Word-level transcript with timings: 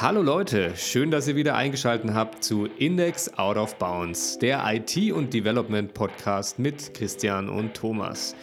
Hallo 0.00 0.22
Leute, 0.22 0.74
schön, 0.76 1.10
dass 1.10 1.26
ihr 1.26 1.34
wieder 1.34 1.56
eingeschaltet 1.56 2.12
habt 2.14 2.44
zu 2.44 2.66
Index 2.66 3.36
Out 3.36 3.56
of 3.56 3.74
Bounds, 3.78 4.38
der 4.38 4.62
IT- 4.64 5.10
und 5.10 5.34
Development 5.34 5.92
Podcast 5.92 6.60
mit 6.60 6.94
Christian 6.94 7.48
und 7.48 7.74
Thomas. 7.74 8.36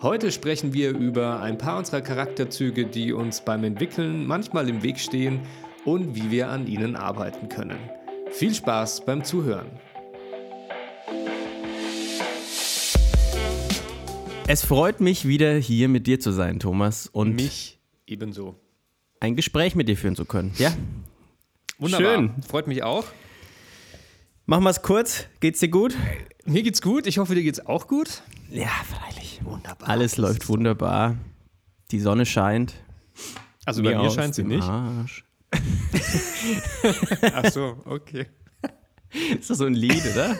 Heute 0.00 0.30
sprechen 0.30 0.72
wir 0.72 0.90
über 0.90 1.40
ein 1.40 1.58
paar 1.58 1.78
unserer 1.78 2.00
Charakterzüge, 2.00 2.86
die 2.86 3.12
uns 3.12 3.40
beim 3.40 3.64
Entwickeln 3.64 4.24
manchmal 4.24 4.68
im 4.68 4.84
Weg 4.84 5.00
stehen 5.00 5.40
und 5.84 6.14
wie 6.14 6.30
wir 6.30 6.48
an 6.48 6.68
ihnen 6.68 6.94
arbeiten 6.94 7.48
können. 7.48 7.80
Viel 8.30 8.54
Spaß 8.54 9.04
beim 9.04 9.24
Zuhören. 9.24 9.80
Es 14.46 14.64
freut 14.64 15.00
mich 15.00 15.26
wieder 15.26 15.54
hier 15.54 15.88
mit 15.88 16.06
dir 16.06 16.20
zu 16.20 16.30
sein, 16.30 16.60
Thomas, 16.60 17.08
und 17.08 17.34
Mich 17.34 17.80
ebenso. 18.06 18.54
Ein 19.20 19.36
Gespräch 19.36 19.74
mit 19.74 19.88
dir 19.88 19.96
führen 19.96 20.16
zu 20.16 20.24
können. 20.24 20.52
Ja, 20.58 20.72
Wunderbar. 21.78 22.14
Schön. 22.14 22.42
Freut 22.46 22.66
mich 22.66 22.82
auch. 22.82 23.04
machen 24.44 24.64
wir 24.64 24.70
es 24.70 24.82
kurz. 24.82 25.24
Geht's 25.40 25.60
dir 25.60 25.68
gut? 25.68 25.96
Mir 26.44 26.62
geht's 26.62 26.82
gut. 26.82 27.06
Ich 27.06 27.16
hoffe, 27.18 27.34
dir 27.34 27.42
geht's 27.42 27.64
auch 27.64 27.86
gut. 27.86 28.22
Ja, 28.50 28.68
freilich. 28.68 29.40
Wunderbar. 29.44 29.88
Alles 29.88 30.18
läuft 30.18 30.48
wunderbar. 30.48 31.16
Die 31.90 32.00
Sonne 32.00 32.26
scheint. 32.26 32.74
Also 33.64 33.82
bei 33.82 33.96
mir 33.96 34.10
scheint 34.10 34.34
sie 34.34 34.44
nicht. 34.44 34.62
Arsch. 34.62 35.24
Ach 37.32 37.50
so, 37.50 37.76
okay. 37.86 38.26
Ist 39.38 39.50
das 39.50 39.58
so 39.58 39.64
ein 39.64 39.74
Lied, 39.74 40.02
oder? 40.12 40.36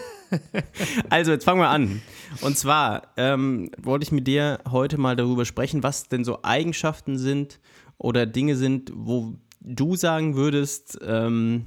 also, 1.08 1.32
jetzt 1.32 1.44
fangen 1.44 1.60
wir 1.60 1.70
an. 1.70 2.02
Und 2.42 2.56
zwar 2.56 3.08
ähm, 3.16 3.70
wollte 3.78 4.04
ich 4.04 4.12
mit 4.12 4.26
dir 4.26 4.60
heute 4.70 4.98
mal 4.98 5.16
darüber 5.16 5.44
sprechen, 5.44 5.82
was 5.82 6.08
denn 6.08 6.24
so 6.24 6.42
Eigenschaften 6.42 7.18
sind 7.18 7.58
oder 8.00 8.24
Dinge 8.24 8.56
sind, 8.56 8.90
wo 8.94 9.34
du 9.60 9.94
sagen 9.94 10.34
würdest, 10.34 10.98
ähm, 11.06 11.66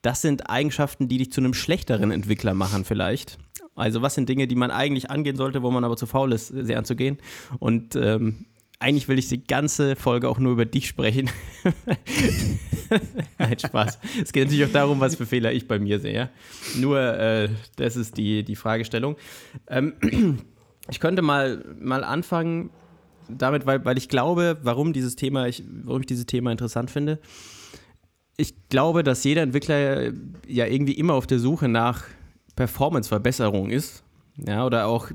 das 0.00 0.22
sind 0.22 0.48
Eigenschaften, 0.48 1.06
die 1.06 1.18
dich 1.18 1.32
zu 1.32 1.40
einem 1.42 1.54
schlechteren 1.54 2.10
Entwickler 2.10 2.54
machen, 2.54 2.84
vielleicht. 2.84 3.38
Also, 3.76 4.00
was 4.00 4.14
sind 4.14 4.28
Dinge, 4.28 4.46
die 4.46 4.54
man 4.54 4.70
eigentlich 4.70 5.10
angehen 5.10 5.36
sollte, 5.36 5.62
wo 5.62 5.70
man 5.70 5.84
aber 5.84 5.96
zu 5.96 6.06
faul 6.06 6.32
ist, 6.32 6.48
sie 6.48 6.74
anzugehen? 6.74 7.18
Und 7.58 7.94
ähm, 7.94 8.46
eigentlich 8.78 9.06
will 9.06 9.18
ich 9.18 9.28
die 9.28 9.44
ganze 9.44 9.96
Folge 9.96 10.30
auch 10.30 10.38
nur 10.38 10.52
über 10.52 10.64
dich 10.64 10.88
sprechen. 10.88 11.28
Nein, 13.38 13.58
Spaß. 13.58 13.98
Es 14.22 14.32
geht 14.32 14.44
natürlich 14.44 14.64
auch 14.64 14.72
darum, 14.72 15.00
was 15.00 15.16
für 15.16 15.26
Fehler 15.26 15.52
ich 15.52 15.68
bei 15.68 15.78
mir 15.78 16.00
sehe. 16.00 16.30
Nur, 16.76 17.00
äh, 17.00 17.50
das 17.76 17.96
ist 17.96 18.16
die, 18.16 18.44
die 18.44 18.56
Fragestellung. 18.56 19.16
Ähm, 19.66 19.94
ich 20.90 21.00
könnte 21.00 21.20
mal, 21.20 21.64
mal 21.78 22.02
anfangen 22.02 22.70
damit, 23.28 23.66
weil, 23.66 23.84
weil 23.84 23.98
ich 23.98 24.08
glaube, 24.08 24.58
warum 24.62 24.92
dieses 24.92 25.16
Thema, 25.16 25.46
ich, 25.46 25.62
warum 25.84 26.00
ich 26.00 26.06
dieses 26.06 26.26
Thema 26.26 26.52
interessant 26.52 26.90
finde. 26.90 27.18
Ich 28.36 28.54
glaube, 28.68 29.02
dass 29.02 29.22
jeder 29.24 29.42
Entwickler 29.42 30.12
ja 30.46 30.66
irgendwie 30.66 30.94
immer 30.94 31.14
auf 31.14 31.26
der 31.26 31.38
Suche 31.38 31.68
nach 31.68 32.04
Performance-Verbesserung 32.56 33.70
ist. 33.70 34.02
Ja, 34.36 34.66
oder 34.66 34.86
auch, 34.86 35.10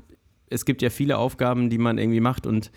es 0.48 0.64
gibt 0.64 0.82
ja 0.82 0.90
viele 0.90 1.18
Aufgaben, 1.18 1.70
die 1.70 1.78
man 1.78 1.98
irgendwie 1.98 2.20
macht 2.20 2.46
und 2.46 2.70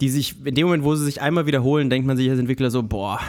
die 0.00 0.08
sich, 0.08 0.44
in 0.44 0.54
dem 0.54 0.66
Moment, 0.66 0.84
wo 0.84 0.94
sie 0.94 1.04
sich 1.04 1.20
einmal 1.20 1.46
wiederholen, 1.46 1.90
denkt 1.90 2.06
man 2.06 2.16
sich 2.16 2.28
als 2.28 2.38
Entwickler 2.38 2.70
so, 2.70 2.82
boah, 2.82 3.20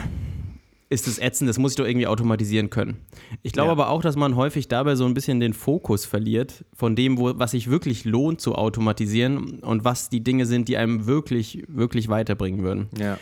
ist 0.90 1.06
das 1.06 1.18
ätzend, 1.18 1.48
das 1.48 1.58
muss 1.58 1.72
ich 1.72 1.76
doch 1.76 1.86
irgendwie 1.86 2.06
automatisieren 2.06 2.70
können. 2.70 2.98
Ich 3.42 3.52
glaube 3.52 3.68
Ja. 3.68 3.72
aber 3.72 3.88
auch, 3.88 4.02
dass 4.02 4.16
man 4.16 4.36
häufig 4.36 4.68
dabei 4.68 4.94
so 4.96 5.04
ein 5.06 5.14
bisschen 5.14 5.40
den 5.40 5.54
Fokus 5.54 6.04
verliert 6.04 6.64
von 6.74 6.94
dem, 6.94 7.18
wo, 7.18 7.32
was 7.38 7.52
sich 7.52 7.70
wirklich 7.70 8.04
lohnt 8.04 8.40
zu 8.40 8.54
automatisieren 8.54 9.60
und 9.60 9.84
was 9.84 10.10
die 10.10 10.22
Dinge 10.22 10.46
sind, 10.46 10.68
die 10.68 10.76
einem 10.76 11.06
wirklich, 11.06 11.64
wirklich 11.68 12.08
weiterbringen 12.08 12.62
würden. 12.62 12.88
Ja. 12.98 13.18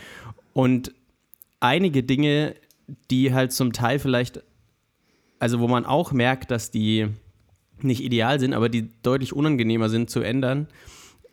Und 0.53 0.93
einige 1.61 2.03
Dinge, 2.03 2.55
die 3.09 3.33
halt 3.33 3.53
zum 3.53 3.71
Teil 3.73 3.97
vielleicht, 3.97 4.43
also 5.39 5.59
wo 5.59 5.67
man 5.67 5.85
auch 5.85 6.11
merkt, 6.11 6.51
dass 6.51 6.69
die 6.69 7.07
nicht 7.81 8.03
ideal 8.03 8.39
sind, 8.39 8.53
aber 8.53 8.69
die 8.69 8.89
deutlich 9.03 9.33
unangenehmer 9.33 9.89
sind 9.89 10.09
zu 10.09 10.19
ändern, 10.21 10.67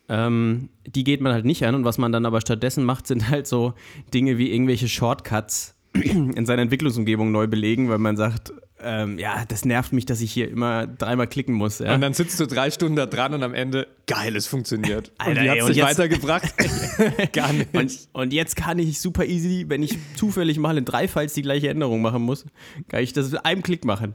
ähm, 0.09 0.69
die 0.87 1.05
geht 1.05 1.21
man 1.21 1.33
halt 1.33 1.45
nicht 1.45 1.65
an. 1.67 1.75
Und 1.75 1.85
was 1.85 1.99
man 1.99 2.13
dann 2.13 2.25
aber 2.25 2.41
stattdessen 2.41 2.85
macht, 2.85 3.07
sind 3.07 3.29
halt 3.31 3.47
so 3.47 3.75
Dinge 4.15 4.39
wie 4.39 4.51
irgendwelche 4.53 4.89
Shortcuts 4.89 5.75
in 5.93 6.47
seiner 6.47 6.63
Entwicklungsumgebung 6.63 7.33
neu 7.33 7.47
belegen, 7.47 7.89
weil 7.89 7.99
man 7.99 8.17
sagt, 8.17 8.53
ähm, 8.83 9.19
ja, 9.19 9.45
das 9.47 9.65
nervt 9.65 9.93
mich, 9.93 10.07
dass 10.07 10.21
ich 10.21 10.33
hier 10.33 10.49
immer 10.49 10.87
dreimal 10.87 11.27
klicken 11.27 11.55
muss. 11.55 11.81
Ja? 11.81 11.95
Und 11.95 12.01
dann 12.01 12.15
sitzt 12.15 12.39
du 12.41 12.47
drei 12.47 12.71
Stunden 12.71 12.97
da 12.97 13.07
dran 13.07 13.35
und 13.35 13.43
am 13.43 13.53
Ende, 13.55 13.89
geil, 14.07 14.37
es 14.37 14.47
funktioniert. 14.47 15.13
Alter, 15.19 15.41
und 15.41 15.61
und 15.63 15.69
dich 15.69 15.77
jetzt- 15.77 15.87
weitergebracht? 15.99 16.55
Gar 17.33 17.53
nicht. 17.53 17.75
Und, 17.75 18.09
und 18.13 18.33
jetzt 18.33 18.57
kann 18.57 18.79
ich 18.79 19.01
super 19.01 19.27
easy, 19.27 19.67
wenn 19.69 19.83
ich 19.83 19.99
zufällig 20.15 20.59
mal 20.59 20.79
in 20.79 20.85
drei 20.85 21.09
Files 21.09 21.35
die 21.35 21.43
gleiche 21.43 21.69
Änderung 21.69 22.01
machen 22.01 22.23
muss, 22.23 22.47
kann 22.89 23.03
ich 23.03 23.13
das 23.13 23.31
mit 23.31 23.45
einem 23.45 23.63
Klick 23.63 23.85
machen. 23.85 24.15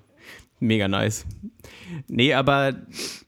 Mega 0.60 0.88
nice. 0.88 1.26
Nee, 2.08 2.34
aber 2.34 2.76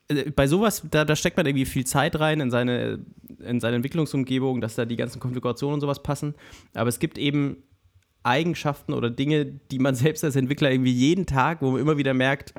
äh, 0.07 0.31
bei 0.31 0.47
sowas, 0.47 0.83
da, 0.89 1.05
da 1.05 1.15
steckt 1.15 1.37
man 1.37 1.45
irgendwie 1.45 1.65
viel 1.65 1.85
Zeit 1.85 2.17
rein 2.19 2.39
in 2.39 2.49
seine, 2.49 2.99
in 3.45 3.59
seine 3.59 3.75
Entwicklungsumgebung, 3.75 4.61
dass 4.61 4.75
da 4.75 4.85
die 4.85 4.95
ganzen 4.95 5.19
Konfigurationen 5.19 5.75
und 5.75 5.81
sowas 5.81 6.01
passen. 6.01 6.33
Aber 6.73 6.87
es 6.87 6.99
gibt 6.99 7.17
eben 7.17 7.57
Eigenschaften 8.27 8.93
oder 8.93 9.09
Dinge, 9.09 9.45
die 9.45 9.79
man 9.79 9.95
selbst 9.95 10.23
als 10.23 10.35
Entwickler 10.35 10.71
irgendwie 10.71 10.93
jeden 10.93 11.25
Tag, 11.25 11.61
wo 11.61 11.71
man 11.71 11.81
immer 11.81 11.97
wieder 11.97 12.13
merkt, 12.13 12.53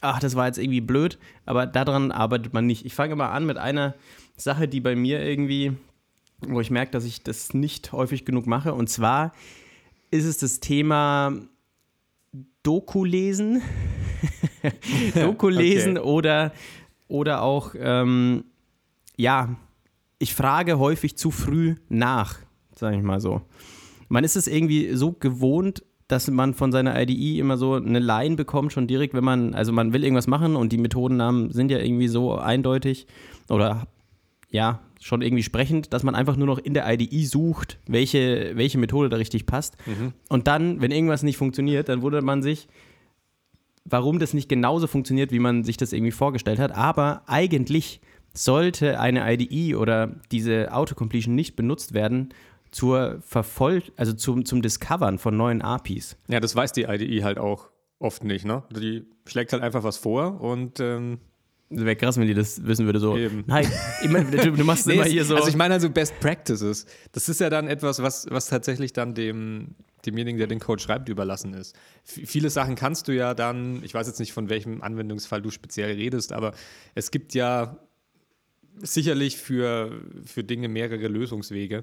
ach, 0.00 0.18
das 0.18 0.34
war 0.34 0.46
jetzt 0.46 0.58
irgendwie 0.58 0.80
blöd, 0.80 1.18
aber 1.46 1.66
daran 1.66 2.10
arbeitet 2.10 2.52
man 2.52 2.66
nicht. 2.66 2.84
Ich 2.84 2.94
fange 2.94 3.14
mal 3.14 3.30
an 3.30 3.46
mit 3.46 3.56
einer 3.56 3.94
Sache, 4.36 4.68
die 4.68 4.80
bei 4.80 4.96
mir 4.96 5.24
irgendwie, 5.24 5.72
wo 6.40 6.60
ich 6.60 6.70
merke, 6.70 6.90
dass 6.90 7.04
ich 7.04 7.22
das 7.22 7.54
nicht 7.54 7.92
häufig 7.92 8.24
genug 8.24 8.46
mache. 8.46 8.74
Und 8.74 8.88
zwar 8.88 9.32
ist 10.10 10.24
es 10.24 10.38
das 10.38 10.60
Thema 10.60 11.32
Doku 12.62 13.04
lesen. 13.04 13.62
Doku 15.14 15.48
lesen 15.48 15.98
oder, 15.98 16.52
oder 17.06 17.42
auch, 17.42 17.74
ähm, 17.78 18.44
ja, 19.16 19.56
ich 20.18 20.34
frage 20.34 20.78
häufig 20.78 21.16
zu 21.16 21.30
früh 21.30 21.76
nach, 21.88 22.38
sage 22.74 22.96
ich 22.96 23.02
mal 23.02 23.20
so. 23.20 23.42
Man 24.12 24.24
ist 24.24 24.36
es 24.36 24.46
irgendwie 24.46 24.94
so 24.94 25.12
gewohnt, 25.12 25.84
dass 26.06 26.30
man 26.30 26.52
von 26.52 26.70
seiner 26.70 27.00
IDE 27.00 27.38
immer 27.38 27.56
so 27.56 27.76
eine 27.76 27.98
Line 27.98 28.36
bekommt, 28.36 28.70
schon 28.70 28.86
direkt, 28.86 29.14
wenn 29.14 29.24
man, 29.24 29.54
also 29.54 29.72
man 29.72 29.94
will 29.94 30.04
irgendwas 30.04 30.26
machen 30.26 30.54
und 30.54 30.70
die 30.70 30.76
Methodennamen 30.76 31.50
sind 31.50 31.70
ja 31.70 31.78
irgendwie 31.78 32.08
so 32.08 32.36
eindeutig 32.36 33.06
oder 33.48 33.86
ja, 34.50 34.80
schon 35.00 35.22
irgendwie 35.22 35.42
sprechend, 35.42 35.94
dass 35.94 36.02
man 36.02 36.14
einfach 36.14 36.36
nur 36.36 36.46
noch 36.46 36.58
in 36.58 36.74
der 36.74 36.92
IDE 36.92 37.24
sucht, 37.24 37.78
welche, 37.86 38.52
welche 38.54 38.76
Methode 38.76 39.08
da 39.08 39.16
richtig 39.16 39.46
passt. 39.46 39.78
Und 40.28 40.46
dann, 40.46 40.82
wenn 40.82 40.90
irgendwas 40.90 41.22
nicht 41.22 41.38
funktioniert, 41.38 41.88
dann 41.88 42.02
wundert 42.02 42.22
man 42.22 42.42
sich, 42.42 42.68
warum 43.86 44.18
das 44.18 44.34
nicht 44.34 44.50
genauso 44.50 44.88
funktioniert, 44.88 45.32
wie 45.32 45.38
man 45.38 45.64
sich 45.64 45.78
das 45.78 45.94
irgendwie 45.94 46.12
vorgestellt 46.12 46.58
hat. 46.58 46.72
Aber 46.72 47.22
eigentlich 47.28 48.02
sollte 48.34 49.00
eine 49.00 49.32
IDE 49.32 49.74
oder 49.74 50.16
diese 50.30 50.74
Autocompletion 50.74 51.34
nicht 51.34 51.56
benutzt 51.56 51.94
werden 51.94 52.34
zur 52.72 53.20
Vervoll 53.20 53.82
also 53.96 54.12
zum, 54.12 54.44
zum 54.44 54.62
Discovern 54.62 55.18
von 55.18 55.36
neuen 55.36 55.62
APIs. 55.62 56.16
ja, 56.28 56.40
das 56.40 56.56
weiß 56.56 56.72
die 56.72 56.82
IDE 56.82 57.22
halt 57.22 57.38
auch 57.38 57.70
oft 58.00 58.24
nicht, 58.24 58.44
ne? 58.44 58.64
Die 58.70 59.06
schlägt 59.26 59.52
halt 59.52 59.62
einfach 59.62 59.84
was 59.84 59.96
vor 59.96 60.40
und 60.40 60.80
ähm, 60.80 61.18
Das 61.70 61.84
wäre 61.84 61.94
krass, 61.96 62.18
wenn 62.18 62.26
die 62.26 62.34
das 62.34 62.64
wissen 62.66 62.86
würde. 62.86 62.98
So, 62.98 63.16
Eben. 63.16 63.44
nein, 63.46 63.70
immer, 64.02 64.24
du, 64.24 64.52
du 64.52 64.64
machst 64.64 64.80
es 64.80 64.86
Nee, 64.86 64.94
immer 64.94 65.04
hier 65.04 65.24
so. 65.24 65.36
Also 65.36 65.48
ich 65.48 65.56
meine 65.56 65.74
also 65.74 65.88
Best 65.88 66.18
Practices. 66.18 66.86
Das 67.12 67.28
ist 67.28 67.40
ja 67.40 67.48
dann 67.48 67.68
etwas, 67.68 68.02
was, 68.02 68.26
was 68.30 68.48
tatsächlich 68.48 68.92
dann 68.92 69.14
dem, 69.14 69.76
demjenigen, 70.04 70.38
der 70.38 70.48
den 70.48 70.58
Code 70.58 70.82
schreibt, 70.82 71.08
überlassen 71.08 71.54
ist. 71.54 71.76
V 72.04 72.22
viele 72.24 72.50
Sachen 72.50 72.74
kannst 72.74 73.06
du 73.06 73.12
ja 73.12 73.34
dann, 73.34 73.84
ich 73.84 73.94
weiß 73.94 74.06
jetzt 74.06 74.18
nicht, 74.18 74.32
von 74.32 74.48
welchem 74.48 74.82
Anwendungsfall 74.82 75.40
du 75.40 75.50
speziell 75.50 75.94
redest, 75.94 76.32
aber 76.32 76.54
es 76.94 77.10
gibt 77.10 77.34
ja 77.34 77.76
sicherlich 78.78 79.36
für, 79.36 80.00
für 80.24 80.42
Dinge 80.42 80.68
mehrere 80.68 81.06
Lösungswege. 81.06 81.82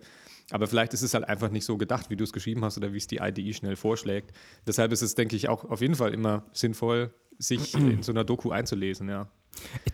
Aber 0.51 0.67
vielleicht 0.67 0.93
ist 0.93 1.01
es 1.01 1.13
halt 1.13 1.27
einfach 1.27 1.49
nicht 1.49 1.65
so 1.65 1.77
gedacht, 1.77 2.09
wie 2.09 2.15
du 2.15 2.23
es 2.23 2.33
geschrieben 2.33 2.63
hast 2.63 2.77
oder 2.77 2.93
wie 2.93 2.97
es 2.97 3.07
die 3.07 3.17
IDE 3.17 3.53
schnell 3.53 3.75
vorschlägt. 3.75 4.31
Deshalb 4.67 4.91
ist 4.91 5.01
es, 5.01 5.15
denke 5.15 5.35
ich, 5.35 5.49
auch 5.49 5.65
auf 5.65 5.81
jeden 5.81 5.95
Fall 5.95 6.13
immer 6.13 6.45
sinnvoll, 6.53 7.13
sich 7.37 7.73
in 7.75 8.03
so 8.03 8.11
einer 8.11 8.23
Doku 8.23 8.51
einzulesen, 8.51 9.09
ja. 9.09 9.29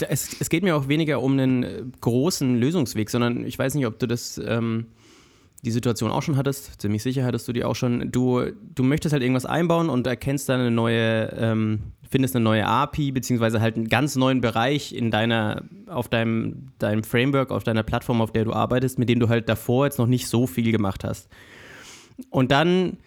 Es, 0.10 0.40
es 0.40 0.50
geht 0.50 0.64
mir 0.64 0.76
auch 0.76 0.88
weniger 0.88 1.22
um 1.22 1.34
einen 1.34 1.64
äh, 1.64 1.84
großen 2.02 2.58
Lösungsweg, 2.58 3.10
sondern 3.10 3.46
ich 3.46 3.58
weiß 3.58 3.74
nicht, 3.76 3.86
ob 3.86 3.98
du 4.00 4.08
das 4.08 4.38
ähm, 4.38 4.88
die 5.66 5.72
Situation 5.72 6.12
auch 6.12 6.22
schon 6.22 6.38
hattest. 6.38 6.80
Ziemlich 6.80 7.02
sicher 7.02 7.26
hattest 7.26 7.48
du 7.48 7.54
die 7.54 7.64
auch 7.64 7.76
schon. 7.76 8.12
Du, 8.12 8.44
du 8.76 8.84
möchtest 8.84 9.14
halt 9.14 9.24
irgendwas 9.24 9.46
einbauen 9.46 9.90
und 9.90 10.06
erkennst 10.06 10.48
dann 10.48 10.60
eine 10.60 10.72
neue, 10.72 11.34
ähm, 11.38 11.80
findest 12.10 12.36
eine 12.36 12.44
neue 12.44 12.66
API, 12.66 13.12
beziehungsweise 13.12 13.60
halt 13.60 13.76
einen 13.76 13.90
ganz 13.90 14.16
neuen 14.16 14.42
Bereich 14.42 14.94
in 14.94 15.10
deiner, 15.10 15.64
auf 15.88 16.08
deinem, 16.08 16.68
deinem 16.78 17.04
Framework, 17.04 17.52
auf 17.52 17.64
deiner 17.64 17.82
Plattform, 17.82 18.22
auf 18.22 18.32
der 18.32 18.46
du 18.46 18.54
arbeitest, 18.54 19.00
mit 19.00 19.10
dem 19.10 19.20
du 19.20 19.28
halt 19.28 19.50
davor 19.50 19.86
jetzt 19.86 19.98
noch 19.98 20.08
nicht 20.08 20.28
so 20.28 20.46
viel 20.46 20.72
gemacht 20.72 21.04
hast. 21.04 21.30
Und 22.30 22.52
dann 22.52 22.98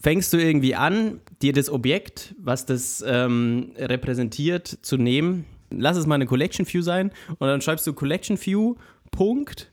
fängst 0.00 0.32
du 0.32 0.38
irgendwie 0.38 0.74
an, 0.74 1.20
dir 1.40 1.52
das 1.52 1.70
Objekt, 1.70 2.34
was 2.38 2.66
das 2.66 3.04
ähm, 3.06 3.72
repräsentiert, 3.76 4.66
zu 4.82 4.96
nehmen. 4.96 5.44
Lass 5.70 5.96
es 5.96 6.06
mal 6.06 6.16
eine 6.16 6.26
Collection 6.26 6.66
View 6.66 6.82
sein 6.82 7.12
und 7.38 7.46
dann 7.46 7.60
schreibst 7.60 7.86
du 7.86 7.92
Collection 7.92 8.36
View, 8.44 8.74
Punkt 9.12 9.69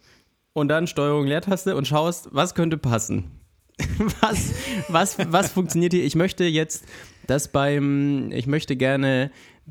und 0.57 0.69
dann 0.69 0.87
Steuerung 0.87 1.27
Leertaste 1.27 1.75
und 1.75 1.87
schaust, 1.87 2.29
was 2.31 2.55
könnte 2.55 2.79
passen. 2.79 3.25
was, 4.21 4.53
was, 4.87 5.17
was 5.31 5.51
funktioniert 5.51 5.93
hier? 5.93 6.03
Ich 6.03 6.15
möchte 6.15 6.45
jetzt 6.45 6.83
das 7.27 7.49
beim, 7.49 8.31
ich 8.31 8.47
möchte 8.47 8.75
gerne 8.75 9.29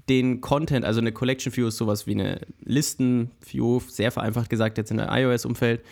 den 0.09 0.41
Content, 0.41 0.85
also 0.85 1.01
eine 1.01 1.11
Collection 1.11 1.57
View 1.57 1.67
ist 1.67 1.77
sowas 1.77 2.07
wie 2.07 2.13
eine 2.13 2.41
Listen-View, 2.61 3.81
sehr 3.89 4.13
vereinfacht 4.13 4.49
gesagt 4.49 4.79
jetzt 4.79 4.93
in 4.93 4.99
der 4.99 5.09
iOS-Umfeld. 5.11 5.83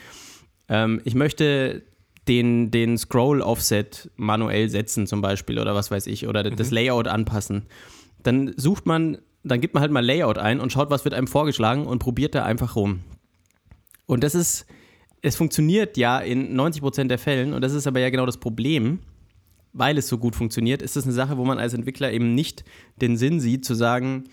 Ähm, 0.69 1.01
ich 1.03 1.17
möchte 1.17 1.83
den, 2.29 2.71
den 2.71 2.97
Scroll-Offset 2.97 4.13
manuell 4.15 4.69
setzen 4.69 5.09
zum 5.09 5.21
Beispiel 5.23 5.59
oder 5.59 5.75
was 5.75 5.91
weiß 5.91 6.07
ich 6.07 6.29
oder 6.29 6.49
mhm. 6.49 6.55
das 6.55 6.71
Layout 6.71 7.09
anpassen. 7.09 7.67
Dann 8.23 8.55
sucht 8.57 8.87
man, 8.87 9.19
dann 9.43 9.61
gibt 9.61 9.75
man 9.75 9.81
halt 9.81 9.91
mal 9.91 10.07
Layout 10.07 10.39
ein 10.39 10.61
und 10.61 10.71
schaut, 10.71 10.91
was 10.91 11.05
wird 11.05 11.15
einem 11.15 11.27
vorgeschlagen 11.27 11.85
und 11.85 11.99
probiert 11.99 12.37
da 12.37 12.45
einfach 12.45 12.77
rum. 12.77 13.01
Und 14.07 14.23
das 14.23 14.37
ist, 14.37 14.67
es 15.25 15.37
funktioniert 15.37 15.97
ja 15.97 16.19
in 16.19 16.55
90% 16.55 17.09
der 17.09 17.19
Fällen 17.19 17.55
und 17.55 17.63
das 17.63 17.73
ist 17.73 17.87
aber 17.87 17.99
ja 17.99 18.11
genau 18.11 18.27
das 18.27 18.37
Problem, 18.37 18.99
weil 19.73 19.97
es 19.97 20.07
so 20.07 20.19
gut 20.19 20.37
funktioniert, 20.37 20.83
ist 20.83 20.97
es 20.97 21.05
eine 21.05 21.15
Sache, 21.15 21.39
wo 21.39 21.45
man 21.47 21.59
als 21.59 21.73
Entwickler 21.73 22.13
eben 22.13 22.35
nicht 22.35 22.63
den 23.01 23.17
Sinn 23.17 23.41
sieht, 23.41 23.65
zu 23.65 23.75
sagen, 23.75 24.25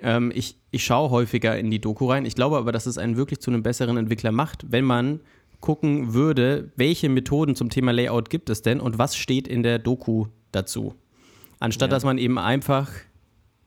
ähm, 0.00 0.32
ich, 0.34 0.56
ich 0.70 0.82
schaue 0.82 1.10
häufiger 1.10 1.58
in 1.58 1.70
die 1.70 1.78
Doku 1.78 2.06
rein. 2.06 2.24
Ich 2.24 2.34
glaube 2.34 2.56
aber, 2.56 2.72
dass 2.72 2.86
es 2.86 2.96
einen 2.96 3.18
wirklich 3.18 3.40
zu 3.40 3.50
einem 3.50 3.62
besseren 3.62 3.98
Entwickler 3.98 4.32
macht, 4.32 4.64
wenn 4.72 4.84
man 4.84 5.20
gucken 5.60 6.14
würde, 6.14 6.72
welche 6.74 7.10
Methoden 7.10 7.54
zum 7.54 7.68
Thema 7.68 7.92
Layout 7.92 8.30
gibt 8.30 8.48
es 8.48 8.62
denn 8.62 8.80
und 8.80 8.98
was 8.98 9.16
steht 9.16 9.46
in 9.46 9.62
der 9.62 9.78
Doku 9.78 10.26
dazu. 10.52 10.94
Anstatt 11.60 11.90
ja. 11.90 11.96
dass 11.96 12.04
man 12.04 12.16
eben 12.16 12.38
einfach 12.38 12.90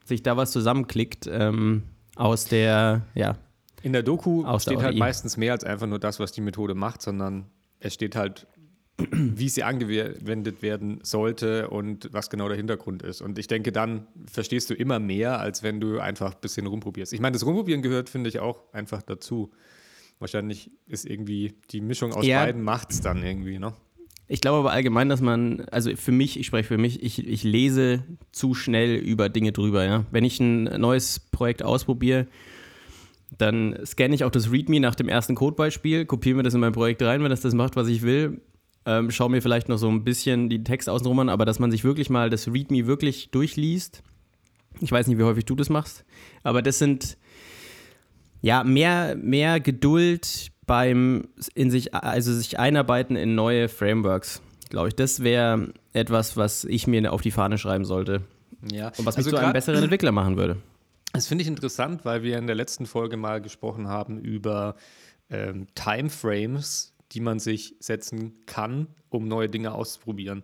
sich 0.04 0.24
da 0.24 0.36
was 0.36 0.50
zusammenklickt 0.50 1.28
ähm, 1.32 1.84
aus 2.16 2.46
der, 2.46 3.02
ja. 3.14 3.36
In 3.82 3.92
der 3.92 4.02
Doku 4.02 4.44
steht 4.58 4.82
halt 4.82 4.96
meistens 4.96 5.36
mehr 5.36 5.52
als 5.52 5.64
einfach 5.64 5.86
nur 5.86 5.98
das, 5.98 6.18
was 6.20 6.32
die 6.32 6.40
Methode 6.40 6.74
macht, 6.74 7.02
sondern 7.02 7.46
es 7.80 7.94
steht 7.94 8.16
halt 8.16 8.46
wie 9.12 9.48
sie 9.48 9.62
angewendet 9.62 10.62
werden 10.62 10.98
sollte 11.02 11.70
und 11.70 12.08
was 12.12 12.30
genau 12.30 12.48
der 12.48 12.56
Hintergrund 12.56 13.02
ist. 13.02 13.20
Und 13.20 13.38
ich 13.38 13.46
denke, 13.46 13.70
dann 13.70 14.08
verstehst 14.26 14.70
du 14.70 14.74
immer 14.74 14.98
mehr, 14.98 15.38
als 15.38 15.62
wenn 15.62 15.80
du 15.80 16.00
einfach 16.00 16.34
ein 16.34 16.40
bisschen 16.40 16.66
rumprobierst. 16.66 17.12
Ich 17.12 17.20
meine, 17.20 17.34
das 17.34 17.46
Rumprobieren 17.46 17.82
gehört, 17.82 18.08
finde 18.08 18.28
ich, 18.28 18.40
auch 18.40 18.72
einfach 18.72 19.02
dazu. 19.02 19.52
Wahrscheinlich 20.18 20.72
ist 20.88 21.06
irgendwie 21.06 21.54
die 21.70 21.80
Mischung 21.80 22.12
aus 22.12 22.26
ja. 22.26 22.44
beiden 22.44 22.62
macht 22.62 22.90
es 22.90 23.00
dann 23.00 23.22
irgendwie, 23.22 23.58
ne? 23.58 23.72
Ich 24.30 24.42
glaube 24.42 24.58
aber 24.58 24.72
allgemein, 24.72 25.08
dass 25.08 25.22
man, 25.22 25.60
also 25.70 25.94
für 25.96 26.12
mich, 26.12 26.38
ich 26.38 26.46
spreche 26.46 26.68
für 26.68 26.76
mich, 26.76 27.02
ich, 27.02 27.26
ich 27.26 27.44
lese 27.44 28.04
zu 28.30 28.52
schnell 28.52 28.96
über 28.96 29.30
Dinge 29.30 29.52
drüber, 29.52 29.84
ja. 29.84 30.04
Wenn 30.10 30.24
ich 30.24 30.40
ein 30.40 30.64
neues 30.64 31.20
Projekt 31.20 31.62
ausprobiere, 31.62 32.26
dann 33.36 33.78
scanne 33.84 34.14
ich 34.14 34.24
auch 34.24 34.30
das 34.30 34.50
README 34.50 34.80
nach 34.80 34.94
dem 34.94 35.08
ersten 35.08 35.34
Codebeispiel, 35.34 36.06
kopiere 36.06 36.36
mir 36.36 36.42
das 36.42 36.54
in 36.54 36.60
mein 36.60 36.72
Projekt 36.72 37.02
rein, 37.02 37.22
wenn 37.22 37.30
das 37.30 37.40
das 37.40 37.54
macht, 37.54 37.76
was 37.76 37.88
ich 37.88 38.02
will 38.02 38.40
ähm, 38.88 39.10
schaue 39.10 39.28
mir 39.28 39.42
vielleicht 39.42 39.68
noch 39.68 39.76
so 39.76 39.88
ein 39.90 40.02
bisschen 40.02 40.48
die 40.48 40.64
Text 40.64 40.88
außenrum 40.88 41.18
an, 41.18 41.28
aber 41.28 41.44
dass 41.44 41.58
man 41.58 41.70
sich 41.70 41.84
wirklich 41.84 42.08
mal 42.08 42.30
das 42.30 42.48
README 42.48 42.86
wirklich 42.86 43.30
durchliest. 43.30 44.02
Ich 44.80 44.90
weiß 44.90 45.06
nicht, 45.08 45.18
wie 45.18 45.24
häufig 45.24 45.44
du 45.44 45.54
das 45.54 45.68
machst, 45.68 46.06
aber 46.42 46.62
das 46.62 46.78
sind 46.78 47.18
ja 48.40 48.64
mehr, 48.64 49.14
mehr 49.16 49.60
Geduld 49.60 50.52
beim 50.66 51.28
in 51.54 51.70
sich, 51.70 51.94
also 51.94 52.32
sich 52.32 52.58
einarbeiten 52.58 53.14
in 53.16 53.34
neue 53.34 53.68
Frameworks, 53.68 54.40
glaube 54.70 54.88
ich. 54.88 54.94
Das 54.94 55.22
wäre 55.22 55.74
etwas, 55.92 56.38
was 56.38 56.64
ich 56.64 56.86
mir 56.86 57.12
auf 57.12 57.20
die 57.20 57.30
Fahne 57.30 57.58
schreiben 57.58 57.84
sollte. 57.84 58.22
Ja. 58.72 58.88
Und 58.96 59.04
was 59.04 59.18
mich 59.18 59.26
also 59.26 59.30
zu 59.30 59.36
einem 59.36 59.52
besseren 59.52 59.82
Entwickler 59.82 60.12
machen 60.12 60.38
würde. 60.38 60.56
Das 61.12 61.26
finde 61.26 61.42
ich 61.42 61.48
interessant, 61.48 62.04
weil 62.04 62.22
wir 62.22 62.38
in 62.38 62.46
der 62.46 62.56
letzten 62.56 62.86
Folge 62.86 63.16
mal 63.16 63.40
gesprochen 63.40 63.88
haben 63.88 64.20
über 64.20 64.76
ähm, 65.30 65.66
Timeframes, 65.74 66.94
die 67.12 67.20
man 67.20 67.38
sich 67.38 67.76
setzen 67.80 68.44
kann, 68.46 68.88
um 69.08 69.26
neue 69.26 69.48
Dinge 69.48 69.72
auszuprobieren. 69.72 70.42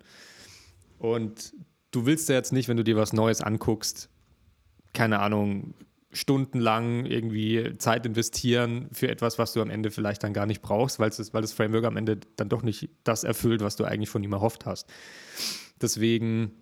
Und 0.98 1.52
du 1.90 2.06
willst 2.06 2.28
ja 2.28 2.34
jetzt 2.34 2.52
nicht, 2.52 2.68
wenn 2.68 2.76
du 2.76 2.84
dir 2.84 2.96
was 2.96 3.12
Neues 3.12 3.40
anguckst, 3.40 4.08
keine 4.94 5.18
Ahnung, 5.20 5.74
stundenlang 6.12 7.06
irgendwie 7.06 7.76
Zeit 7.78 8.06
investieren 8.06 8.88
für 8.92 9.08
etwas, 9.08 9.38
was 9.38 9.52
du 9.52 9.60
am 9.60 9.68
Ende 9.68 9.90
vielleicht 9.90 10.22
dann 10.22 10.32
gar 10.32 10.46
nicht 10.46 10.62
brauchst, 10.62 10.98
weil, 10.98 11.10
es, 11.10 11.34
weil 11.34 11.42
das 11.42 11.52
Framework 11.52 11.84
am 11.84 11.96
Ende 11.96 12.20
dann 12.36 12.48
doch 12.48 12.62
nicht 12.62 12.88
das 13.02 13.24
erfüllt, 13.24 13.60
was 13.60 13.76
du 13.76 13.84
eigentlich 13.84 14.08
von 14.08 14.22
ihm 14.22 14.32
erhofft 14.32 14.64
hast. 14.64 14.88
Deswegen, 15.82 16.52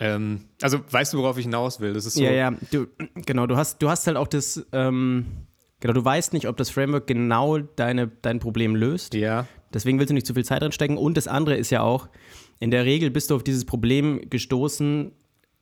ähm, 0.00 0.44
also 0.62 0.78
weißt 0.90 1.12
du, 1.12 1.18
worauf 1.18 1.38
ich 1.38 1.44
hinaus 1.44 1.80
will? 1.80 1.92
Das 1.92 2.06
ist 2.06 2.14
so. 2.14 2.22
Ja, 2.22 2.32
ja, 2.32 2.50
du, 2.70 2.86
genau, 3.26 3.46
du 3.46 3.56
hast, 3.56 3.82
du 3.82 3.88
hast 3.88 4.06
halt 4.06 4.16
auch 4.16 4.28
das, 4.28 4.64
ähm, 4.72 5.26
Genau, 5.84 5.92
du 5.92 6.02
weißt 6.02 6.32
nicht, 6.32 6.48
ob 6.48 6.56
das 6.56 6.70
Framework 6.70 7.06
genau 7.06 7.58
deine, 7.58 8.08
dein 8.22 8.38
Problem 8.38 8.74
löst. 8.74 9.12
Ja. 9.12 9.46
Deswegen 9.74 9.98
willst 9.98 10.08
du 10.08 10.14
nicht 10.14 10.26
zu 10.26 10.32
viel 10.32 10.42
Zeit 10.42 10.62
drin 10.62 10.72
stecken. 10.72 10.96
Und 10.96 11.18
das 11.18 11.28
andere 11.28 11.56
ist 11.56 11.68
ja 11.68 11.82
auch, 11.82 12.08
in 12.58 12.70
der 12.70 12.86
Regel 12.86 13.10
bist 13.10 13.28
du 13.28 13.34
auf 13.34 13.44
dieses 13.44 13.66
Problem 13.66 14.30
gestoßen, 14.30 15.12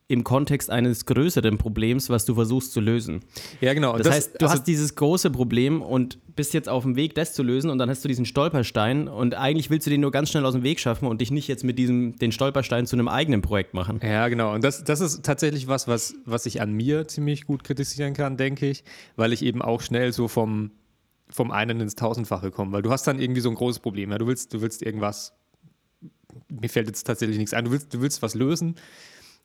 im 0.09 0.25
Kontext 0.25 0.69
eines 0.69 1.07
größeren 1.07 1.59
Problems, 1.59 2.11
was 2.11 2.25
du 2.25 2.35
versuchst 2.35 2.73
zu 2.73 2.81
lösen. 2.81 3.21
Ja, 3.61 3.73
genau. 3.73 3.97
Das, 3.97 4.07
das 4.07 4.15
heißt, 4.15 4.35
du 4.35 4.47
also 4.47 4.55
hast 4.55 4.65
dieses 4.65 4.95
große 4.95 5.31
Problem 5.31 5.81
und 5.81 6.19
bist 6.35 6.55
jetzt 6.55 6.69
auf 6.69 6.83
dem 6.83 6.97
Weg, 6.97 7.15
das 7.15 7.33
zu 7.33 7.43
lösen 7.43 7.71
und 7.71 7.79
dann 7.79 7.89
hast 7.89 8.05
du 8.05 8.09
diesen 8.09 8.27
Stolperstein 8.27 9.09
und 9.09 9.35
eigentlich 9.35 9.71
willst 9.71 9.87
du 9.87 9.91
den 9.91 10.01
nur 10.01 10.11
ganz 10.11 10.31
schnell 10.31 10.45
aus 10.45 10.53
dem 10.53 10.65
Weg 10.65 10.81
schaffen 10.81 11.07
und 11.07 11.21
dich 11.21 11.31
nicht 11.31 11.49
jetzt 11.49 11.65
mit 11.65 11.79
diesem, 11.79 12.17
den 12.17 12.33
Stolperstein 12.33 12.87
zu 12.87 12.97
einem 12.97 13.09
eigenen 13.09 13.43
Projekt 13.43 13.75
machen. 13.75 14.01
Ja, 14.03 14.29
genau. 14.29 14.55
Und 14.55 14.65
das, 14.65 14.85
das 14.85 15.01
ist 15.01 15.25
tatsächlich 15.25 15.69
was, 15.69 15.89
was, 15.89 16.15
was 16.27 16.47
ich 16.47 16.61
an 16.61 16.73
mir 16.73 17.09
ziemlich 17.09 17.47
gut 17.47 17.65
kritisieren 17.65 18.13
kann, 18.13 18.37
denke 18.37 18.69
ich, 18.69 18.85
weil 19.17 19.33
ich 19.33 19.43
eben 19.43 19.63
auch 19.63 19.81
schnell 19.81 20.13
so 20.13 20.29
vom, 20.29 20.73
vom 21.31 21.51
einen 21.51 21.81
ins 21.81 21.95
Tausendfache 21.95 22.51
komme, 22.51 22.73
weil 22.73 22.83
du 22.83 22.91
hast 22.91 23.07
dann 23.07 23.19
irgendwie 23.19 23.41
so 23.41 23.49
ein 23.49 23.55
großes 23.55 23.81
Problem. 23.81 24.11
Ja? 24.11 24.19
Du 24.19 24.27
willst, 24.27 24.53
du 24.53 24.61
willst 24.61 24.83
irgendwas 24.83 25.33
mir 26.49 26.69
fällt 26.69 26.87
jetzt 26.87 27.05
tatsächlich 27.05 27.39
nichts 27.39 27.55
ein. 27.55 27.65
Du 27.65 27.71
willst, 27.71 27.93
du 27.93 28.01
willst 28.01 28.23
was 28.23 28.35
lösen 28.35 28.77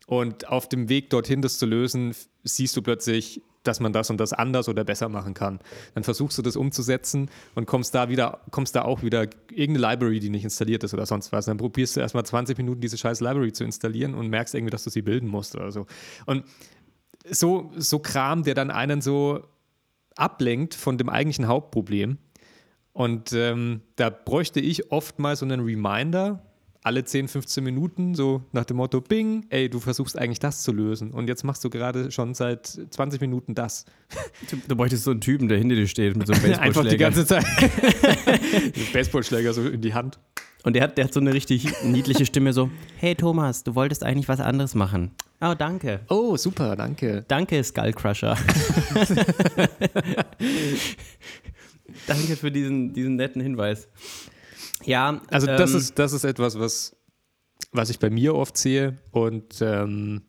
und 0.08 0.48
auf 0.48 0.68
dem 0.68 0.90
Weg 0.90 1.10
dorthin, 1.12 1.42
das 1.42 1.60
zu 1.60 1.66
lösen, 1.66 2.16
siehst 2.44 2.76
du 2.76 2.82
plötzlich, 2.82 3.42
dass 3.64 3.82
man 3.82 3.92
das 3.92 4.10
und 4.10 4.18
das 4.18 4.32
anders 4.32 4.70
oder 4.70 4.86
besser 4.86 5.10
machen 5.10 5.34
kann. 5.34 5.60
Dann 5.94 6.06
versuchst 6.06 6.38
du 6.38 6.42
das 6.42 6.56
umzusetzen 6.56 7.30
und 7.56 7.68
kommst 7.68 7.94
da 7.94 8.08
wieder, 8.08 8.40
kommst 8.50 8.76
da 8.76 8.84
auch 8.84 9.04
wieder 9.04 9.28
irgendeine 9.52 9.80
Library, 9.80 10.22
die 10.22 10.30
nicht 10.30 10.46
installiert 10.46 10.86
ist 10.86 10.94
oder 10.94 11.06
sonst 11.06 11.34
was. 11.34 11.46
Dann 11.46 11.58
probierst 11.58 11.98
du 11.98 12.00
erstmal 12.00 12.26
20 12.26 12.58
Minuten 12.58 12.80
diese 12.80 12.98
scheiß 12.98 13.20
Library 13.20 13.52
zu 13.52 13.66
installieren 13.66 14.16
und 14.16 14.30
merkst 14.30 14.56
irgendwie, 14.56 14.72
dass 14.72 14.86
du 14.86 14.90
sie 14.90 15.02
bilden 15.02 15.28
musst 15.28 15.56
oder 15.56 15.72
so. 15.74 15.86
Und 16.26 16.46
so, 17.30 17.72
so 17.76 18.00
Kram, 18.00 18.44
der 18.44 18.56
dann 18.56 18.72
einen 18.72 19.02
so 19.02 19.44
ablenkt 20.16 20.74
von 20.74 20.98
dem 20.98 21.10
eigentlichen 21.10 21.48
Hauptproblem. 21.48 22.18
Und 22.94 23.34
ähm, 23.34 23.82
da 23.98 24.10
bräuchte 24.10 24.62
ich 24.62 24.92
oft 24.92 25.20
mal 25.20 25.36
so 25.36 25.46
einen 25.46 25.60
Reminder, 25.60 26.47
alle 26.88 27.04
10, 27.04 27.28
15 27.28 27.64
Minuten, 27.66 28.16
so 28.16 28.44
nach 28.54 28.64
dem 28.64 28.78
Motto, 28.78 29.02
Bing, 29.02 29.46
ey, 29.50 29.70
du 29.70 29.82
versuchst 29.82 30.18
eigentlich 30.18 30.40
das 30.40 30.64
zu 30.64 30.72
lösen 30.72 31.12
und 31.12 31.28
jetzt 31.28 31.44
machst 31.44 31.62
du 31.66 31.70
gerade 31.70 32.12
schon 32.12 32.34
seit 32.34 32.66
20 32.66 33.20
Minuten 33.20 33.56
das. 33.56 33.84
Du, 34.50 34.56
du 34.66 34.76
bräuchtest 34.78 35.04
so 35.04 35.12
einen 35.12 35.20
Typen, 35.20 35.50
der 35.50 35.58
hinter 35.58 35.76
dir 35.76 35.88
steht 35.88 36.16
mit 36.16 36.28
so 36.28 36.34
einem 36.34 36.44
Baseballschläger. 36.44 36.62
Einfach 36.66 36.90
die 36.90 36.98
ganze 36.98 37.26
Zeit. 37.26 37.46
Baseballschläger 38.94 39.54
so 39.54 39.68
in 39.68 39.82
die 39.82 39.94
Hand. 39.94 40.18
Und 40.64 40.78
der 40.78 40.84
hat, 40.84 40.98
der 40.98 41.06
hat 41.06 41.14
so 41.14 41.20
eine 41.20 41.34
richtig 41.34 41.68
niedliche 41.84 42.26
Stimme, 42.26 42.54
so, 42.54 42.72
hey 42.96 43.16
Thomas, 43.16 43.66
du 43.66 43.76
wolltest 43.76 44.06
eigentlich 44.06 44.30
was 44.30 44.40
anderes 44.40 44.74
machen. 44.74 45.12
Oh, 45.42 45.54
danke. 45.58 46.00
Oh, 46.08 46.38
super, 46.38 46.78
danke. 46.78 47.26
Danke, 47.28 47.62
Skullcrusher. 47.64 48.38
danke 52.08 52.36
für 52.38 52.50
diesen, 52.50 52.94
diesen 52.94 53.18
netten 53.18 53.42
Hinweis. 53.42 53.90
Ja, 54.84 55.22
also 55.30 55.48
das, 55.48 55.72
ähm, 55.72 55.78
ist, 55.78 56.00
das 56.00 56.14
ist 56.14 56.24
etwas, 56.24 56.60
was, 56.60 56.96
was 57.72 57.90
ich 57.90 58.00
bei 58.00 58.10
mir 58.10 58.36
oft 58.36 58.58
sehe 58.58 58.98
und 59.12 59.62
ähm, 59.62 60.22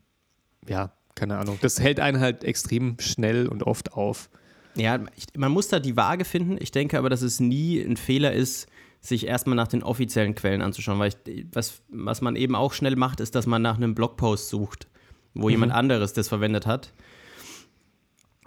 ja, 0.67 0.93
keine 1.14 1.38
Ahnung. 1.38 1.59
Das 1.61 1.81
hält 1.81 2.00
einen 2.00 2.21
halt 2.21 2.45
extrem 2.45 2.97
schnell 3.00 3.49
und 3.49 3.64
oft 3.64 3.93
auf. 3.93 4.31
Ja, 4.76 5.00
ich, 5.17 5.26
man 5.37 5.50
muss 5.50 5.69
da 5.69 5.81
die 5.81 5.97
Waage 5.97 6.25
finden. 6.25 6.57
Ich 6.61 6.71
denke 6.71 6.99
aber, 6.99 7.11
dass 7.11 7.23
es 7.23 7.40
nie 7.40 7.81
ein 7.81 7.97
Fehler 7.97 8.33
ist, 8.33 8.69
sich 9.00 9.26
erstmal 9.26 9.57
nach 9.57 9.69
den 9.69 9.83
offiziellen 9.83 10.35
Quellen 10.35 10.62
anzuschauen, 10.62 10.99
weil 10.99 11.12
ich, 11.26 11.47
was, 11.52 11.83
was 11.88 12.21
man 12.21 12.37
eben 12.37 12.55
auch 12.55 12.73
schnell 12.73 12.97
macht, 12.97 13.21
ist, 13.21 13.35
dass 13.35 13.47
man 13.47 13.62
nach 13.62 13.76
einem 13.76 13.95
Blogpost 13.95 14.49
sucht, 14.49 14.88
wo 15.35 15.47
mhm. 15.47 15.50
jemand 15.50 15.73
anderes 15.73 16.12
das 16.12 16.28
verwendet 16.28 16.67
hat. 16.67 16.93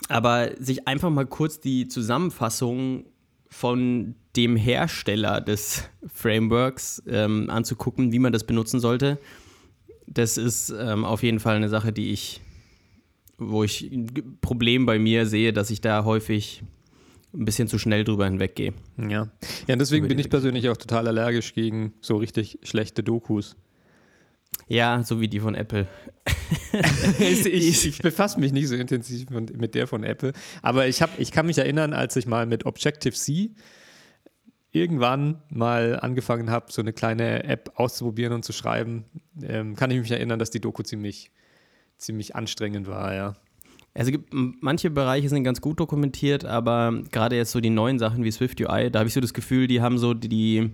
Aber 0.09 0.51
sich 0.57 0.87
einfach 0.87 1.09
mal 1.09 1.25
kurz 1.25 1.59
die 1.59 1.87
Zusammenfassung 1.87 3.05
von 3.49 4.15
dem 4.35 4.55
Hersteller 4.55 5.41
des 5.41 5.83
Frameworks 6.13 7.03
ähm, 7.07 7.49
anzugucken, 7.49 8.11
wie 8.11 8.19
man 8.19 8.31
das 8.31 8.45
benutzen 8.45 8.79
sollte. 8.79 9.17
Das 10.07 10.37
ist 10.37 10.73
ähm, 10.77 11.05
auf 11.05 11.23
jeden 11.23 11.39
Fall 11.39 11.55
eine 11.55 11.69
Sache, 11.69 11.91
die 11.91 12.11
ich, 12.11 12.41
wo 13.37 13.63
ich 13.63 13.91
ein 13.91 14.37
Problem 14.41 14.85
bei 14.85 14.99
mir 14.99 15.25
sehe, 15.25 15.53
dass 15.53 15.69
ich 15.69 15.81
da 15.81 16.05
häufig 16.05 16.63
ein 17.33 17.45
bisschen 17.45 17.67
zu 17.67 17.77
schnell 17.77 18.03
drüber 18.03 18.25
hinweggehe. 18.25 18.73
Ja, 18.97 19.29
ja 19.67 19.75
deswegen 19.75 20.07
bin 20.07 20.19
ich 20.19 20.29
persönlich 20.29 20.69
auch 20.69 20.77
total 20.77 21.07
allergisch 21.07 21.53
gegen 21.53 21.93
so 22.01 22.17
richtig 22.17 22.59
schlechte 22.63 23.03
Dokus. 23.03 23.55
Ja, 24.67 25.03
so 25.03 25.19
wie 25.21 25.27
die 25.27 25.39
von 25.39 25.55
Apple. 25.55 25.87
ich, 27.19 27.85
ich 27.85 27.99
befasse 27.99 28.39
mich 28.39 28.51
nicht 28.51 28.67
so 28.67 28.75
intensiv 28.75 29.29
mit 29.29 29.75
der 29.75 29.87
von 29.87 30.03
Apple, 30.03 30.33
aber 30.61 30.87
ich, 30.87 31.01
hab, 31.01 31.19
ich 31.19 31.31
kann 31.31 31.45
mich 31.45 31.57
erinnern, 31.57 31.93
als 31.93 32.15
ich 32.15 32.25
mal 32.25 32.45
mit 32.45 32.65
Objective-C 32.65 33.51
irgendwann 34.71 35.41
mal 35.49 35.99
angefangen 35.99 36.49
habe, 36.49 36.71
so 36.71 36.81
eine 36.81 36.93
kleine 36.93 37.43
App 37.43 37.73
auszuprobieren 37.75 38.33
und 38.33 38.45
zu 38.45 38.53
schreiben, 38.53 39.05
ähm, 39.43 39.75
kann 39.75 39.91
ich 39.91 39.99
mich 39.99 40.11
erinnern, 40.11 40.39
dass 40.39 40.49
die 40.49 40.61
Doku 40.61 40.83
ziemlich, 40.83 41.31
ziemlich 41.97 42.35
anstrengend 42.35 42.87
war, 42.87 43.13
ja. 43.13 43.33
Also 43.93 44.11
gibt, 44.11 44.29
manche 44.31 44.89
Bereiche 44.89 45.27
sind 45.27 45.43
ganz 45.43 45.59
gut 45.59 45.79
dokumentiert, 45.81 46.45
aber 46.45 47.01
gerade 47.11 47.35
jetzt 47.35 47.51
so 47.51 47.59
die 47.59 47.69
neuen 47.69 47.99
Sachen 47.99 48.23
wie 48.23 48.31
Swift 48.31 48.61
UI, 48.61 48.89
da 48.89 48.99
habe 48.99 49.07
ich 49.07 49.13
so 49.13 49.19
das 49.19 49.33
Gefühl, 49.33 49.67
die 49.67 49.81
haben 49.81 49.97
so 49.97 50.13
die 50.13 50.71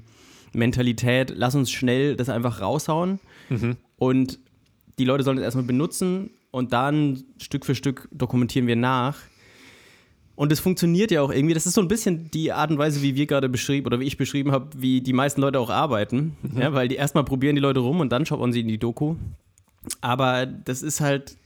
Mentalität, 0.54 1.34
lass 1.36 1.56
uns 1.56 1.72
schnell 1.72 2.16
das 2.16 2.30
einfach 2.30 2.62
raushauen 2.62 3.20
mhm. 3.50 3.78
und 3.98 4.40
die 5.00 5.06
Leute 5.06 5.24
sollen 5.24 5.40
es 5.40 5.44
erstmal 5.44 5.66
benutzen 5.66 6.30
und 6.52 6.74
dann 6.74 7.24
Stück 7.40 7.66
für 7.66 7.74
Stück 7.74 8.08
dokumentieren 8.12 8.68
wir 8.68 8.76
nach. 8.76 9.18
Und 10.38 10.52
es 10.52 10.60
funktioniert 10.60 11.10
ja 11.10 11.24
auch 11.24 11.32
irgendwie. 11.32 11.56
Das 11.56 11.66
ist 11.66 11.74
so 11.74 11.82
ein 11.82 11.88
bisschen 11.88 12.30
die 12.30 12.52
Art 12.52 12.70
und 12.70 12.78
Weise, 12.78 13.02
wie 13.02 13.16
wir 13.16 13.26
gerade 13.26 13.50
beschrieben 13.50 13.88
oder 13.88 14.00
wie 14.00 14.06
ich 14.06 14.18
beschrieben 14.18 14.52
habe, 14.52 14.70
wie 14.78 15.02
die 15.02 15.12
meisten 15.12 15.42
Leute 15.42 15.60
auch 15.60 15.72
arbeiten. 15.72 16.38
Mhm. 16.44 16.62
Ja, 16.62 16.74
weil 16.74 16.88
die 16.88 16.96
erstmal 16.96 17.24
probieren 17.26 17.56
die 17.56 17.62
Leute 17.62 17.80
rum 17.80 18.00
und 18.02 18.12
dann 18.12 18.24
schaut 18.24 18.40
man 18.40 18.54
sie 18.54 18.60
in 18.60 18.68
die 18.68 18.78
Doku. 18.78 19.16
Aber 20.00 20.46
das 20.46 20.84
ist 20.84 21.02
halt, 21.02 21.38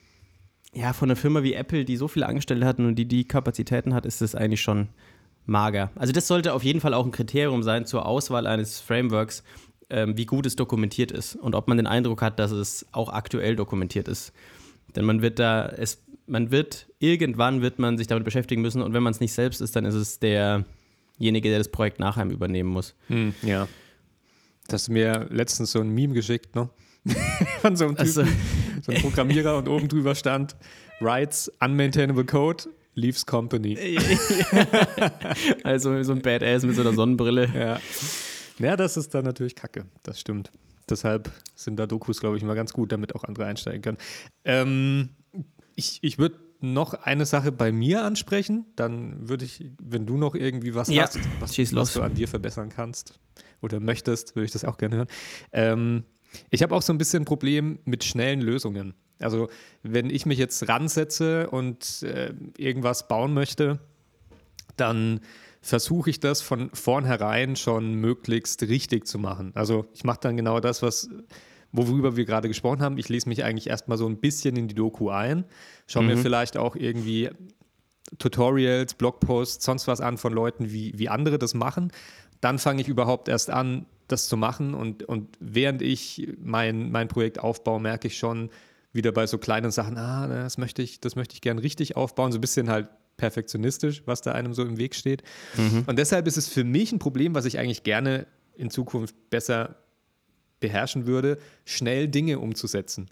ja, 0.73 0.91
von 0.91 1.07
einer 1.07 1.15
Firma 1.15 1.41
wie 1.41 1.53
Apple, 1.53 1.85
die 1.85 1.95
so 1.95 2.09
viele 2.09 2.27
Angestellte 2.27 2.65
hat 2.65 2.79
und 2.79 2.95
die 2.95 3.07
die 3.07 3.23
Kapazitäten 3.23 3.93
hat, 3.93 4.05
ist 4.05 4.19
das 4.19 4.35
eigentlich 4.35 4.59
schon 4.59 4.89
mager. 5.45 5.89
Also, 5.95 6.11
das 6.11 6.27
sollte 6.27 6.53
auf 6.53 6.65
jeden 6.65 6.81
Fall 6.81 6.93
auch 6.93 7.05
ein 7.05 7.13
Kriterium 7.13 7.63
sein 7.63 7.85
zur 7.85 8.05
Auswahl 8.05 8.45
eines 8.45 8.81
Frameworks, 8.81 9.41
ähm, 9.89 10.17
wie 10.17 10.25
gut 10.25 10.45
es 10.45 10.57
dokumentiert 10.57 11.13
ist 11.13 11.37
und 11.37 11.55
ob 11.55 11.69
man 11.69 11.77
den 11.77 11.87
Eindruck 11.87 12.21
hat, 12.21 12.39
dass 12.39 12.51
es 12.51 12.85
auch 12.91 13.07
aktuell 13.07 13.55
dokumentiert 13.55 14.09
ist. 14.09 14.33
Denn 14.95 15.05
man 15.05 15.21
wird 15.21 15.39
da, 15.39 15.67
es 15.67 16.03
man 16.27 16.49
wird, 16.49 16.87
irgendwann 16.99 17.61
wird 17.61 17.77
man 17.77 17.97
sich 17.97 18.07
damit 18.07 18.23
beschäftigen 18.23 18.61
müssen 18.61 18.81
und 18.81 18.93
wenn 18.93 19.03
man 19.03 19.11
es 19.11 19.19
nicht 19.19 19.33
selbst 19.33 19.59
ist, 19.59 19.75
dann 19.75 19.85
ist 19.85 19.95
es 19.95 20.19
derjenige, 20.19 21.49
der 21.49 21.57
das 21.57 21.69
Projekt 21.69 21.99
nach 21.99 22.17
einem 22.17 22.31
übernehmen 22.31 22.69
muss. 22.69 22.95
Hm, 23.07 23.33
ja. 23.41 23.67
Du 24.67 24.73
hast 24.73 24.89
mir 24.89 25.27
letztens 25.29 25.71
so 25.71 25.81
ein 25.81 25.89
Meme 25.89 26.13
geschickt, 26.13 26.55
ne? 26.55 26.69
Von 27.61 27.75
so 27.75 27.85
einem 27.85 27.97
Typen, 27.97 28.07
also. 28.07 28.23
so 28.83 28.91
einem 28.91 29.01
Programmierer 29.01 29.57
und 29.57 29.67
oben 29.67 29.87
drüber 29.89 30.15
stand, 30.15 30.55
writes 30.99 31.51
unmaintainable 31.59 32.25
code, 32.25 32.63
leaves 32.95 33.25
company. 33.25 33.77
also 35.63 36.01
so 36.03 36.13
ein 36.13 36.21
Badass 36.21 36.63
mit 36.63 36.75
so 36.75 36.81
einer 36.81 36.93
Sonnenbrille. 36.93 37.49
Ja. 37.53 37.79
Ja, 38.59 38.77
das 38.77 38.95
ist 38.95 39.13
dann 39.13 39.25
natürlich 39.25 39.55
kacke, 39.55 39.85
das 40.03 40.19
stimmt. 40.19 40.51
Deshalb 40.91 41.31
sind 41.55 41.77
da 41.77 41.87
Dokus, 41.87 42.19
glaube 42.19 42.37
ich, 42.37 42.43
immer 42.43 42.55
ganz 42.55 42.73
gut, 42.73 42.91
damit 42.91 43.15
auch 43.15 43.23
andere 43.23 43.45
einsteigen 43.45 43.81
können. 43.81 43.97
Ähm, 44.45 45.09
ich, 45.75 45.99
ich 46.01 46.19
würde 46.19 46.37
noch 46.61 46.93
eine 46.93 47.25
Sache 47.25 47.51
bei 47.51 47.71
mir 47.71 48.03
ansprechen. 48.03 48.65
Dann 48.75 49.27
würde 49.27 49.45
ich, 49.45 49.71
wenn 49.81 50.05
du 50.05 50.17
noch 50.17 50.35
irgendwie 50.35 50.75
was 50.75 50.89
ja, 50.89 51.03
hast, 51.03 51.19
was, 51.39 51.57
was 51.73 51.93
du 51.93 52.01
an 52.01 52.13
dir 52.13 52.27
verbessern 52.27 52.69
kannst 52.69 53.19
oder 53.61 53.79
möchtest, 53.79 54.35
würde 54.35 54.45
ich 54.45 54.51
das 54.51 54.63
auch 54.63 54.77
gerne 54.77 54.97
hören. 54.97 55.07
Ähm, 55.51 56.03
ich 56.49 56.63
habe 56.63 56.75
auch 56.75 56.81
so 56.81 56.93
ein 56.93 56.97
bisschen 56.97 57.23
ein 57.23 57.25
Problem 57.25 57.79
mit 57.85 58.03
schnellen 58.03 58.41
Lösungen. 58.41 58.93
Also, 59.19 59.49
wenn 59.83 60.09
ich 60.09 60.25
mich 60.25 60.39
jetzt 60.39 60.67
ransetze 60.67 61.49
und 61.49 62.03
äh, 62.03 62.33
irgendwas 62.57 63.07
bauen 63.07 63.33
möchte, 63.33 63.79
dann 64.77 65.19
versuche 65.61 66.09
ich 66.09 66.19
das 66.19 66.41
von 66.41 66.69
vornherein 66.73 67.55
schon 67.55 67.93
möglichst 67.93 68.63
richtig 68.63 69.07
zu 69.07 69.19
machen. 69.19 69.51
Also, 69.53 69.85
ich 69.93 70.03
mache 70.03 70.19
dann 70.21 70.35
genau 70.37 70.59
das, 70.59 70.81
was 70.81 71.09
worüber 71.71 72.17
wir 72.17 72.25
gerade 72.25 72.47
gesprochen 72.47 72.81
haben. 72.81 72.97
Ich 72.97 73.09
lese 73.09 73.29
mich 73.29 73.43
eigentlich 73.43 73.67
erstmal 73.67 73.97
so 73.97 74.07
ein 74.07 74.17
bisschen 74.17 74.55
in 74.57 74.67
die 74.67 74.75
Doku 74.75 75.09
ein, 75.09 75.45
schaue 75.87 76.03
mhm. 76.03 76.09
mir 76.09 76.17
vielleicht 76.17 76.57
auch 76.57 76.75
irgendwie 76.75 77.29
Tutorials, 78.17 78.95
Blogposts, 78.95 79.63
sonst 79.63 79.87
was 79.87 80.01
an 80.01 80.17
von 80.17 80.33
Leuten, 80.33 80.71
wie, 80.71 80.97
wie 80.97 81.09
andere 81.09 81.39
das 81.39 81.53
machen. 81.53 81.91
Dann 82.41 82.59
fange 82.59 82.81
ich 82.81 82.87
überhaupt 82.87 83.29
erst 83.29 83.49
an, 83.49 83.85
das 84.07 84.27
zu 84.27 84.35
machen. 84.35 84.73
Und, 84.73 85.03
und 85.03 85.29
während 85.39 85.81
ich 85.81 86.27
mein, 86.39 86.91
mein 86.91 87.07
Projekt 87.07 87.39
aufbaue, 87.39 87.79
merke 87.79 88.07
ich 88.07 88.17
schon 88.17 88.49
wieder 88.93 89.11
bei 89.13 89.25
so 89.27 89.37
kleinen 89.37 89.71
Sachen, 89.71 89.97
ah, 89.97 90.27
das 90.27 90.57
möchte 90.57 90.81
ich, 90.81 90.99
das 90.99 91.15
möchte 91.15 91.35
ich 91.35 91.41
gern 91.41 91.59
richtig 91.59 91.95
aufbauen. 91.95 92.31
So 92.31 92.39
ein 92.39 92.41
bisschen 92.41 92.69
halt 92.69 92.89
perfektionistisch, 93.21 94.01
was 94.07 94.21
da 94.21 94.31
einem 94.31 94.55
so 94.55 94.63
im 94.63 94.79
Weg 94.79 94.95
steht. 94.95 95.21
Mhm. 95.55 95.83
Und 95.85 95.99
deshalb 95.99 96.25
ist 96.25 96.37
es 96.37 96.47
für 96.47 96.63
mich 96.63 96.91
ein 96.91 96.97
Problem, 96.97 97.35
was 97.35 97.45
ich 97.45 97.59
eigentlich 97.59 97.83
gerne 97.83 98.25
in 98.55 98.71
Zukunft 98.71 99.15
besser 99.29 99.75
beherrschen 100.59 101.05
würde, 101.05 101.37
schnell 101.63 102.07
Dinge 102.07 102.39
umzusetzen. 102.39 103.11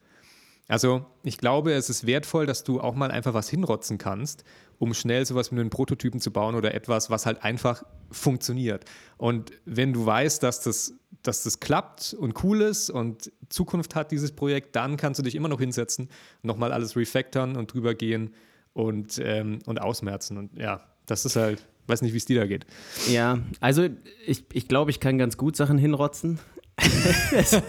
Also 0.67 1.05
ich 1.21 1.37
glaube, 1.37 1.73
es 1.73 1.91
ist 1.91 2.07
wertvoll, 2.07 2.47
dass 2.47 2.63
du 2.63 2.81
auch 2.81 2.95
mal 2.95 3.11
einfach 3.11 3.35
was 3.35 3.49
hinrotzen 3.49 3.99
kannst, 3.99 4.43
um 4.79 4.95
schnell 4.95 5.25
sowas 5.27 5.51
mit 5.51 5.59
einem 5.59 5.69
Prototypen 5.69 6.19
zu 6.19 6.31
bauen 6.31 6.55
oder 6.55 6.73
etwas, 6.73 7.11
was 7.11 7.27
halt 7.27 7.43
einfach 7.43 7.83
funktioniert. 8.09 8.85
Und 9.17 9.51
wenn 9.65 9.93
du 9.93 10.05
weißt, 10.07 10.41
dass 10.41 10.61
das, 10.61 10.95
dass 11.21 11.43
das 11.43 11.59
klappt 11.59 12.15
und 12.19 12.43
cool 12.43 12.61
ist 12.61 12.89
und 12.89 13.31
Zukunft 13.49 13.93
hat 13.93 14.11
dieses 14.11 14.31
Projekt, 14.31 14.75
dann 14.75 14.97
kannst 14.97 15.19
du 15.19 15.23
dich 15.23 15.35
immer 15.35 15.49
noch 15.49 15.59
hinsetzen, 15.59 16.09
nochmal 16.41 16.71
alles 16.71 16.95
refactoren 16.95 17.57
und 17.57 17.73
drüber 17.73 17.93
gehen 17.93 18.33
und, 18.79 19.21
ähm, 19.23 19.59
und 19.65 19.81
ausmerzen. 19.81 20.37
Und 20.37 20.57
ja, 20.57 20.81
das 21.05 21.25
ist 21.25 21.35
halt, 21.35 21.65
weiß 21.87 22.01
nicht, 22.01 22.13
wie 22.13 22.17
es 22.17 22.25
dir 22.25 22.39
da 22.39 22.47
geht. 22.47 22.65
Ja, 23.09 23.39
also 23.59 23.87
ich, 24.25 24.45
ich 24.53 24.67
glaube, 24.67 24.91
ich 24.91 24.99
kann 24.99 25.17
ganz 25.17 25.37
gut 25.37 25.55
Sachen 25.55 25.77
hinrotzen. 25.77 26.39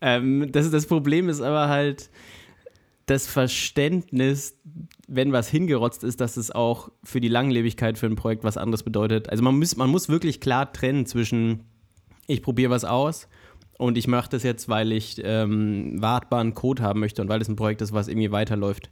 ähm, 0.00 0.52
das, 0.52 0.70
das 0.70 0.86
Problem 0.86 1.28
ist 1.28 1.40
aber 1.40 1.68
halt 1.68 2.10
das 3.06 3.26
Verständnis, 3.26 4.58
wenn 5.08 5.32
was 5.32 5.48
hingerotzt 5.48 6.04
ist, 6.04 6.20
dass 6.20 6.36
es 6.36 6.50
auch 6.50 6.90
für 7.02 7.20
die 7.20 7.28
Langlebigkeit 7.28 7.98
für 7.98 8.06
ein 8.06 8.16
Projekt 8.16 8.44
was 8.44 8.56
anderes 8.56 8.82
bedeutet. 8.82 9.28
Also 9.30 9.42
man 9.42 9.58
muss, 9.58 9.76
man 9.76 9.90
muss 9.90 10.08
wirklich 10.08 10.40
klar 10.40 10.72
trennen 10.72 11.06
zwischen, 11.06 11.64
ich 12.26 12.42
probiere 12.42 12.70
was 12.70 12.84
aus 12.84 13.28
und 13.78 13.98
ich 13.98 14.06
mache 14.06 14.30
das 14.30 14.42
jetzt, 14.44 14.68
weil 14.68 14.92
ich 14.92 15.20
ähm, 15.24 16.00
wartbaren 16.00 16.54
Code 16.54 16.82
haben 16.82 17.00
möchte 17.00 17.20
und 17.22 17.28
weil 17.28 17.40
es 17.40 17.48
ein 17.48 17.56
Projekt 17.56 17.82
ist, 17.82 17.92
was 17.92 18.08
irgendwie 18.08 18.30
weiterläuft. 18.30 18.90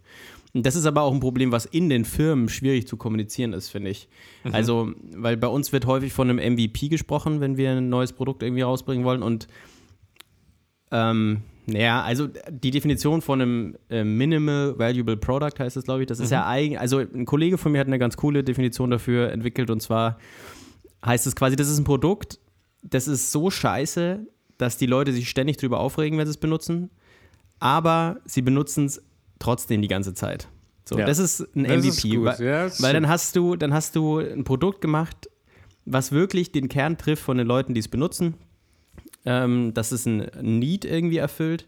Das 0.52 0.75
ist 0.75 0.85
aber 0.85 1.02
auch 1.02 1.12
ein 1.12 1.21
Problem, 1.21 1.52
was 1.52 1.64
in 1.66 1.88
den 1.88 2.04
Firmen 2.04 2.49
schwierig 2.49 2.88
zu 2.88 2.97
kommunizieren 2.97 3.52
ist, 3.52 3.69
finde 3.69 3.90
ich. 3.90 4.09
Mhm. 4.42 4.54
Also, 4.54 4.92
weil 5.14 5.37
bei 5.37 5.47
uns 5.47 5.73
wird 5.73 5.87
häufig 5.87 6.12
von 6.12 6.28
einem 6.28 6.54
MVP 6.54 6.88
gesprochen, 6.88 7.40
wenn 7.40 7.57
wir 7.57 7.71
ein 7.71 7.88
neues 7.88 8.12
Produkt 8.12 8.42
irgendwie 8.42 8.62
rausbringen 8.62 9.04
wollen. 9.04 9.23
Und 9.23 9.47
ähm, 10.90 11.42
ja, 11.66 12.02
also 12.02 12.28
die 12.49 12.71
Definition 12.71 13.23
von 13.23 13.40
einem 13.40 13.76
äh, 13.90 14.02
Minimal 14.02 14.76
Valuable 14.78 15.16
Product 15.16 15.59
heißt 15.59 15.76
es, 15.76 15.85
glaube 15.85 16.02
ich. 16.02 16.09
Das 16.09 16.19
mhm. 16.19 16.25
ist 16.25 16.30
ja 16.30 16.47
eigentlich, 16.47 16.80
also 16.80 16.99
ein 16.99 17.26
Kollege 17.26 17.59
von 17.59 17.73
mir 17.73 17.78
hat 17.78 17.87
eine 17.87 17.99
ganz 17.99 18.16
coole 18.16 18.42
Definition 18.42 18.90
dafür 18.90 19.30
entwickelt 19.30 19.71
und 19.71 19.80
zwar 19.80 20.19
heißt 21.04 21.26
es 21.26 21.37
quasi, 21.37 21.57
das 21.57 21.69
ist 21.69 21.78
ein 21.78 21.85
Produkt, 21.85 22.40
das 22.83 23.09
ist 23.09 23.30
so 23.30 23.50
scheiße, 23.50 24.26
dass 24.59 24.76
die 24.76 24.87
Leute 24.87 25.12
sich 25.12 25.30
ständig 25.30 25.57
drüber 25.57 25.80
aufregen, 25.80 26.19
wenn 26.19 26.26
sie 26.26 26.33
es 26.33 26.37
benutzen, 26.37 26.90
aber 27.59 28.19
sie 28.25 28.42
benutzen 28.42 28.87
es 28.87 29.02
trotzdem 29.40 29.82
die 29.82 29.88
ganze 29.88 30.14
Zeit. 30.14 30.49
So, 30.85 30.99
ja. 30.99 31.06
das 31.06 31.18
ist 31.18 31.40
ein 31.56 31.64
das 31.64 31.85
MVP, 31.85 32.16
ist 32.16 32.25
weil, 32.38 32.47
ja, 32.47 32.70
weil 32.80 32.92
dann 32.92 33.09
hast 33.09 33.35
du, 33.35 33.56
dann 33.56 33.75
hast 33.75 33.97
du 33.97 34.18
ein 34.18 34.44
Produkt 34.44 34.80
gemacht, 34.80 35.28
was 35.85 36.12
wirklich 36.12 36.52
den 36.52 36.68
Kern 36.68 36.97
trifft 36.97 37.23
von 37.23 37.37
den 37.37 37.47
Leuten, 37.47 37.75
die 37.75 37.80
es 37.80 37.88
benutzen. 37.88 38.35
Ähm, 39.26 39.75
dass 39.75 39.92
es 39.92 40.06
ein 40.06 40.30
Need 40.40 40.87
irgendwie 40.87 41.18
erfüllt, 41.18 41.66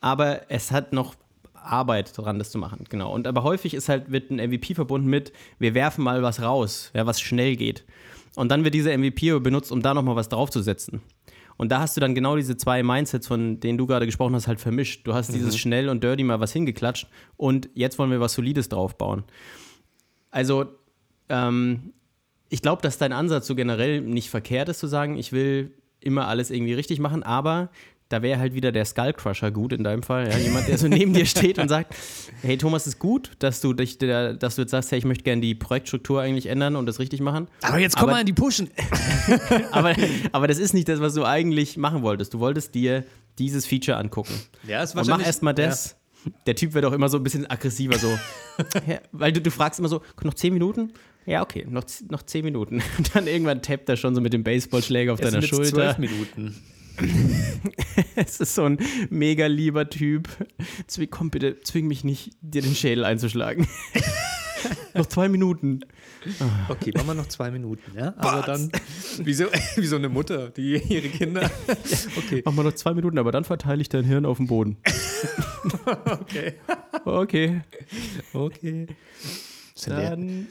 aber 0.00 0.50
es 0.50 0.72
hat 0.72 0.92
noch 0.92 1.14
Arbeit 1.54 2.16
dran, 2.16 2.40
das 2.40 2.50
zu 2.50 2.58
machen. 2.58 2.84
Genau. 2.88 3.14
Und 3.14 3.28
aber 3.28 3.44
häufig 3.44 3.74
ist 3.74 3.88
halt, 3.88 4.10
wird 4.10 4.30
ein 4.30 4.36
MVP 4.36 4.74
verbunden 4.74 5.08
mit, 5.08 5.32
wir 5.60 5.74
werfen 5.74 6.02
mal 6.02 6.22
was 6.22 6.42
raus, 6.42 6.90
ja, 6.94 7.06
was 7.06 7.20
schnell 7.20 7.54
geht. 7.54 7.84
Und 8.34 8.50
dann 8.50 8.64
wird 8.64 8.74
dieser 8.74 8.96
MVP 8.96 9.38
benutzt, 9.38 9.70
um 9.70 9.80
da 9.80 9.94
nochmal 9.94 10.16
was 10.16 10.28
draufzusetzen. 10.28 11.00
Und 11.58 11.70
da 11.70 11.80
hast 11.80 11.96
du 11.96 12.00
dann 12.00 12.14
genau 12.14 12.36
diese 12.36 12.56
zwei 12.56 12.82
Mindsets, 12.82 13.26
von 13.26 13.60
denen 13.60 13.76
du 13.76 13.86
gerade 13.86 14.06
gesprochen 14.06 14.34
hast, 14.34 14.46
halt 14.46 14.60
vermischt. 14.60 15.06
Du 15.06 15.12
hast 15.12 15.30
mhm. 15.30 15.34
dieses 15.34 15.58
schnell 15.58 15.88
und 15.88 16.02
dirty 16.02 16.22
mal 16.22 16.40
was 16.40 16.52
hingeklatscht 16.52 17.08
und 17.36 17.68
jetzt 17.74 17.98
wollen 17.98 18.10
wir 18.10 18.20
was 18.20 18.32
Solides 18.32 18.68
draufbauen. 18.68 19.24
Also, 20.30 20.66
ähm, 21.28 21.92
ich 22.48 22.62
glaube, 22.62 22.80
dass 22.80 22.96
dein 22.96 23.12
Ansatz 23.12 23.46
so 23.46 23.54
generell 23.54 24.00
nicht 24.00 24.30
verkehrt 24.30 24.68
ist, 24.68 24.78
zu 24.78 24.86
sagen, 24.86 25.16
ich 25.16 25.32
will 25.32 25.74
immer 26.00 26.28
alles 26.28 26.50
irgendwie 26.50 26.74
richtig 26.74 27.00
machen, 27.00 27.22
aber 27.22 27.70
da 28.08 28.22
wäre 28.22 28.38
halt 28.38 28.54
wieder 28.54 28.72
der 28.72 28.84
Skullcrusher 28.84 29.50
gut 29.50 29.72
in 29.72 29.84
deinem 29.84 30.02
Fall. 30.02 30.30
Ja? 30.30 30.38
Jemand, 30.38 30.66
der 30.68 30.78
so 30.78 30.88
neben 30.88 31.12
dir 31.12 31.26
steht 31.26 31.58
und 31.58 31.68
sagt, 31.68 31.94
hey 32.42 32.56
Thomas, 32.56 32.86
ist 32.86 32.98
gut, 32.98 33.32
dass 33.38 33.60
du, 33.60 33.74
dich, 33.74 33.98
dass 33.98 34.56
du 34.56 34.62
jetzt 34.62 34.70
sagst, 34.70 34.90
hey, 34.90 34.98
ich 34.98 35.04
möchte 35.04 35.24
gerne 35.24 35.42
die 35.42 35.54
Projektstruktur 35.54 36.22
eigentlich 36.22 36.46
ändern 36.46 36.76
und 36.76 36.86
das 36.86 36.98
richtig 36.98 37.20
machen. 37.20 37.48
Aber 37.62 37.78
jetzt 37.78 37.96
komm 37.96 38.04
aber, 38.04 38.12
mal 38.12 38.20
in 38.20 38.26
die 38.26 38.32
Pushen. 38.32 38.70
aber, 39.72 39.94
aber 40.32 40.46
das 40.48 40.58
ist 40.58 40.72
nicht 40.72 40.88
das, 40.88 41.00
was 41.00 41.14
du 41.14 41.24
eigentlich 41.24 41.76
machen 41.76 42.02
wolltest. 42.02 42.32
Du 42.32 42.40
wolltest 42.40 42.74
dir 42.74 43.04
dieses 43.38 43.66
Feature 43.66 43.98
angucken. 43.98 44.32
Ja, 44.66 44.82
ist 44.82 44.96
wahrscheinlich. 44.96 45.14
Und 45.14 45.20
mach 45.20 45.26
erstmal 45.26 45.54
das. 45.54 45.90
Ja. 45.90 45.98
Der 46.46 46.56
Typ 46.56 46.74
wird 46.74 46.84
auch 46.84 46.92
immer 46.92 47.08
so 47.08 47.18
ein 47.18 47.22
bisschen 47.22 47.48
aggressiver, 47.48 47.96
so. 47.96 48.08
ja, 48.86 49.00
weil 49.12 49.32
du, 49.32 49.40
du 49.40 49.50
fragst 49.50 49.78
immer 49.78 49.88
so, 49.88 50.02
noch 50.22 50.34
zehn 50.34 50.52
Minuten? 50.52 50.92
Ja, 51.26 51.42
okay, 51.42 51.66
noch, 51.68 51.84
noch 52.08 52.22
zehn 52.22 52.44
Minuten. 52.44 52.82
Und 52.98 53.14
dann 53.14 53.26
irgendwann 53.26 53.62
tappt 53.62 53.88
er 53.88 53.96
schon 53.96 54.14
so 54.14 54.20
mit 54.20 54.32
dem 54.32 54.44
Baseballschläger 54.44 55.12
auf 55.12 55.20
es 55.20 55.30
deiner 55.30 55.42
Schulter. 55.42 55.70
Zwölf 55.70 55.98
Minuten. 55.98 56.56
es 58.16 58.40
ist 58.40 58.54
so 58.54 58.64
ein 58.64 58.78
mega 59.10 59.46
lieber 59.46 59.88
Typ. 59.88 60.28
Komm 61.10 61.30
bitte, 61.30 61.60
zwing 61.60 61.86
mich 61.86 62.04
nicht, 62.04 62.32
dir 62.40 62.62
den 62.62 62.74
Schädel 62.74 63.04
einzuschlagen. 63.04 63.66
noch 64.94 65.06
zwei 65.06 65.28
Minuten. 65.28 65.80
Okay, 66.68 66.92
machen 66.94 67.06
wir 67.06 67.14
noch 67.14 67.28
zwei 67.28 67.50
Minuten, 67.50 67.96
ja? 67.96 68.14
Aber 68.16 68.42
dann, 68.42 68.70
wie 69.22 69.34
so, 69.34 69.46
wie 69.76 69.86
so 69.86 69.96
eine 69.96 70.08
Mutter, 70.08 70.50
die 70.50 70.76
ihre 70.76 71.08
Kinder. 71.08 71.50
Okay. 72.16 72.42
Machen 72.44 72.56
wir 72.56 72.64
noch 72.64 72.74
zwei 72.74 72.94
Minuten, 72.94 73.18
aber 73.18 73.32
dann 73.32 73.44
verteile 73.44 73.80
ich 73.80 73.88
dein 73.88 74.04
Hirn 74.04 74.26
auf 74.26 74.38
den 74.38 74.46
Boden. 74.46 74.76
Okay. 75.86 76.54
Okay. 77.04 77.60
Okay. 78.32 78.86
Dann 79.86 80.48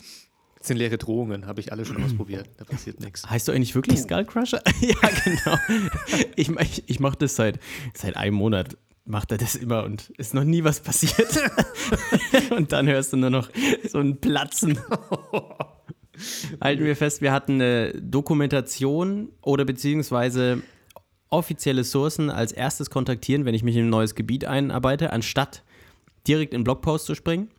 das 0.67 0.75
sind 0.75 0.77
leere 0.79 0.97
Drohungen, 0.97 1.45
habe 1.45 1.61
ich 1.61 1.71
alle 1.71 1.85
schon 1.85 2.03
ausprobiert. 2.03 2.49
Da 2.57 2.65
passiert 2.65 2.99
nichts. 2.99 3.25
heißt 3.25 3.47
du 3.47 3.53
eigentlich 3.53 3.73
wirklich 3.73 4.01
Skullcrusher? 4.01 4.61
ja, 4.81 5.09
genau. 5.23 5.57
Ich, 6.35 6.49
ich, 6.49 6.89
ich 6.89 6.99
mache 6.99 7.15
das 7.19 7.37
seit, 7.37 7.57
seit 7.93 8.17
einem 8.17 8.35
Monat. 8.35 8.77
Macht 9.05 9.31
er 9.31 9.37
das 9.37 9.55
immer 9.55 9.85
und 9.85 10.09
ist 10.17 10.33
noch 10.33 10.43
nie 10.43 10.65
was 10.65 10.81
passiert. 10.81 11.41
und 12.49 12.73
dann 12.73 12.85
hörst 12.85 13.13
du 13.13 13.17
nur 13.17 13.29
noch 13.29 13.49
so 13.87 13.99
ein 13.99 14.19
Platzen. 14.19 14.77
Halten 16.61 16.83
wir 16.83 16.97
fest, 16.97 17.21
wir 17.21 17.31
hatten 17.31 17.53
eine 17.53 17.93
Dokumentation 17.93 19.29
oder 19.41 19.63
beziehungsweise 19.63 20.61
offizielle 21.29 21.85
Sourcen 21.85 22.29
als 22.29 22.51
erstes 22.51 22.89
kontaktieren, 22.89 23.45
wenn 23.45 23.55
ich 23.55 23.63
mich 23.63 23.77
in 23.77 23.85
ein 23.85 23.89
neues 23.89 24.15
Gebiet 24.15 24.43
einarbeite, 24.43 25.13
anstatt 25.13 25.63
direkt 26.27 26.53
in 26.53 26.65
Blogpost 26.65 27.05
zu 27.05 27.15
springen. 27.15 27.51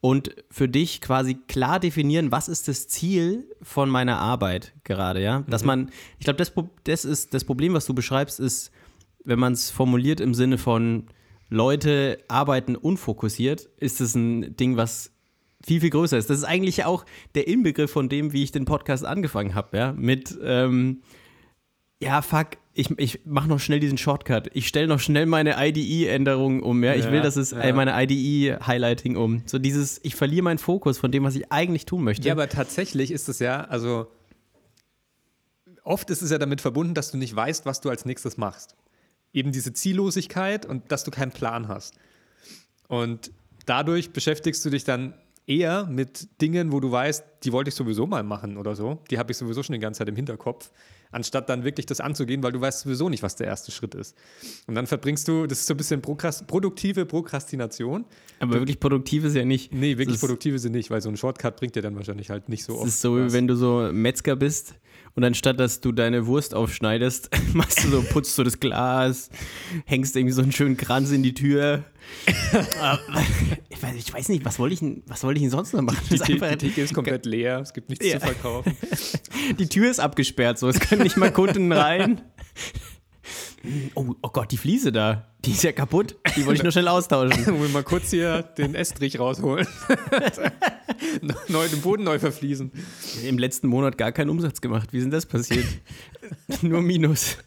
Und 0.00 0.36
für 0.50 0.68
dich 0.68 1.00
quasi 1.00 1.34
klar 1.34 1.80
definieren, 1.80 2.30
was 2.30 2.48
ist 2.48 2.68
das 2.68 2.86
Ziel 2.86 3.50
von 3.62 3.90
meiner 3.90 4.18
Arbeit 4.18 4.72
gerade, 4.84 5.20
ja? 5.20 5.44
Dass 5.48 5.64
man, 5.64 5.90
ich 6.18 6.24
glaube, 6.24 6.36
das, 6.36 6.52
das 6.84 7.04
ist 7.04 7.34
das 7.34 7.44
Problem, 7.44 7.74
was 7.74 7.86
du 7.86 7.94
beschreibst, 7.94 8.38
ist, 8.38 8.70
wenn 9.24 9.40
man 9.40 9.54
es 9.54 9.70
formuliert 9.70 10.20
im 10.20 10.34
Sinne 10.34 10.56
von 10.56 11.08
Leute 11.50 12.18
arbeiten 12.28 12.76
unfokussiert, 12.76 13.68
ist 13.78 14.00
es 14.00 14.14
ein 14.14 14.56
Ding, 14.56 14.76
was 14.76 15.10
viel, 15.66 15.80
viel 15.80 15.90
größer 15.90 16.16
ist. 16.16 16.30
Das 16.30 16.38
ist 16.38 16.44
eigentlich 16.44 16.84
auch 16.84 17.04
der 17.34 17.48
Inbegriff 17.48 17.90
von 17.90 18.08
dem, 18.08 18.32
wie 18.32 18.44
ich 18.44 18.52
den 18.52 18.66
Podcast 18.66 19.04
angefangen 19.04 19.56
habe, 19.56 19.76
ja? 19.76 19.92
Mit, 19.92 20.38
ähm, 20.42 21.02
ja, 22.00 22.22
fuck, 22.22 22.50
ich, 22.74 22.90
ich 22.98 23.20
mache 23.24 23.48
noch 23.48 23.58
schnell 23.58 23.80
diesen 23.80 23.98
Shortcut. 23.98 24.50
Ich 24.54 24.68
stelle 24.68 24.86
noch 24.86 25.00
schnell 25.00 25.26
meine 25.26 25.56
IDE-Änderung 25.58 26.62
um. 26.62 26.84
Ja? 26.84 26.94
Ich 26.94 27.06
Ja, 27.06 27.12
will, 27.12 27.22
dass 27.22 27.34
es 27.36 27.50
ja. 27.50 27.58
äh, 27.60 27.72
meine 27.72 27.92
IDE-Highlighting 28.00 29.16
um. 29.16 29.42
So 29.46 29.58
dieses, 29.58 29.98
ich 30.04 30.14
verliere 30.14 30.42
meinen 30.44 30.58
Fokus 30.58 30.98
von 30.98 31.10
dem, 31.10 31.24
was 31.24 31.34
ich 31.34 31.50
eigentlich 31.50 31.86
tun 31.86 32.04
möchte. 32.04 32.28
Ja, 32.28 32.34
aber 32.34 32.48
tatsächlich 32.48 33.10
ist 33.10 33.28
es 33.28 33.40
ja, 33.40 33.64
also 33.64 34.06
oft 35.82 36.08
ist 36.10 36.22
es 36.22 36.30
ja 36.30 36.38
damit 36.38 36.60
verbunden, 36.60 36.94
dass 36.94 37.10
du 37.10 37.16
nicht 37.18 37.34
weißt, 37.34 37.66
was 37.66 37.80
du 37.80 37.90
als 37.90 38.04
nächstes 38.04 38.36
machst. 38.36 38.76
Eben 39.32 39.50
diese 39.50 39.72
Ziellosigkeit 39.72 40.66
und 40.66 40.92
dass 40.92 41.02
du 41.02 41.10
keinen 41.10 41.32
Plan 41.32 41.66
hast. 41.66 41.94
Und 42.86 43.32
dadurch 43.66 44.12
beschäftigst 44.12 44.64
du 44.64 44.70
dich 44.70 44.84
dann 44.84 45.14
eher 45.46 45.86
mit 45.86 46.40
Dingen, 46.40 46.70
wo 46.72 46.78
du 46.78 46.92
weißt, 46.92 47.24
die 47.42 47.52
wollte 47.52 47.70
ich 47.70 47.74
sowieso 47.74 48.06
mal 48.06 48.22
machen 48.22 48.56
oder 48.56 48.76
so. 48.76 48.98
Die 49.10 49.18
habe 49.18 49.32
ich 49.32 49.38
sowieso 49.38 49.62
schon 49.62 49.72
die 49.72 49.80
ganze 49.80 49.98
Zeit 49.98 50.08
im 50.08 50.16
Hinterkopf, 50.16 50.70
anstatt 51.10 51.48
dann 51.48 51.64
wirklich 51.64 51.86
das 51.86 52.00
anzugehen, 52.00 52.42
weil 52.42 52.52
du 52.52 52.60
weißt 52.60 52.80
sowieso 52.80 53.08
nicht, 53.08 53.22
was 53.22 53.36
der 53.36 53.46
erste 53.46 53.70
Schritt 53.72 53.94
ist. 53.94 54.16
Und 54.66 54.74
dann 54.74 54.86
verbringst 54.86 55.26
du, 55.28 55.46
das 55.46 55.60
ist 55.60 55.66
so 55.66 55.74
ein 55.74 55.76
bisschen 55.76 56.02
prokrast 56.02 56.46
produktive 56.46 57.06
Prokrastination. 57.06 58.04
aber 58.40 58.54
wirklich 58.54 58.80
produktiv 58.80 59.24
ist 59.24 59.34
ja 59.36 59.44
nicht. 59.44 59.72
Nee, 59.72 59.98
wirklich 59.98 60.08
Es 60.08 60.14
ist- 60.14 60.20
produktive 60.20 60.58
sind 60.58 60.72
nicht, 60.72 60.90
weil 60.90 61.00
so 61.00 61.08
ein 61.08 61.16
Shortcut 61.16 61.56
bringt 61.56 61.74
dir 61.76 61.82
dann 61.82 61.96
wahrscheinlich 61.96 62.30
halt 62.30 62.48
nicht 62.48 62.64
so 62.64 62.74
oft. 62.76 62.88
Es 62.88 62.94
ist 62.94 63.00
so, 63.00 63.16
wie 63.16 63.24
was. 63.26 63.32
wenn 63.32 63.46
du 63.46 63.54
so 63.56 63.90
Metzger 63.92 64.36
bist 64.36 64.74
und 65.18 65.24
anstatt, 65.24 65.58
dass 65.58 65.80
du 65.80 65.90
deine 65.90 66.26
Wurst 66.28 66.54
aufschneidest, 66.54 67.30
machst 67.52 67.82
du 67.82 67.88
so, 67.88 68.02
putzt 68.02 68.38
du 68.38 68.44
das 68.44 68.60
Glas, 68.60 69.30
hängst 69.84 70.14
irgendwie 70.14 70.32
so 70.32 70.42
einen 70.42 70.52
schönen 70.52 70.76
Kranz 70.76 71.10
in 71.10 71.24
die 71.24 71.34
Tür. 71.34 71.82
Ich, 73.68 73.82
weiß, 73.82 73.94
ich 73.96 74.14
weiß 74.14 74.28
nicht, 74.30 74.44
was 74.44 74.58
wollte 74.60 74.74
ich, 74.74 74.80
denn- 74.80 75.02
was 75.06 75.22
wollte 75.24 75.38
ich 75.38 75.42
denn 75.42 75.50
sonst 75.50 75.72
noch 75.74 75.82
machen? 75.82 75.98
Die, 76.10 76.20
einfach- 76.22 76.50
die 76.50 76.56
Theke 76.68 76.82
ist 76.82 76.94
komplett 76.94 77.26
leer, 77.26 77.58
es 77.60 77.72
gibt 77.72 77.90
nichts 77.90 78.06
Ja. 78.06 78.18
zu 78.20 78.26
verkaufen. 78.26 78.76
Die 79.58 79.68
Tür 79.68 79.90
ist 79.90 79.98
abgesperrt, 80.00 80.58
so 80.58 80.68
es 80.68 80.78
können 80.80 81.02
nicht 81.02 81.16
mal 81.16 81.32
Kunden 81.32 81.70
rein. 81.72 82.20
Oh, 83.94 84.14
oh 84.22 84.28
Gott, 84.30 84.52
die 84.52 84.56
Fliese 84.56 84.90
da, 84.92 85.26
die 85.44 85.50
ist 85.50 85.62
ja 85.64 85.72
kaputt. 85.72 86.16
Die 86.36 86.46
wollte 86.46 86.58
ich 86.58 86.62
nur 86.62 86.72
schnell 86.72 86.88
austauschen. 86.88 87.44
Wir 87.60 87.68
mal 87.70 87.82
kurz 87.82 88.10
hier 88.10 88.42
den 88.42 88.74
Estrich 88.74 89.18
rausholen. 89.18 89.66
neu, 91.48 91.68
den 91.68 91.80
Boden 91.80 92.04
neu 92.04 92.18
verfließen. 92.18 92.70
Im 93.24 93.38
letzten 93.38 93.68
Monat 93.68 93.98
gar 93.98 94.12
keinen 94.12 94.30
Umsatz 94.30 94.60
gemacht. 94.60 94.92
Wie 94.92 94.98
ist 94.98 95.04
denn 95.04 95.10
das 95.10 95.26
passiert? 95.26 95.66
nur 96.62 96.82
Minus. 96.82 97.38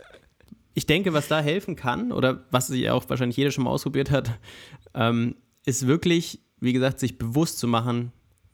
Ich 0.73 0.85
denke, 0.85 1.13
was 1.13 1.27
da 1.27 1.41
helfen 1.41 1.75
kann, 1.75 2.11
oder 2.11 2.45
was 2.51 2.67
sich 2.67 2.89
auch 2.89 3.09
wahrscheinlich 3.09 3.37
jeder 3.37 3.51
schon 3.51 3.65
mal 3.65 3.71
ausprobiert 3.71 4.09
hat, 4.09 4.31
ähm, 4.93 5.35
ist 5.65 5.87
wirklich, 5.87 6.39
wie 6.59 6.73
gesagt, 6.73 6.99
sich 6.99 7.17
bewusst 7.17 7.59
zu 7.59 7.67
machen, 7.67 8.11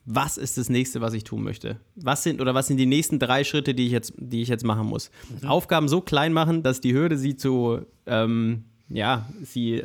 was 0.10 0.38
ist 0.38 0.58
das 0.58 0.70
nächste, 0.70 1.02
was 1.02 1.14
ich 1.14 1.26
tun 1.26 1.44
möchte? 1.44 1.82
Was 1.96 2.24
sind 2.24 2.40
oder 2.40 2.56
was 2.56 2.68
sind 2.68 2.78
die 2.78 2.86
nächsten 2.86 3.20
drei 3.20 3.44
Schritte, 3.44 3.74
die 3.74 3.88
ich 3.88 3.92
jetzt, 3.92 4.14
die 4.16 4.42
ich 4.42 4.48
jetzt 4.48 4.64
machen 4.64 4.88
muss? 4.88 5.12
Aufgaben 5.46 5.90
so 5.90 6.00
klein 6.00 6.32
machen, 6.32 6.64
dass 6.64 6.80
die 6.80 6.94
Hürde, 6.94 7.18
sie 7.18 7.36
zu, 7.36 7.82
ähm, 8.06 8.64
ja, 8.88 9.28
sie 9.44 9.84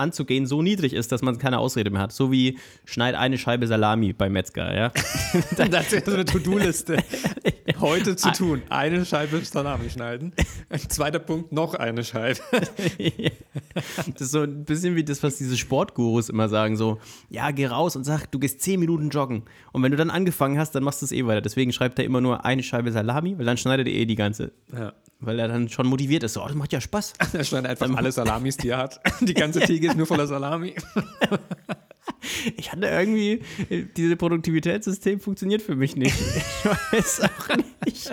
anzugehen, 0.00 0.46
so 0.46 0.62
niedrig 0.62 0.92
ist, 0.92 1.12
dass 1.12 1.22
man 1.22 1.38
keine 1.38 1.58
Ausrede 1.58 1.90
mehr 1.90 2.00
hat. 2.02 2.12
So 2.12 2.32
wie 2.32 2.58
schneid 2.84 3.14
eine 3.14 3.38
Scheibe 3.38 3.66
Salami 3.66 4.12
beim 4.12 4.32
Metzger, 4.32 4.74
ja. 4.74 4.92
Das 5.70 5.92
ist 5.92 6.06
so 6.06 6.12
eine 6.12 6.24
To-Do-Liste. 6.24 6.96
Heute 7.80 8.16
zu 8.16 8.30
tun. 8.32 8.62
Eine 8.68 9.04
Scheibe 9.04 9.40
Salami 9.44 9.88
schneiden. 9.90 10.32
Zweiter 10.88 11.18
Punkt, 11.18 11.52
noch 11.52 11.74
eine 11.74 12.04
Scheibe. 12.04 12.40
Das 14.06 14.20
ist 14.22 14.32
so 14.32 14.42
ein 14.42 14.64
bisschen 14.64 14.96
wie 14.96 15.04
das, 15.04 15.22
was 15.22 15.36
diese 15.36 15.56
Sportgurus 15.56 16.28
immer 16.28 16.48
sagen: 16.48 16.76
so, 16.76 16.98
ja, 17.28 17.50
geh 17.50 17.66
raus 17.66 17.96
und 17.96 18.04
sag, 18.04 18.26
du 18.26 18.38
gehst 18.38 18.60
10 18.60 18.80
Minuten 18.80 19.10
joggen. 19.10 19.44
Und 19.72 19.82
wenn 19.82 19.90
du 19.90 19.96
dann 19.96 20.10
angefangen 20.10 20.58
hast, 20.58 20.72
dann 20.72 20.82
machst 20.82 21.02
du 21.02 21.06
es 21.06 21.12
eh 21.12 21.24
weiter. 21.26 21.40
Deswegen 21.40 21.72
schreibt 21.72 21.98
er 21.98 22.04
immer 22.04 22.20
nur 22.20 22.44
eine 22.44 22.62
Scheibe 22.62 22.92
Salami, 22.92 23.38
weil 23.38 23.46
dann 23.46 23.56
schneidet 23.56 23.86
er 23.86 23.92
eh 23.92 24.06
die 24.06 24.16
ganze. 24.16 24.52
Ja. 24.72 24.92
Weil 25.20 25.38
er 25.38 25.48
dann 25.48 25.68
schon 25.68 25.86
motiviert 25.86 26.22
ist. 26.22 26.34
So, 26.34 26.42
oh, 26.42 26.46
das 26.46 26.56
macht 26.56 26.72
ja 26.72 26.80
Spaß. 26.80 27.12
Er 27.32 27.44
schneidet 27.44 27.70
einfach 27.70 27.94
alle 27.96 28.12
Salamis, 28.12 28.56
die 28.56 28.70
er 28.70 28.78
hat. 28.78 29.00
Die 29.20 29.34
ganze 29.34 29.60
Theke 29.60 29.88
ist 29.88 29.96
nur 29.96 30.06
voller 30.06 30.26
Salami. 30.26 30.74
Ich 32.56 32.72
hatte 32.72 32.86
irgendwie, 32.86 33.40
äh, 33.68 33.84
dieses 33.96 34.16
Produktivitätssystem 34.16 35.20
funktioniert 35.20 35.62
für 35.62 35.76
mich 35.76 35.96
nicht. 35.96 36.14
Ich 36.62 36.92
weiß 36.92 37.20
auch 37.22 37.56
nicht. 37.86 38.10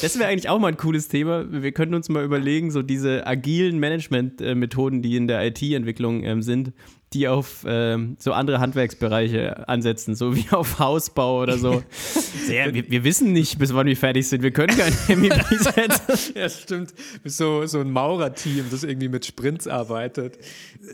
Das 0.00 0.18
wäre 0.18 0.28
eigentlich 0.28 0.48
auch 0.48 0.58
mal 0.58 0.68
ein 0.68 0.76
cooles 0.76 1.08
Thema. 1.08 1.50
Wir 1.50 1.72
könnten 1.72 1.94
uns 1.94 2.08
mal 2.08 2.24
überlegen, 2.24 2.70
so 2.70 2.82
diese 2.82 3.26
agilen 3.26 3.78
Management-Methoden, 3.78 5.02
die 5.02 5.16
in 5.16 5.28
der 5.28 5.46
IT-Entwicklung 5.46 6.24
ähm, 6.24 6.42
sind, 6.42 6.72
die 7.14 7.28
auf 7.28 7.64
ähm, 7.66 8.16
so 8.18 8.32
andere 8.32 8.60
Handwerksbereiche 8.60 9.68
ansetzen, 9.68 10.14
so 10.14 10.36
wie 10.36 10.46
auf 10.50 10.78
Hausbau 10.78 11.42
oder 11.42 11.58
so. 11.58 11.82
Sehr, 12.46 12.72
wir, 12.74 12.90
wir 12.90 13.04
wissen 13.04 13.32
nicht, 13.32 13.58
bis 13.58 13.74
wann 13.74 13.86
wir 13.86 13.96
fertig 13.96 14.28
sind. 14.28 14.42
Wir 14.42 14.50
können 14.50 14.76
keine 14.76 14.94
MVP 15.16 15.56
setzen. 15.58 16.34
Ja, 16.34 16.48
stimmt. 16.48 16.94
So, 17.24 17.66
so 17.66 17.80
ein 17.80 17.90
Maurerteam, 17.90 18.66
das 18.70 18.84
irgendwie 18.84 19.08
mit 19.08 19.24
Sprints 19.26 19.68
arbeitet. 19.68 20.38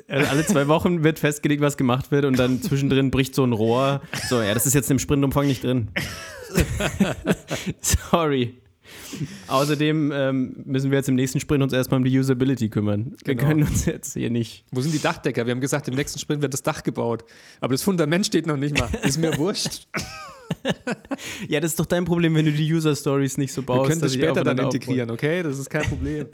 Also 0.06 0.30
alle 0.30 0.46
zwei 0.46 0.68
Wochen 0.68 1.04
wird 1.04 1.18
festgelegt, 1.18 1.62
was 1.62 1.76
gemacht 1.76 2.10
wird 2.10 2.24
und 2.24 2.38
dann 2.38 2.62
zwischendrin 2.62 3.10
bricht 3.10 3.34
so 3.34 3.44
ein 3.44 3.52
Rohr. 3.52 4.02
So, 4.28 4.42
ja, 4.42 4.54
das 4.54 4.66
ist 4.66 4.74
jetzt 4.74 4.90
im 4.90 4.98
Sprintumfang 4.98 5.46
nicht 5.46 5.64
drin. 5.64 5.88
Sorry. 7.80 8.54
Außerdem 9.48 10.12
ähm, 10.14 10.56
müssen 10.64 10.90
wir 10.90 10.98
jetzt 10.98 11.08
im 11.08 11.14
nächsten 11.14 11.40
Sprint 11.40 11.62
uns 11.62 11.72
erstmal 11.72 11.98
um 11.98 12.04
die 12.04 12.18
Usability 12.18 12.68
kümmern. 12.68 13.14
Wir 13.24 13.34
Genau. 13.34 13.48
können 13.48 13.62
uns 13.64 13.86
jetzt 13.86 14.12
hier 14.14 14.30
nicht. 14.30 14.64
Wo 14.70 14.80
sind 14.80 14.92
die 14.94 15.00
Dachdecker? 15.00 15.46
Wir 15.46 15.52
haben 15.52 15.60
gesagt, 15.60 15.88
im 15.88 15.94
nächsten 15.94 16.18
Sprint 16.18 16.42
wird 16.42 16.52
das 16.52 16.62
Dach 16.62 16.82
gebaut. 16.82 17.24
Aber 17.60 17.72
das 17.74 17.82
Fundament 17.82 18.26
steht 18.26 18.46
noch 18.46 18.56
nicht 18.56 18.78
mal. 18.78 18.88
Ist 19.02 19.18
mir 19.18 19.36
wurscht. 19.38 19.86
Ja, 21.46 21.60
das 21.60 21.72
ist 21.72 21.78
doch 21.80 21.84
dein 21.86 22.06
Problem, 22.06 22.34
wenn 22.34 22.46
du 22.46 22.52
die 22.52 22.72
User 22.72 22.96
Stories 22.96 23.36
nicht 23.36 23.52
so 23.52 23.60
Wir 23.60 23.66
baust. 23.66 23.90
können 23.90 24.00
das 24.00 24.14
später 24.14 24.42
dann 24.42 24.56
integrieren, 24.56 25.10
okay? 25.10 25.42
Das 25.42 25.58
ist 25.58 25.68
kein 25.68 25.82
Problem. 25.82 26.26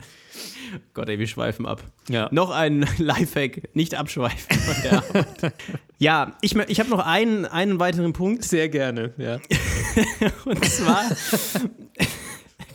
Gott, 0.93 1.09
ey, 1.09 1.19
wir 1.19 1.27
schweifen 1.27 1.65
ab. 1.65 1.83
Ja. 2.07 2.29
Noch 2.31 2.49
ein 2.51 2.87
Lifehack, 2.97 3.75
nicht 3.75 3.93
abschweifen 3.93 4.57
von 4.57 4.75
der 4.83 4.93
Arbeit. 4.99 5.53
Ja, 5.99 6.35
ich, 6.41 6.55
ich 6.55 6.79
habe 6.79 6.89
noch 6.89 7.05
einen, 7.05 7.45
einen 7.45 7.77
weiteren 7.79 8.13
Punkt. 8.13 8.45
Sehr 8.45 8.69
gerne, 8.69 9.13
ja. 9.17 9.39
Und 10.45 10.63
zwar. 10.63 11.03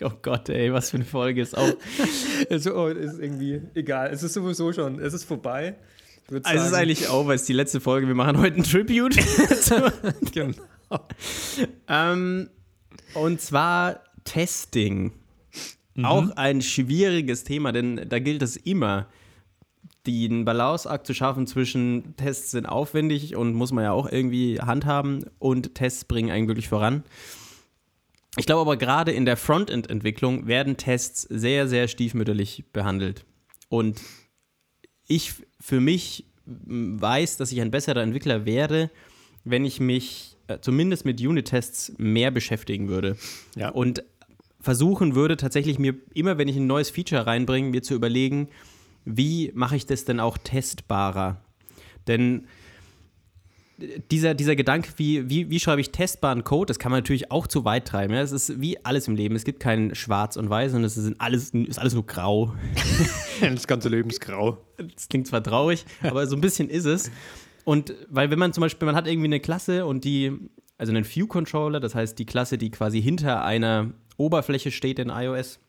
oh 0.05 0.13
Gott, 0.23 0.49
ey, 0.49 0.73
was 0.73 0.91
für 0.91 0.97
eine 0.97 1.05
Folge 1.05 1.41
ist 1.43 1.57
auch. 1.57 1.73
Also, 2.51 2.75
oh, 2.75 2.87
ist 2.89 3.19
irgendwie 3.19 3.61
egal. 3.75 4.11
Es 4.13 4.23
ist 4.23 4.33
sowieso 4.35 4.73
schon, 4.73 4.99
es 4.99 5.13
ist 5.15 5.25
vorbei. 5.25 5.77
Würd 6.29 6.47
Also 6.47 6.59
es 6.59 6.65
ist 6.65 6.71
sagen- 6.71 6.83
eigentlich 6.83 7.09
auch, 7.09 7.27
weil 7.27 7.37
es 7.37 7.45
die 7.45 7.53
letzte 7.53 7.81
Folge, 7.81 8.07
wir 8.07 8.15
machen 8.15 8.39
heute 8.39 8.57
ein 8.57 8.63
Tribute. 8.65 9.17
Genau. 10.33 10.55
ähm, 11.89 12.49
und 13.15 13.41
zwar 13.41 14.01
Testing. 14.25 15.13
Auch 16.03 16.31
ein 16.37 16.63
schwieriges 16.63 17.45
Thema, 17.45 17.73
denn 17.73 18.07
da 18.09 18.19
gilt 18.21 18.41
es 18.43 18.57
immer, 18.57 19.07
den 20.07 20.47
Balanceakt 20.47 21.07
zu 21.07 21.13
schaffen 21.13 21.47
zwischen 21.47 22.17
Tests 22.17 22.53
sind 22.53 22.65
aufwendig 22.65 23.37
und 23.37 23.53
muss 23.53 23.71
man 23.71 23.85
ja 23.85 23.93
auch 23.93 24.11
irgendwie 24.11 24.59
handhaben 24.61 25.27
und 25.39 25.75
Tests 25.75 26.07
bringen 26.07 26.31
einen 26.31 26.49
wirklich 26.49 26.69
voran. 26.71 27.03
Ich 28.37 28.47
glaube 28.47 28.61
aber 28.61 28.77
gerade 28.77 29.13
in 29.13 29.25
der 29.25 29.37
Frontend-Entwicklung 29.37 30.47
werden 30.47 30.77
Tests 30.77 31.23
sehr, 31.23 31.67
sehr 31.67 31.89
stiefmütterlich 31.89 32.65
behandelt. 32.73 33.25
Und 33.69 34.01
ich 35.07 35.35
für 35.61 35.81
mich 35.81 36.27
weiß, 36.45 37.37
dass 37.37 37.53
ich 37.53 37.61
ein 37.61 37.71
besserer 37.71 38.03
Entwickler 38.03 38.45
wäre, 38.45 38.91
wenn 39.45 39.65
ich 39.65 39.81
mich 39.81 40.37
äh, 40.47 40.59
zumindest 40.61 41.05
mit 41.05 41.21
Unit-Tests 41.21 41.95
mehr 41.99 42.31
beschäftigen 42.31 42.89
würde. 42.89 43.17
Ja. 43.57 43.71
Und 43.71 44.05
versuchen 44.61 45.15
würde, 45.15 45.37
tatsächlich 45.37 45.79
mir 45.79 45.95
immer, 46.15 46.39
wenn 46.39 46.49
ich 46.49 46.57
ein 46.57 46.67
neues 46.67 46.91
Feature 46.91 47.27
reinbringe, 47.27 47.71
mir 47.71 47.83
zu 47.83 47.95
überlegen, 47.95 48.49
wie 49.05 49.51
mache 49.55 49.77
ich 49.77 49.87
das 49.87 50.05
denn 50.05 50.21
auch 50.21 50.39
testbarer? 50.39 51.41
Denn 52.07 52.47
dieser, 54.11 54.35
dieser 54.35 54.57
Gedanke, 54.57 54.91
wie, 54.97 55.29
wie, 55.29 55.51
wie 55.51 55.61
schreibe 55.61 55.81
ich 55.81 55.91
testbaren 55.91 56.45
Code, 56.45 56.67
das 56.67 56.79
kann 56.79 56.91
man 56.91 56.99
natürlich 56.99 57.31
auch 57.31 57.47
zu 57.47 57.65
weit 57.65 57.87
treiben. 57.87 58.15
Ja? 58.15 58.21
Es 58.21 58.33
ist 58.33 58.61
wie 58.61 58.85
alles 58.85 59.09
im 59.09 59.17
Leben. 59.17 59.37
Es 59.37 59.45
gibt 59.45 59.61
kein 59.61 59.95
Schwarz 59.95 60.37
und 60.37 60.51
Weiß, 60.51 60.73
sondern 60.73 60.87
es 60.87 60.97
ist 60.97 61.15
alles, 61.19 61.51
ist 61.51 61.79
alles 61.79 61.95
nur 61.95 62.07
grau. 62.07 62.55
das 63.41 63.67
ganze 63.67 63.89
Leben 63.89 64.11
ist 64.11 64.21
grau. 64.21 64.59
Das 64.77 65.09
klingt 65.09 65.27
zwar 65.27 65.43
traurig, 65.43 65.85
aber 66.03 66.27
so 66.27 66.37
ein 66.37 66.41
bisschen 66.41 66.69
ist 66.69 66.85
es. 66.85 67.11
Und 67.65 67.95
weil 68.09 68.31
wenn 68.31 68.39
man 68.39 68.53
zum 68.53 68.63
Beispiel, 68.63 68.87
man 68.87 68.97
hat 68.97 69.07
irgendwie 69.07 69.29
eine 69.29 69.41
Klasse 69.41 69.87
und 69.87 70.05
die, 70.05 70.33
also 70.79 70.93
einen 70.93 71.05
View-Controller, 71.05 71.81
das 71.81 71.95
heißt 71.95 72.19
die 72.19 72.27
Klasse, 72.27 72.59
die 72.59 72.71
quasi 72.71 73.01
hinter 73.03 73.45
einer 73.45 73.91
Oberfläche 74.17 74.71
steht 74.71 74.99
in 74.99 75.09
iOS, 75.09 75.61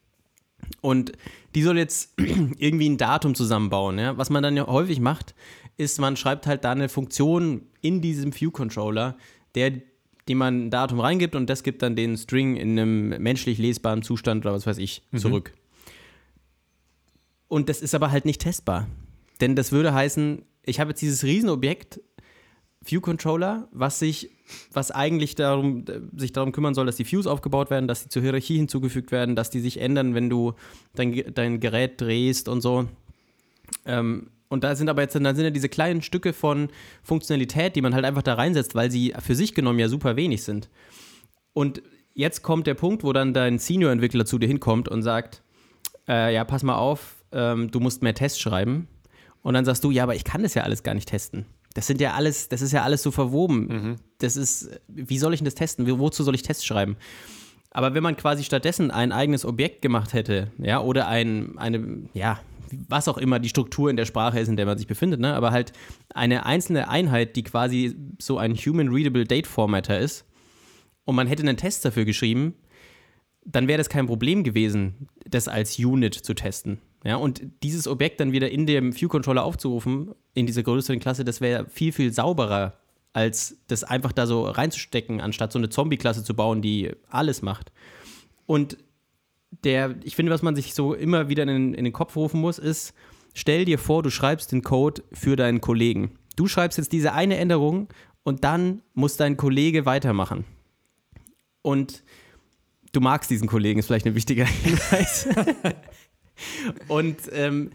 und 0.81 1.11
die 1.55 1.63
soll 1.63 1.77
jetzt 1.77 2.13
irgendwie 2.57 2.89
ein 2.89 2.97
Datum 2.97 3.35
zusammenbauen. 3.35 3.99
Ja? 3.99 4.17
Was 4.17 4.29
man 4.29 4.43
dann 4.43 4.55
ja 4.55 4.67
häufig 4.67 4.99
macht, 4.99 5.35
ist, 5.77 5.99
man 5.99 6.15
schreibt 6.15 6.47
halt 6.47 6.63
da 6.63 6.71
eine 6.71 6.89
Funktion 6.89 7.63
in 7.81 8.01
diesem 8.01 8.33
View-Controller, 8.39 9.17
der 9.55 9.73
die 10.27 10.35
man 10.35 10.67
ein 10.67 10.69
Datum 10.69 10.99
reingibt 10.99 11.35
und 11.35 11.49
das 11.49 11.63
gibt 11.63 11.81
dann 11.81 11.95
den 11.95 12.15
String 12.15 12.55
in 12.55 12.77
einem 12.79 13.09
menschlich 13.21 13.57
lesbaren 13.57 14.03
Zustand 14.03 14.45
oder 14.45 14.53
was 14.53 14.67
weiß 14.67 14.77
ich 14.77 15.01
Mhm. 15.11 15.17
zurück. 15.17 15.53
Und 17.47 17.69
das 17.69 17.81
ist 17.81 17.95
aber 17.95 18.11
halt 18.11 18.25
nicht 18.25 18.41
testbar. 18.41 18.87
Denn 19.41 19.55
das 19.55 19.71
würde 19.71 19.93
heißen, 19.93 20.43
ich 20.63 20.79
habe 20.79 20.91
jetzt 20.91 21.01
dieses 21.01 21.23
Riesenobjekt 21.23 21.99
View 22.83 23.01
Controller, 23.01 23.67
was 23.71 23.99
sich, 23.99 24.29
was 24.71 24.89
eigentlich 24.91 25.35
darum, 25.35 25.85
sich 26.15 26.31
darum 26.31 26.51
kümmern 26.51 26.73
soll, 26.73 26.85
dass 26.85 26.95
die 26.95 27.11
Views 27.11 27.27
aufgebaut 27.27 27.69
werden, 27.69 27.87
dass 27.87 28.03
sie 28.03 28.09
zur 28.09 28.21
Hierarchie 28.21 28.57
hinzugefügt 28.57 29.11
werden, 29.11 29.35
dass 29.35 29.49
die 29.49 29.59
sich 29.59 29.79
ändern, 29.79 30.15
wenn 30.15 30.29
du 30.29 30.53
dein, 30.95 31.23
dein 31.33 31.59
Gerät 31.59 31.99
drehst 32.01 32.47
und 32.47 32.61
so. 32.61 32.87
Ähm, 33.85 34.29
und 34.51 34.63
da 34.63 34.75
sind 34.75 34.89
aber 34.89 35.01
jetzt, 35.01 35.15
dann 35.15 35.35
sind 35.35 35.45
ja 35.45 35.49
diese 35.49 35.69
kleinen 35.69 36.01
Stücke 36.03 36.33
von 36.33 36.69
Funktionalität, 37.01 37.75
die 37.75 37.81
man 37.81 37.95
halt 37.95 38.05
einfach 38.05 38.21
da 38.21 38.35
reinsetzt, 38.35 38.75
weil 38.75 38.91
sie 38.91 39.13
für 39.19 39.33
sich 39.35 39.55
genommen 39.55 39.79
ja 39.79 39.89
super 39.89 40.15
wenig 40.15 40.43
sind. 40.43 40.69
Und 41.53 41.81
jetzt 42.13 42.43
kommt 42.43 42.67
der 42.67 42.75
Punkt, 42.75 43.03
wo 43.03 43.13
dann 43.13 43.33
dein 43.33 43.57
Senior-Entwickler 43.57 44.25
zu 44.25 44.37
dir 44.37 44.47
hinkommt 44.47 44.87
und 44.89 45.01
sagt, 45.01 45.41
äh, 46.07 46.33
ja, 46.33 46.43
pass 46.43 46.63
mal 46.63 46.75
auf, 46.75 47.15
ähm, 47.31 47.71
du 47.71 47.79
musst 47.79 48.03
mehr 48.03 48.13
Tests 48.13 48.39
schreiben. 48.39 48.87
Und 49.41 49.53
dann 49.55 49.65
sagst 49.65 49.83
du, 49.83 49.89
ja, 49.91 50.03
aber 50.03 50.15
ich 50.15 50.23
kann 50.23 50.43
das 50.43 50.53
ja 50.53 50.63
alles 50.63 50.83
gar 50.83 50.93
nicht 50.93 51.09
testen. 51.09 51.45
Das 51.73 51.87
sind 51.87 51.99
ja 52.01 52.13
alles, 52.13 52.49
das 52.49 52.61
ist 52.61 52.73
ja 52.73 52.83
alles 52.83 53.01
so 53.01 53.11
verwoben. 53.11 53.97
Das 54.19 54.35
ist, 54.35 54.69
wie 54.87 55.17
soll 55.17 55.33
ich 55.33 55.39
denn 55.39 55.45
das 55.45 55.55
testen? 55.55 55.87
Wo- 55.87 55.99
Wozu 55.99 56.23
soll 56.23 56.35
ich 56.35 56.43
Tests 56.43 56.65
schreiben? 56.65 56.97
Aber 57.71 57.93
wenn 57.93 58.03
man 58.03 58.17
quasi 58.17 58.43
stattdessen 58.43 58.91
ein 58.91 59.13
eigenes 59.13 59.45
Objekt 59.45 59.81
gemacht 59.81 60.11
hätte, 60.13 60.51
ja, 60.57 60.81
oder 60.81 61.07
ein, 61.07 61.57
eine, 61.57 62.09
ja, 62.13 62.39
was 62.87 63.07
auch 63.07 63.17
immer 63.17 63.39
die 63.39 63.49
Struktur 63.49 63.89
in 63.89 63.97
der 63.97 64.05
Sprache 64.05 64.39
ist, 64.39 64.47
in 64.47 64.57
der 64.57 64.65
man 64.65 64.77
sich 64.77 64.87
befindet, 64.87 65.19
ne, 65.19 65.33
aber 65.33 65.51
halt 65.51 65.73
eine 66.13 66.45
einzelne 66.45 66.89
Einheit, 66.89 67.35
die 67.35 67.43
quasi 67.43 67.95
so 68.19 68.37
ein 68.37 68.55
Human 68.55 68.89
Readable 68.89 69.25
Date 69.25 69.47
Formatter 69.47 69.99
ist, 69.99 70.25
und 71.05 71.15
man 71.15 71.27
hätte 71.27 71.43
einen 71.43 71.57
Test 71.57 71.83
dafür 71.83 72.05
geschrieben, 72.05 72.55
dann 73.43 73.67
wäre 73.67 73.77
das 73.77 73.89
kein 73.89 74.05
Problem 74.05 74.43
gewesen, 74.43 75.07
das 75.25 75.47
als 75.47 75.77
Unit 75.79 76.13
zu 76.13 76.33
testen. 76.33 76.79
Ja, 77.03 77.15
und 77.15 77.41
dieses 77.63 77.87
Objekt 77.87 78.19
dann 78.19 78.31
wieder 78.31 78.51
in 78.51 78.67
dem 78.67 78.95
View-Controller 78.95 79.43
aufzurufen, 79.43 80.13
in 80.35 80.45
diese 80.45 80.61
größeren 80.61 80.99
Klasse, 80.99 81.25
das 81.25 81.41
wäre 81.41 81.65
viel, 81.67 81.91
viel 81.91 82.13
sauberer, 82.13 82.77
als 83.13 83.57
das 83.67 83.83
einfach 83.83 84.11
da 84.11 84.27
so 84.27 84.43
reinzustecken, 84.43 85.19
anstatt 85.19 85.51
so 85.51 85.59
eine 85.59 85.69
Zombie-Klasse 85.69 86.23
zu 86.23 86.35
bauen, 86.35 86.61
die 86.61 86.91
alles 87.09 87.41
macht. 87.41 87.71
Und 88.45 88.77
der, 89.63 89.95
ich 90.03 90.15
finde, 90.15 90.31
was 90.31 90.41
man 90.41 90.55
sich 90.55 90.73
so 90.73 90.93
immer 90.93 91.29
wieder 91.29 91.43
in, 91.43 91.49
den- 91.49 91.73
in 91.73 91.83
den 91.83 91.93
Kopf 91.93 92.15
rufen 92.15 92.39
muss, 92.41 92.57
ist, 92.59 92.93
stell 93.33 93.65
dir 93.65 93.77
vor, 93.77 94.01
du 94.03 94.09
schreibst 94.09 94.51
den 94.51 94.61
Code 94.63 95.03
für 95.11 95.35
deinen 95.35 95.61
Kollegen. 95.61 96.11
Du 96.35 96.47
schreibst 96.47 96.77
jetzt 96.77 96.91
diese 96.93 97.13
eine 97.13 97.37
Änderung 97.37 97.87
und 98.23 98.43
dann 98.43 98.81
muss 98.93 99.17
dein 99.17 99.37
Kollege 99.37 99.85
weitermachen. 99.85 100.45
Und 101.61 102.03
du 102.93 103.01
magst 103.01 103.29
diesen 103.29 103.47
Kollegen, 103.47 103.79
ist 103.79 103.87
vielleicht 103.87 104.05
ein 104.07 104.15
wichtiger 104.15 104.45
Hinweis. 104.63 105.27
und 106.87 107.17
ähm, 107.33 107.71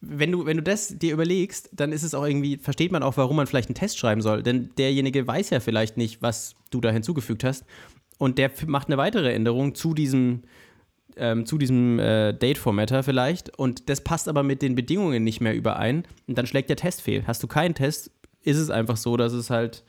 wenn 0.00 0.30
du, 0.32 0.46
wenn 0.46 0.56
du 0.56 0.62
das 0.62 0.96
dir 0.98 1.12
überlegst, 1.12 1.70
dann 1.72 1.92
ist 1.92 2.02
es 2.04 2.14
auch 2.14 2.24
irgendwie, 2.24 2.56
versteht 2.56 2.92
man 2.92 3.02
auch, 3.02 3.16
warum 3.16 3.36
man 3.36 3.46
vielleicht 3.46 3.68
einen 3.68 3.74
Test 3.74 3.98
schreiben 3.98 4.22
soll. 4.22 4.42
Denn 4.42 4.70
derjenige 4.78 5.26
weiß 5.26 5.50
ja 5.50 5.60
vielleicht 5.60 5.96
nicht, 5.96 6.22
was 6.22 6.54
du 6.70 6.80
da 6.80 6.90
hinzugefügt 6.90 7.42
hast. 7.44 7.64
Und 8.16 8.38
der 8.38 8.50
macht 8.66 8.88
eine 8.88 8.96
weitere 8.96 9.32
Änderung 9.32 9.74
zu 9.74 9.94
diesem, 9.94 10.42
ähm, 11.18 11.46
zu 11.46 11.58
diesem 11.58 11.98
äh, 11.98 12.32
Date-Formatter 12.32 13.02
vielleicht. 13.02 13.58
Und 13.58 13.88
das 13.88 14.02
passt 14.02 14.28
aber 14.28 14.42
mit 14.42 14.62
den 14.62 14.74
Bedingungen 14.74 15.24
nicht 15.24 15.40
mehr 15.40 15.54
überein. 15.54 16.04
Und 16.26 16.38
dann 16.38 16.46
schlägt 16.46 16.68
der 16.70 16.76
Test 16.76 17.02
fehl. 17.02 17.26
Hast 17.26 17.42
du 17.42 17.46
keinen 17.46 17.74
Test, 17.74 18.10
ist 18.42 18.56
es 18.56 18.70
einfach 18.70 18.96
so, 18.96 19.16
dass 19.16 19.32
es 19.32 19.50
halt, 19.50 19.84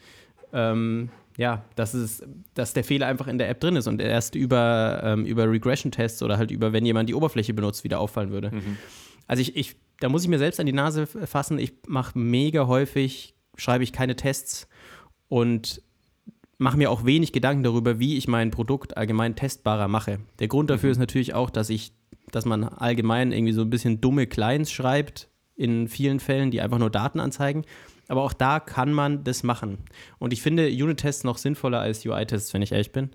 ähm, 0.54 1.10
ja, 1.38 1.64
dass, 1.76 1.94
es, 1.94 2.24
dass 2.54 2.74
der 2.74 2.84
Fehler 2.84 3.08
einfach 3.08 3.28
in 3.28 3.38
der 3.38 3.50
App 3.50 3.60
drin 3.60 3.76
ist 3.76 3.88
und 3.88 4.02
erst 4.02 4.36
über, 4.36 5.02
ähm, 5.04 5.26
über 5.26 5.50
Regression-Tests 5.50 6.22
oder 6.24 6.38
halt 6.38 6.52
über, 6.52 6.74
wenn 6.74 6.86
jemand 6.86 7.10
die 7.10 7.16
Oberfläche 7.16 7.54
benutzt, 7.54 7.84
wieder 7.84 8.00
auffallen 8.00 8.32
würde. 8.32 8.52
Also 9.28 9.42
ich, 9.42 9.56
ich, 9.56 9.76
da 10.00 10.10
muss 10.10 10.24
ich 10.24 10.30
mir 10.30 10.40
selbst 10.40 10.60
an 10.60 10.66
die 10.66 10.74
Nase 10.74 11.06
fassen. 11.08 11.60
Ich 11.60 11.74
mache 11.88 12.18
mega 12.18 12.68
häufig, 12.68 13.36
schreibe 13.56 13.84
ich 13.84 13.94
keine 13.94 14.16
Tests 14.16 14.68
und 15.28 15.82
mache 16.60 16.78
mir 16.78 16.92
auch 16.92 17.06
wenig 17.06 17.32
Gedanken 17.32 17.64
darüber, 17.64 18.00
wie 18.00 18.18
ich 18.18 18.28
mein 18.28 18.52
Produkt 18.52 18.96
allgemein 18.98 19.36
testbarer 19.36 19.88
mache. 19.88 20.20
Der 20.38 20.48
Grund 20.48 20.70
dafür 20.70 20.92
ist 20.92 20.98
natürlich 21.00 21.34
auch, 21.34 21.50
dass 21.50 21.70
ich, 21.70 21.94
dass 22.32 22.46
man 22.46 22.64
allgemein 22.66 23.32
irgendwie 23.32 23.54
so 23.54 23.62
ein 23.62 23.70
bisschen 23.70 24.02
dumme 24.02 24.28
Clients 24.28 24.72
schreibt 24.72 25.30
in 25.56 25.88
vielen 25.88 26.20
Fällen, 26.20 26.52
die 26.52 26.62
einfach 26.62 26.78
nur 26.78 26.90
Daten 26.90 27.20
anzeigen. 27.20 27.64
Aber 28.10 28.24
auch 28.24 28.34
da 28.34 28.60
kann 28.60 28.92
man 28.92 29.24
das 29.24 29.44
machen. 29.44 29.78
Und 30.20 30.34
ich 30.34 30.42
finde 30.42 30.68
Unit-Tests 30.68 31.24
noch 31.24 31.38
sinnvoller 31.38 31.80
als 31.80 32.06
UI-Tests, 32.06 32.54
wenn 32.54 32.62
ich 32.62 32.72
ehrlich 32.72 32.92
bin. 32.92 33.10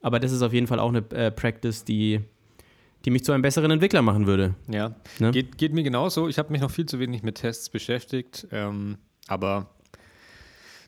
Aber 0.00 0.20
das 0.20 0.32
ist 0.32 0.42
auf 0.42 0.52
jeden 0.52 0.66
Fall 0.66 0.78
auch 0.78 0.90
eine 0.90 0.98
äh, 1.10 1.30
Practice, 1.32 1.84
die, 1.84 2.20
die 3.04 3.10
mich 3.10 3.24
zu 3.24 3.32
einem 3.32 3.42
besseren 3.42 3.70
Entwickler 3.72 4.02
machen 4.02 4.26
würde. 4.26 4.54
Ja, 4.70 4.94
Ne? 5.18 5.32
geht, 5.32 5.58
geht 5.58 5.72
mir 5.72 5.82
genauso. 5.82 6.28
Ich 6.28 6.38
habe 6.38 6.52
mich 6.52 6.60
noch 6.60 6.70
viel 6.70 6.86
zu 6.86 7.00
wenig 7.00 7.22
mit 7.24 7.36
Tests 7.36 7.70
beschäftigt, 7.70 8.46
ähm, 8.52 8.98
aber 9.26 9.70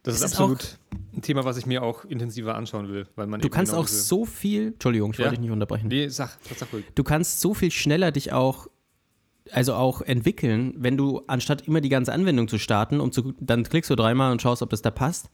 das 0.02 0.14
ist 0.16 0.22
ist 0.24 0.32
absolut 0.32 0.78
ein 1.14 1.22
Thema, 1.22 1.44
was 1.44 1.56
ich 1.56 1.66
mir 1.66 1.82
auch 1.82 2.04
intensiver 2.04 2.54
anschauen 2.54 2.88
will. 2.88 3.06
Weil 3.16 3.26
man 3.26 3.40
Du 3.40 3.48
kannst 3.48 3.72
genau 3.72 3.82
auch 3.82 3.88
so 3.88 4.24
viel, 4.24 4.68
Entschuldigung, 4.68 5.10
ich 5.12 5.18
Ja. 5.18 5.24
wollte 5.24 5.36
dich 5.36 5.40
nicht 5.42 5.50
unterbrechen. 5.50 5.88
Nee, 5.88 6.08
sag, 6.08 6.38
sag 6.56 6.72
ruhig. 6.72 6.84
Du 6.94 7.02
kannst 7.04 7.40
so 7.40 7.52
viel 7.54 7.70
schneller 7.70 8.10
dich 8.12 8.32
auch, 8.32 8.68
also 9.52 9.74
auch 9.74 10.00
entwickeln, 10.02 10.74
wenn 10.78 10.96
du 10.96 11.22
anstatt 11.26 11.66
immer 11.66 11.80
die 11.80 11.88
ganze 11.88 12.12
Anwendung 12.12 12.46
zu 12.48 12.58
starten, 12.58 13.00
um 13.00 13.10
zu, 13.12 13.34
dann 13.40 13.64
klickst 13.64 13.90
du 13.90 13.96
dreimal 13.96 14.30
und 14.32 14.40
schaust, 14.40 14.62
ob 14.62 14.70
das 14.70 14.80
da 14.82 14.90
passt, 14.90 15.28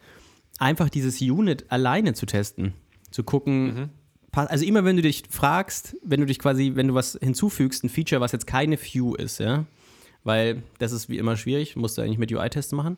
einfach 0.58 0.88
dieses 0.88 1.20
Unit 1.20 1.66
alleine 1.70 2.14
zu 2.14 2.24
testen, 2.26 2.72
zu 3.10 3.22
gucken. 3.24 3.90
pa- 4.32 4.44
Also 4.44 4.64
immer 4.64 4.84
wenn 4.84 4.96
du 4.96 5.02
dich 5.02 5.24
fragst, 5.30 5.96
wenn 6.02 6.20
du 6.20 6.26
dich 6.26 6.38
quasi, 6.38 6.72
wenn 6.74 6.88
du 6.88 6.94
was 6.94 7.18
hinzufügst, 7.22 7.84
ein 7.84 7.88
Feature, 7.90 8.20
was 8.20 8.32
jetzt 8.32 8.46
keine 8.46 8.78
View 8.80 9.14
ist, 9.14 9.38
ja, 9.38 9.66
weil 10.24 10.62
das 10.78 10.92
ist 10.92 11.08
wie 11.10 11.18
immer 11.18 11.36
schwierig, 11.36 11.76
musst 11.76 11.98
du 11.98 12.02
eigentlich 12.02 12.18
mit 12.18 12.32
UI-Tests 12.32 12.72
machen. 12.72 12.96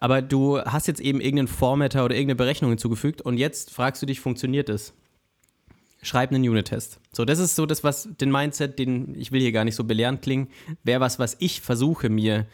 Aber 0.00 0.22
du 0.22 0.58
hast 0.58 0.88
jetzt 0.88 1.00
eben 1.00 1.20
irgendeinen 1.20 1.48
Formatter 1.48 2.04
oder 2.04 2.14
irgendeine 2.14 2.36
Berechnung 2.36 2.70
hinzugefügt 2.70 3.20
und 3.20 3.36
jetzt 3.36 3.70
fragst 3.70 4.00
du 4.00 4.06
dich, 4.06 4.18
funktioniert 4.18 4.70
es? 4.70 4.94
Schreib 6.02 6.32
einen 6.32 6.48
Unit-Test. 6.48 6.98
So, 7.12 7.26
das 7.26 7.38
ist 7.38 7.54
so 7.54 7.66
das, 7.66 7.84
was 7.84 8.08
den 8.18 8.32
Mindset, 8.32 8.78
den 8.78 9.14
ich 9.14 9.30
will 9.30 9.42
hier 9.42 9.52
gar 9.52 9.64
nicht 9.64 9.74
so 9.74 9.84
belehrend 9.84 10.22
klingen, 10.22 10.48
wäre 10.82 11.00
was, 11.00 11.18
was 11.18 11.36
ich 11.38 11.60
versuche 11.60 12.08
mir 12.08 12.46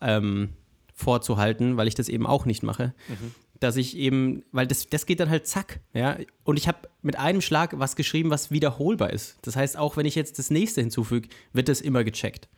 ähm, 0.00 0.48
vorzuhalten, 0.94 1.76
weil 1.76 1.88
ich 1.88 1.94
das 1.94 2.08
eben 2.08 2.26
auch 2.26 2.46
nicht 2.46 2.62
mache. 2.62 2.94
Dass 3.60 3.76
ich 3.76 3.96
eben, 3.96 4.42
weil 4.52 4.66
das, 4.66 4.88
das 4.88 5.04
geht 5.04 5.20
dann 5.20 5.28
halt 5.28 5.46
zack, 5.46 5.80
ja. 5.92 6.16
Und 6.44 6.56
ich 6.56 6.66
habe 6.66 6.88
mit 7.02 7.18
einem 7.18 7.42
Schlag 7.42 7.78
was 7.78 7.96
geschrieben, 7.96 8.30
was 8.30 8.50
wiederholbar 8.50 9.12
ist. 9.12 9.36
Das 9.42 9.56
heißt, 9.56 9.76
auch 9.76 9.98
wenn 9.98 10.06
ich 10.06 10.14
jetzt 10.14 10.38
das 10.38 10.50
nächste 10.50 10.80
hinzufüge, 10.80 11.28
wird 11.52 11.68
das 11.68 11.82
immer 11.82 12.02
gecheckt. 12.02 12.48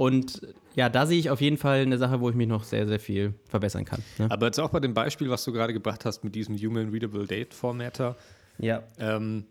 Und 0.00 0.40
ja, 0.76 0.88
da 0.88 1.04
sehe 1.04 1.18
ich 1.18 1.28
auf 1.28 1.42
jeden 1.42 1.58
Fall 1.58 1.80
eine 1.80 1.98
Sache, 1.98 2.20
wo 2.22 2.30
ich 2.30 2.34
mich 2.34 2.48
noch 2.48 2.64
sehr, 2.64 2.86
sehr 2.88 2.98
viel 2.98 3.34
verbessern 3.44 3.84
kann. 3.84 4.02
Ne? 4.16 4.30
Aber 4.30 4.46
jetzt 4.46 4.58
auch 4.58 4.70
bei 4.70 4.80
dem 4.80 4.94
Beispiel, 4.94 5.28
was 5.28 5.44
du 5.44 5.52
gerade 5.52 5.74
gebracht 5.74 6.06
hast 6.06 6.24
mit 6.24 6.34
diesem 6.34 6.56
Human 6.56 6.88
Readable 6.88 7.26
Date 7.26 7.52
Formatter, 7.52 8.16
Ja. 8.56 8.82
ähm, 8.98 9.44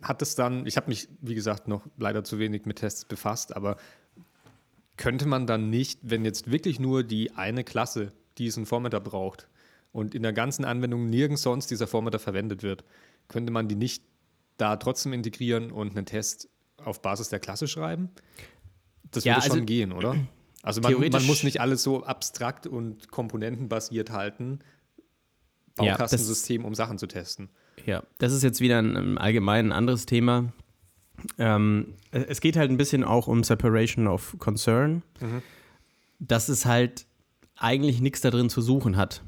hat 0.00 0.22
es 0.22 0.34
dann, 0.34 0.64
ich 0.66 0.78
habe 0.78 0.88
mich, 0.88 1.08
wie 1.20 1.34
gesagt, 1.34 1.68
noch 1.68 1.82
leider 1.98 2.24
zu 2.24 2.38
wenig 2.38 2.64
mit 2.64 2.78
Tests 2.78 3.04
befasst, 3.04 3.54
aber 3.54 3.76
könnte 4.96 5.26
man 5.26 5.46
dann 5.46 5.68
nicht, 5.68 5.98
wenn 6.02 6.24
jetzt 6.24 6.50
wirklich 6.50 6.80
nur 6.80 7.02
die 7.02 7.32
eine 7.32 7.62
Klasse 7.62 8.12
diesen 8.38 8.64
Formatter 8.64 9.00
braucht 9.00 9.46
und 9.92 10.14
in 10.14 10.22
der 10.22 10.32
ganzen 10.32 10.64
Anwendung 10.64 11.10
nirgends 11.10 11.42
sonst 11.42 11.70
dieser 11.70 11.86
Formatter 11.86 12.18
verwendet 12.18 12.62
wird, 12.62 12.82
könnte 13.28 13.52
man 13.52 13.68
die 13.68 13.74
nicht 13.76 14.02
da 14.56 14.76
trotzdem 14.76 15.12
integrieren 15.12 15.70
und 15.70 15.94
einen 15.94 16.06
Test 16.06 16.48
auf 16.82 17.02
Basis 17.02 17.28
der 17.28 17.40
Klasse 17.40 17.68
schreiben? 17.68 18.08
Das 19.12 19.24
Ja, 19.24 19.34
würde 19.34 19.44
also- 19.44 19.56
schon 19.56 19.66
gehen, 19.66 19.92
oder? 19.92 20.16
Also 20.64 20.80
man, 20.80 20.94
man 21.10 21.26
muss 21.26 21.42
nicht 21.42 21.60
alles 21.60 21.82
so 21.82 22.04
abstrakt 22.04 22.68
und 22.68 23.10
komponentenbasiert 23.10 24.10
halten, 24.10 24.60
Baukastensystem, 25.74 26.64
um 26.64 26.76
Sachen 26.76 26.98
zu 26.98 27.08
testen. 27.08 27.48
Ja, 27.84 28.04
das 28.18 28.32
ist 28.32 28.44
jetzt 28.44 28.60
wieder 28.60 28.78
ein, 28.78 28.96
ein 28.96 29.18
allgemein 29.18 29.72
anderes 29.72 30.06
Thema. 30.06 30.52
Ähm, 31.38 31.94
es 32.12 32.40
geht 32.40 32.56
halt 32.56 32.70
ein 32.70 32.76
bisschen 32.76 33.02
auch 33.02 33.26
um 33.26 33.42
Separation 33.42 34.06
of 34.06 34.36
Concern, 34.38 35.02
mhm. 35.20 35.42
dass 36.20 36.48
es 36.48 36.64
halt 36.64 37.06
eigentlich 37.56 38.00
nichts 38.00 38.20
da 38.20 38.30
drin 38.30 38.48
zu 38.48 38.60
suchen 38.60 38.96
hat. 38.96 39.22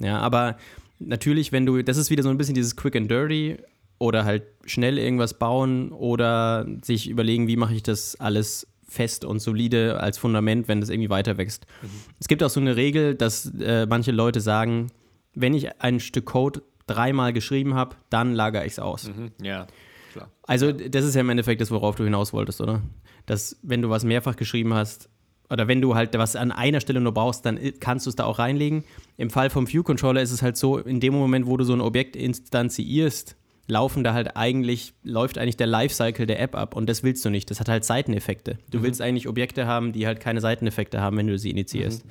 Ja, 0.00 0.18
aber 0.18 0.56
natürlich, 0.98 1.52
wenn 1.52 1.66
du, 1.66 1.82
das 1.82 1.96
ist 1.96 2.10
wieder 2.10 2.22
so 2.22 2.30
ein 2.30 2.38
bisschen 2.38 2.54
dieses 2.54 2.76
Quick 2.76 2.96
and 2.96 3.10
Dirty 3.10 3.58
oder 3.98 4.24
halt 4.24 4.44
schnell 4.64 4.98
irgendwas 4.98 5.38
bauen 5.38 5.92
oder 5.92 6.66
sich 6.82 7.08
überlegen, 7.08 7.48
wie 7.48 7.56
mache 7.56 7.74
ich 7.74 7.82
das 7.82 8.18
alles 8.18 8.66
fest 8.90 9.24
und 9.24 9.38
solide 9.38 10.00
als 10.00 10.18
Fundament, 10.18 10.68
wenn 10.68 10.80
das 10.80 10.90
irgendwie 10.90 11.10
weiter 11.10 11.38
wächst. 11.38 11.66
Mhm. 11.82 11.88
Es 12.18 12.28
gibt 12.28 12.42
auch 12.42 12.50
so 12.50 12.60
eine 12.60 12.76
Regel, 12.76 13.14
dass 13.14 13.46
äh, 13.60 13.86
manche 13.86 14.12
Leute 14.12 14.40
sagen, 14.40 14.90
wenn 15.34 15.54
ich 15.54 15.80
ein 15.80 16.00
Stück 16.00 16.26
Code 16.26 16.62
dreimal 16.86 17.32
geschrieben 17.32 17.74
habe, 17.74 17.96
dann 18.10 18.34
lagere 18.34 18.66
ich 18.66 18.72
es 18.72 18.78
aus. 18.78 19.08
Mhm. 19.08 19.30
Ja, 19.40 19.66
klar. 20.12 20.30
Also 20.42 20.72
das 20.72 21.04
ist 21.04 21.14
ja 21.14 21.20
im 21.20 21.30
Endeffekt 21.30 21.60
das, 21.60 21.70
worauf 21.70 21.94
du 21.94 22.04
hinaus 22.04 22.32
wolltest, 22.32 22.60
oder? 22.60 22.82
Dass 23.26 23.56
wenn 23.62 23.80
du 23.80 23.90
was 23.90 24.04
mehrfach 24.04 24.36
geschrieben 24.36 24.74
hast, 24.74 25.08
oder 25.50 25.66
wenn 25.66 25.80
du 25.80 25.96
halt 25.96 26.16
was 26.16 26.36
an 26.36 26.52
einer 26.52 26.80
Stelle 26.80 27.00
nur 27.00 27.12
brauchst, 27.12 27.44
dann 27.44 27.58
kannst 27.80 28.06
du 28.06 28.10
es 28.10 28.16
da 28.16 28.24
auch 28.24 28.38
reinlegen. 28.38 28.84
Im 29.16 29.30
Fall 29.30 29.50
vom 29.50 29.70
View 29.70 29.82
Controller 29.82 30.22
ist 30.22 30.30
es 30.30 30.42
halt 30.42 30.56
so, 30.56 30.78
in 30.78 31.00
dem 31.00 31.12
Moment, 31.12 31.46
wo 31.46 31.56
du 31.56 31.64
so 31.64 31.72
ein 31.72 31.80
Objekt 31.80 32.14
instanziierst, 32.14 33.36
laufen 33.70 34.04
da 34.04 34.12
halt 34.12 34.36
eigentlich, 34.36 34.92
läuft 35.02 35.38
eigentlich 35.38 35.56
der 35.56 35.66
Lifecycle 35.66 36.26
der 36.26 36.40
App 36.40 36.54
ab 36.54 36.76
und 36.76 36.88
das 36.88 37.02
willst 37.02 37.24
du 37.24 37.30
nicht. 37.30 37.50
Das 37.50 37.60
hat 37.60 37.68
halt 37.68 37.84
Seiteneffekte. 37.84 38.58
Du 38.70 38.78
mhm. 38.78 38.82
willst 38.82 39.00
eigentlich 39.00 39.28
Objekte 39.28 39.66
haben, 39.66 39.92
die 39.92 40.06
halt 40.06 40.20
keine 40.20 40.40
Seiteneffekte 40.40 41.00
haben, 41.00 41.16
wenn 41.16 41.26
du 41.26 41.38
sie 41.38 41.50
initiierst. 41.50 42.04
Mhm. 42.04 42.10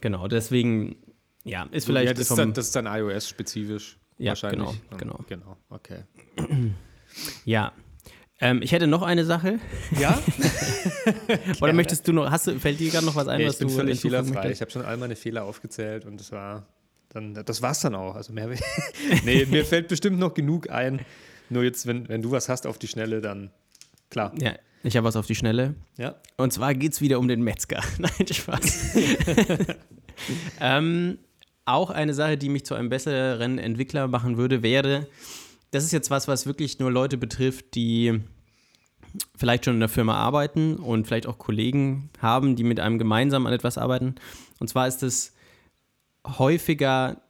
Genau, 0.00 0.28
deswegen, 0.28 0.96
ja, 1.44 1.66
ist 1.70 1.86
vielleicht. 1.86 2.08
Ja, 2.08 2.14
das, 2.14 2.30
ist 2.30 2.36
dann, 2.36 2.52
das 2.52 2.66
ist 2.66 2.76
dann 2.76 2.86
iOS-spezifisch. 2.86 3.98
Ja, 4.18 4.30
wahrscheinlich. 4.30 4.68
Genau, 4.90 4.98
genau. 4.98 5.24
Genau, 5.28 5.56
okay. 5.68 6.04
ja, 7.44 7.72
ähm, 8.38 8.60
ich 8.62 8.72
hätte 8.72 8.86
noch 8.86 9.02
eine 9.02 9.24
Sache. 9.24 9.58
Ja? 9.98 10.18
Oder 11.60 11.72
möchtest 11.72 12.06
du 12.06 12.12
noch, 12.12 12.30
hast 12.30 12.46
du, 12.46 12.58
fällt 12.58 12.80
dir 12.80 12.90
gerade 12.90 13.06
noch 13.06 13.14
was 13.14 13.28
ein, 13.28 13.38
nee, 13.38 13.46
was 13.46 13.54
ich 13.54 13.58
bin 13.60 13.68
du 13.68 13.74
völlig 13.74 14.00
fehlerfrei. 14.00 14.50
Ich 14.50 14.60
habe 14.60 14.70
schon 14.70 14.82
all 14.82 14.96
meine 14.96 15.16
Fehler 15.16 15.44
aufgezählt 15.44 16.04
und 16.04 16.20
das 16.20 16.32
war 16.32 16.66
dann, 17.16 17.34
das 17.34 17.62
war's 17.62 17.80
dann 17.80 17.94
auch. 17.94 18.14
Also 18.14 18.32
mehr, 18.32 18.48
nee, 19.24 19.46
mir 19.46 19.64
fällt 19.66 19.88
bestimmt 19.88 20.18
noch 20.18 20.34
genug 20.34 20.70
ein. 20.70 21.00
Nur 21.48 21.64
jetzt, 21.64 21.86
wenn, 21.86 22.08
wenn 22.08 22.22
du 22.22 22.30
was 22.30 22.48
hast 22.48 22.66
auf 22.66 22.78
die 22.78 22.88
Schnelle, 22.88 23.20
dann 23.20 23.50
klar. 24.10 24.32
Ja, 24.40 24.54
ich 24.82 24.96
habe 24.96 25.06
was 25.06 25.16
auf 25.16 25.26
die 25.26 25.34
Schnelle. 25.34 25.74
Ja. 25.96 26.16
Und 26.36 26.52
zwar 26.52 26.74
geht 26.74 26.92
es 26.92 27.00
wieder 27.00 27.18
um 27.18 27.28
den 27.28 27.42
Metzger. 27.42 27.82
Nein, 27.98 28.26
Spaß. 28.30 28.96
ähm, 30.60 31.18
auch 31.64 31.90
eine 31.90 32.14
Sache, 32.14 32.36
die 32.36 32.48
mich 32.48 32.64
zu 32.64 32.74
einem 32.74 32.88
besseren 32.88 33.58
Entwickler 33.58 34.08
machen 34.08 34.36
würde, 34.36 34.62
wäre, 34.62 35.06
das 35.70 35.84
ist 35.84 35.92
jetzt 35.92 36.10
was, 36.10 36.28
was 36.28 36.46
wirklich 36.46 36.78
nur 36.78 36.90
Leute 36.92 37.16
betrifft, 37.16 37.74
die 37.74 38.20
vielleicht 39.36 39.64
schon 39.64 39.74
in 39.74 39.80
der 39.80 39.88
Firma 39.88 40.14
arbeiten 40.14 40.76
und 40.76 41.06
vielleicht 41.06 41.26
auch 41.26 41.38
Kollegen 41.38 42.10
haben, 42.20 42.56
die 42.56 42.64
mit 42.64 42.80
einem 42.80 42.98
gemeinsam 42.98 43.46
an 43.46 43.52
etwas 43.52 43.78
arbeiten. 43.78 44.14
Und 44.58 44.68
zwar 44.68 44.86
ist 44.86 45.02
es 45.02 45.35
häufiger 46.26 47.22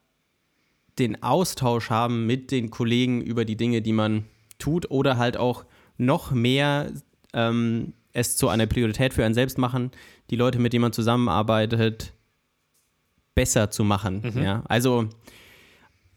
den 0.98 1.22
Austausch 1.22 1.90
haben 1.90 2.26
mit 2.26 2.50
den 2.50 2.70
Kollegen 2.70 3.20
über 3.20 3.44
die 3.44 3.56
Dinge, 3.56 3.82
die 3.82 3.92
man 3.92 4.24
tut 4.58 4.90
oder 4.90 5.18
halt 5.18 5.36
auch 5.36 5.66
noch 5.98 6.30
mehr 6.30 6.90
ähm, 7.32 7.92
es 8.12 8.36
zu 8.36 8.48
einer 8.48 8.66
Priorität 8.66 9.12
für 9.12 9.24
einen 9.24 9.34
selbst 9.34 9.58
machen, 9.58 9.90
die 10.30 10.36
Leute, 10.36 10.58
mit 10.58 10.72
denen 10.72 10.82
man 10.82 10.92
zusammenarbeitet, 10.92 12.14
besser 13.34 13.70
zu 13.70 13.84
machen. 13.84 14.32
Mhm. 14.34 14.42
Ja? 14.42 14.62
Also 14.68 15.08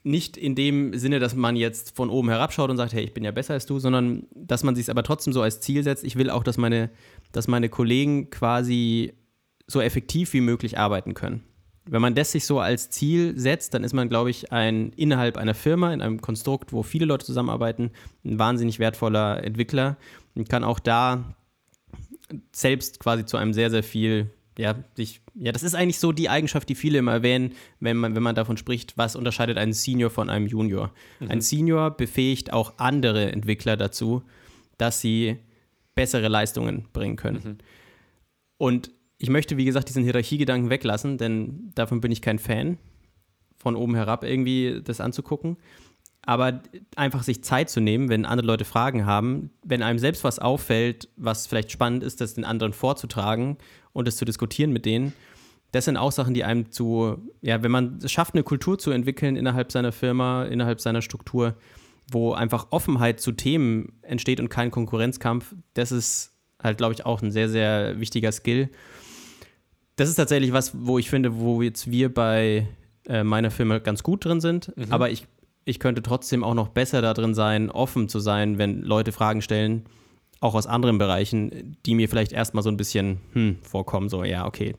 nicht 0.03 0.37
in 0.37 0.55
dem 0.55 0.97
Sinne, 0.97 1.19
dass 1.19 1.35
man 1.35 1.57
jetzt 1.57 1.95
von 1.95 2.09
oben 2.09 2.29
herabschaut 2.29 2.69
und 2.69 2.77
sagt, 2.77 2.93
hey, 2.93 3.03
ich 3.03 3.13
bin 3.13 3.25
ja 3.25 3.31
besser 3.31 3.53
als 3.53 3.65
du, 3.65 3.79
sondern 3.79 4.27
dass 4.33 4.63
man 4.63 4.75
sich 4.75 4.89
aber 4.89 5.03
trotzdem 5.03 5.33
so 5.33 5.41
als 5.41 5.59
Ziel 5.59 5.83
setzt, 5.83 6.05
ich 6.05 6.15
will 6.15 6.29
auch, 6.29 6.43
dass 6.43 6.57
meine, 6.57 6.89
dass 7.33 7.49
meine 7.49 7.67
Kollegen 7.67 8.29
quasi 8.29 9.13
so 9.67 9.81
effektiv 9.81 10.31
wie 10.33 10.41
möglich 10.41 10.77
arbeiten 10.77 11.13
können. 11.13 11.43
Wenn 11.91 12.01
man 12.01 12.15
das 12.15 12.31
sich 12.31 12.45
so 12.45 12.59
als 12.59 12.89
Ziel 12.89 13.37
setzt, 13.37 13.73
dann 13.73 13.83
ist 13.83 13.93
man, 13.93 14.09
glaube 14.09 14.29
ich, 14.29 14.51
ein 14.51 14.91
innerhalb 14.93 15.37
einer 15.37 15.55
Firma, 15.55 15.91
in 15.93 16.01
einem 16.01 16.21
Konstrukt, 16.21 16.71
wo 16.71 16.83
viele 16.83 17.05
Leute 17.05 17.25
zusammenarbeiten, 17.25 17.91
ein 18.23 18.37
wahnsinnig 18.37 18.79
wertvoller 18.79 19.43
Entwickler 19.43 19.97
und 20.35 20.49
kann 20.49 20.63
auch 20.63 20.79
da 20.79 21.35
selbst 22.51 22.99
quasi 22.99 23.25
zu 23.25 23.37
einem 23.37 23.53
sehr, 23.53 23.71
sehr 23.71 23.83
viel 23.83 24.29
ja, 24.59 24.75
sich, 24.95 25.21
ja, 25.35 25.53
das 25.53 25.63
ist 25.63 25.73
eigentlich 25.73 25.99
so 25.99 26.11
die 26.11 26.27
Eigenschaft, 26.27 26.67
die 26.67 26.75
viele 26.75 26.99
immer 26.99 27.13
erwähnen, 27.13 27.53
wenn 27.79 27.95
man, 27.95 28.13
wenn 28.13 28.23
man 28.23 28.35
davon 28.35 28.57
spricht, 28.57 28.97
was 28.97 29.15
unterscheidet 29.15 29.57
einen 29.57 29.71
Senior 29.71 30.09
von 30.09 30.29
einem 30.29 30.47
Junior. 30.47 30.91
Mhm. 31.21 31.31
Ein 31.31 31.41
Senior 31.41 31.91
befähigt 31.91 32.51
auch 32.51 32.73
andere 32.77 33.31
Entwickler 33.31 33.77
dazu, 33.77 34.21
dass 34.77 34.99
sie 34.99 35.37
bessere 35.95 36.27
Leistungen 36.27 36.87
bringen 36.91 37.15
können. 37.15 37.41
Mhm. 37.43 37.57
Und 38.57 38.91
ich 39.19 39.29
möchte, 39.29 39.57
wie 39.57 39.65
gesagt, 39.65 39.89
diesen 39.89 40.03
Hierarchiegedanken 40.03 40.69
weglassen, 40.69 41.17
denn 41.17 41.71
davon 41.75 41.99
bin 41.99 42.11
ich 42.11 42.21
kein 42.21 42.39
Fan, 42.39 42.77
von 43.57 43.75
oben 43.75 43.95
herab 43.95 44.23
irgendwie 44.23 44.81
das 44.83 45.01
anzugucken. 45.01 45.57
Aber 46.21 46.61
einfach 46.95 47.23
sich 47.23 47.43
Zeit 47.43 47.69
zu 47.69 47.81
nehmen, 47.81 48.09
wenn 48.09 48.25
andere 48.25 48.47
Leute 48.47 48.65
Fragen 48.65 49.05
haben, 49.05 49.51
wenn 49.63 49.83
einem 49.83 49.99
selbst 49.99 50.23
was 50.23 50.39
auffällt, 50.39 51.09
was 51.17 51.47
vielleicht 51.47 51.71
spannend 51.71 52.03
ist, 52.03 52.21
das 52.21 52.33
den 52.33 52.45
anderen 52.45 52.73
vorzutragen 52.73 53.57
und 53.93 54.07
es 54.07 54.15
zu 54.17 54.25
diskutieren 54.25 54.71
mit 54.71 54.85
denen. 54.85 55.13
Das 55.71 55.85
sind 55.85 55.97
auch 55.97 56.11
Sachen, 56.11 56.33
die 56.33 56.43
einem 56.43 56.71
zu, 56.71 57.17
ja, 57.41 57.61
wenn 57.61 57.71
man 57.71 57.99
es 58.03 58.11
schafft, 58.11 58.33
eine 58.33 58.43
Kultur 58.43 58.79
zu 58.79 58.91
entwickeln 58.91 59.35
innerhalb 59.35 59.71
seiner 59.71 59.91
Firma, 59.91 60.45
innerhalb 60.45 60.81
seiner 60.81 61.01
Struktur, 61.01 61.55
wo 62.11 62.33
einfach 62.33 62.67
Offenheit 62.71 63.19
zu 63.19 63.33
Themen 63.33 63.93
entsteht 64.01 64.39
und 64.39 64.49
kein 64.49 64.71
Konkurrenzkampf, 64.71 65.55
das 65.73 65.91
ist 65.91 66.33
halt, 66.61 66.77
glaube 66.77 66.93
ich, 66.93 67.05
auch 67.05 67.21
ein 67.21 67.31
sehr, 67.31 67.49
sehr 67.49 67.99
wichtiger 67.99 68.31
Skill. 68.31 68.69
Das 69.99 70.07
ist 70.07 70.15
tatsächlich 70.15 70.53
was, 70.53 70.71
wo 70.73 70.97
ich 70.97 71.09
finde, 71.09 71.39
wo 71.39 71.61
jetzt 71.61 71.91
wir 71.91 72.13
bei 72.13 72.67
äh, 73.07 73.23
meiner 73.23 73.51
Firma 73.51 73.79
ganz 73.79 74.01
gut 74.01 74.23
drin 74.23 74.39
sind, 74.39 74.75
mhm. 74.77 74.85
aber 74.91 75.09
ich, 75.09 75.27
ich 75.65 75.79
könnte 75.79 76.01
trotzdem 76.01 76.43
auch 76.43 76.53
noch 76.53 76.69
besser 76.69 77.01
da 77.01 77.13
drin 77.13 77.33
sein, 77.33 77.69
offen 77.69 78.07
zu 78.07 78.19
sein, 78.19 78.57
wenn 78.57 78.81
Leute 78.81 79.11
Fragen 79.11 79.41
stellen 79.41 79.85
auch 80.39 80.55
aus 80.55 80.67
anderen 80.67 80.97
Bereichen, 80.97 81.77
die 81.85 81.95
mir 81.95 82.07
vielleicht 82.07 82.31
erstmal 82.31 82.63
so 82.63 82.69
ein 82.69 82.77
bisschen 82.77 83.19
hm, 83.33 83.57
vorkommen, 83.61 84.09
so, 84.09 84.23
ja, 84.23 84.45
okay. 84.45 84.75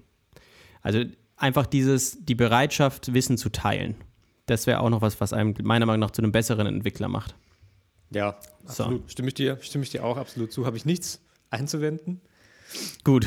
Also 0.80 1.04
einfach 1.36 1.66
dieses, 1.66 2.24
die 2.24 2.34
Bereitschaft, 2.34 3.12
Wissen 3.12 3.36
zu 3.36 3.50
teilen. 3.50 3.96
Das 4.46 4.66
wäre 4.66 4.80
auch 4.80 4.90
noch 4.90 5.02
was, 5.02 5.20
was 5.20 5.32
einem 5.32 5.54
meiner 5.62 5.86
Meinung 5.86 6.00
nach 6.00 6.12
zu 6.12 6.22
einem 6.22 6.32
besseren 6.32 6.66
Entwickler 6.66 7.08
macht. 7.08 7.34
Ja, 8.10 8.38
absolut. 8.64 9.02
So. 9.02 9.08
Stimme, 9.08 9.28
ich 9.28 9.34
dir, 9.34 9.58
stimme 9.60 9.84
ich 9.84 9.90
dir 9.90 10.02
auch 10.02 10.16
absolut 10.16 10.50
zu. 10.50 10.66
Habe 10.66 10.76
ich 10.76 10.86
nichts 10.86 11.20
einzuwenden? 11.50 12.20
Gut, 13.04 13.26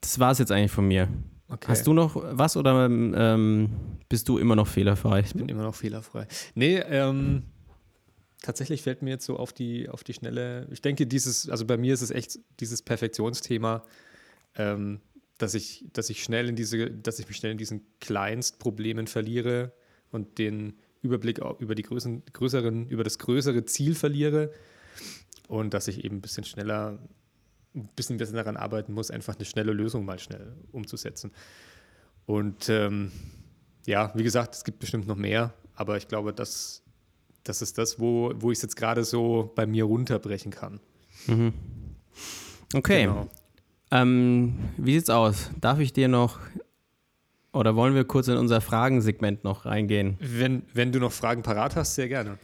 das 0.00 0.18
war 0.18 0.32
es 0.32 0.38
jetzt 0.38 0.52
eigentlich 0.52 0.72
von 0.72 0.86
mir. 0.86 1.08
Okay. 1.48 1.68
Hast 1.68 1.86
du 1.86 1.92
noch 1.92 2.16
was 2.16 2.56
oder 2.56 2.86
ähm, 2.86 3.70
bist 4.08 4.28
du 4.28 4.38
immer 4.38 4.56
noch 4.56 4.66
fehlerfrei? 4.66 5.20
Ich 5.20 5.34
bin 5.34 5.48
immer 5.48 5.64
noch 5.64 5.74
fehlerfrei. 5.74 6.26
Nee, 6.54 6.78
ähm, 6.78 7.42
tatsächlich 8.40 8.82
fällt 8.82 9.02
mir 9.02 9.10
jetzt 9.10 9.26
so 9.26 9.36
auf 9.36 9.52
die, 9.52 9.88
auf 9.88 10.02
die 10.04 10.14
Schnelle, 10.14 10.66
ich 10.70 10.82
denke, 10.82 11.06
dieses, 11.06 11.48
also 11.48 11.66
bei 11.66 11.76
mir 11.76 11.94
ist 11.94 12.02
es 12.02 12.10
echt 12.10 12.38
dieses 12.60 12.82
Perfektionsthema, 12.82 13.82
ähm, 14.56 15.00
dass 15.38 15.54
ich, 15.54 15.84
dass 15.92 16.10
ich 16.10 16.22
schnell 16.22 16.48
in 16.48 16.56
diese, 16.56 16.90
dass 16.90 17.18
ich 17.18 17.28
mich 17.28 17.36
schnell 17.36 17.52
in 17.52 17.58
diesen 17.58 17.82
Kleinstproblemen 18.00 19.06
verliere 19.06 19.72
und 20.10 20.38
den 20.38 20.74
Überblick 21.02 21.40
über 21.58 21.74
die 21.74 21.82
Größen, 21.82 22.22
größeren, 22.32 22.86
über 22.88 23.04
das 23.04 23.18
größere 23.18 23.64
Ziel 23.64 23.94
verliere 23.94 24.52
und 25.48 25.74
dass 25.74 25.88
ich 25.88 26.04
eben 26.04 26.16
ein 26.16 26.20
bisschen 26.20 26.44
schneller, 26.44 26.98
ein 27.74 27.88
bisschen 27.96 28.18
besser 28.18 28.34
daran 28.34 28.56
arbeiten 28.56 28.92
muss, 28.92 29.10
einfach 29.10 29.36
eine 29.36 29.44
schnelle 29.44 29.72
Lösung 29.72 30.04
mal 30.04 30.18
schnell 30.18 30.54
umzusetzen. 30.72 31.32
Und 32.26 32.68
ähm, 32.68 33.12
ja, 33.86 34.12
wie 34.14 34.22
gesagt, 34.22 34.54
es 34.54 34.64
gibt 34.64 34.78
bestimmt 34.78 35.06
noch 35.06 35.16
mehr, 35.16 35.54
aber 35.74 35.96
ich 35.96 36.08
glaube, 36.08 36.32
dass 36.32 36.82
das 37.44 37.60
ist 37.60 37.76
das, 37.78 37.98
wo, 37.98 38.32
wo 38.36 38.52
ich 38.52 38.58
es 38.58 38.62
jetzt 38.62 38.76
gerade 38.76 39.04
so 39.04 39.52
bei 39.56 39.66
mir 39.66 39.84
runterbrechen 39.84 40.52
kann. 40.52 40.80
Mhm. 41.26 41.52
Okay. 42.74 43.02
Genau. 43.02 43.28
Ähm, 43.90 44.54
wie 44.76 44.94
sieht's 44.94 45.10
aus? 45.10 45.50
Darf 45.60 45.78
ich 45.80 45.92
dir 45.92 46.08
noch 46.08 46.38
oder 47.52 47.76
wollen 47.76 47.94
wir 47.94 48.04
kurz 48.04 48.28
in 48.28 48.36
unser 48.36 48.60
Fragensegment 48.60 49.44
noch 49.44 49.66
reingehen? 49.66 50.16
Wenn, 50.20 50.62
wenn 50.72 50.90
du 50.90 50.98
noch 50.98 51.12
Fragen 51.12 51.42
parat 51.42 51.76
hast, 51.76 51.94
sehr 51.94 52.08
gerne. 52.08 52.38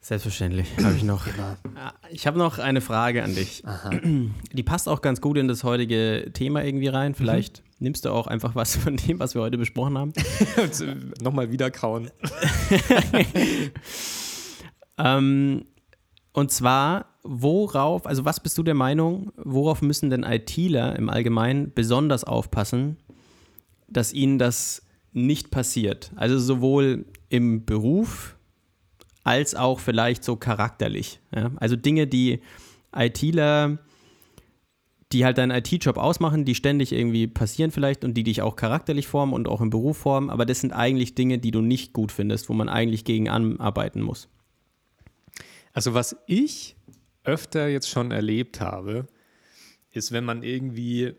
Selbstverständlich 0.00 0.68
habe 0.82 0.94
ich 0.94 1.02
noch. 1.02 1.24
Genau. 1.24 1.56
Ich 2.10 2.26
habe 2.26 2.38
noch 2.38 2.58
eine 2.58 2.80
Frage 2.80 3.24
an 3.24 3.34
dich. 3.34 3.66
Aha. 3.66 3.90
Die 4.52 4.62
passt 4.62 4.88
auch 4.88 5.02
ganz 5.02 5.20
gut 5.20 5.36
in 5.36 5.48
das 5.48 5.64
heutige 5.64 6.30
Thema 6.32 6.64
irgendwie 6.64 6.88
rein. 6.88 7.14
Vielleicht 7.14 7.60
mhm. 7.60 7.64
nimmst 7.80 8.04
du 8.04 8.10
auch 8.10 8.28
einfach 8.28 8.54
was 8.54 8.76
von 8.76 8.96
dem, 8.96 9.18
was 9.18 9.34
wir 9.34 9.42
heute 9.42 9.58
besprochen 9.58 9.98
haben. 9.98 10.12
Nochmal 11.20 11.50
wieder 11.50 11.72
kauen. 11.72 12.10
ähm, 14.98 15.64
und 16.32 16.52
zwar, 16.52 17.06
worauf, 17.24 18.06
also 18.06 18.24
was 18.24 18.40
bist 18.40 18.56
du 18.58 18.62
der 18.62 18.74
Meinung, 18.74 19.32
worauf 19.36 19.82
müssen 19.82 20.10
denn 20.10 20.22
ITler 20.22 20.94
im 20.96 21.08
Allgemeinen 21.08 21.72
besonders 21.74 22.22
aufpassen, 22.22 22.98
dass 23.88 24.12
ihnen 24.12 24.38
das 24.38 24.82
nicht 25.12 25.50
passiert. 25.50 26.12
Also 26.14 26.38
sowohl 26.38 27.06
im 27.28 27.64
Beruf 27.64 28.35
als 29.26 29.56
auch 29.56 29.80
vielleicht 29.80 30.22
so 30.22 30.36
charakterlich. 30.36 31.18
Ja? 31.34 31.50
Also 31.56 31.74
Dinge, 31.74 32.06
die 32.06 32.40
ITler, 32.94 33.78
die 35.12 35.24
halt 35.24 35.38
deinen 35.38 35.50
IT-Job 35.50 35.96
ausmachen, 35.96 36.44
die 36.44 36.54
ständig 36.54 36.92
irgendwie 36.92 37.26
passieren 37.26 37.72
vielleicht 37.72 38.04
und 38.04 38.14
die 38.14 38.22
dich 38.22 38.42
auch 38.42 38.54
charakterlich 38.54 39.08
formen 39.08 39.32
und 39.32 39.48
auch 39.48 39.60
im 39.60 39.70
Beruf 39.70 39.98
formen, 39.98 40.30
aber 40.30 40.46
das 40.46 40.60
sind 40.60 40.72
eigentlich 40.72 41.16
Dinge, 41.16 41.38
die 41.38 41.50
du 41.50 41.60
nicht 41.60 41.92
gut 41.92 42.12
findest, 42.12 42.48
wo 42.48 42.52
man 42.52 42.68
eigentlich 42.68 43.04
gegen 43.04 43.28
anarbeiten 43.28 44.00
muss. 44.00 44.28
Also 45.72 45.92
was 45.92 46.16
ich 46.26 46.76
öfter 47.24 47.66
jetzt 47.66 47.90
schon 47.90 48.12
erlebt 48.12 48.60
habe, 48.60 49.08
ist, 49.90 50.12
wenn 50.12 50.24
man 50.24 50.44
irgendwie 50.44 51.14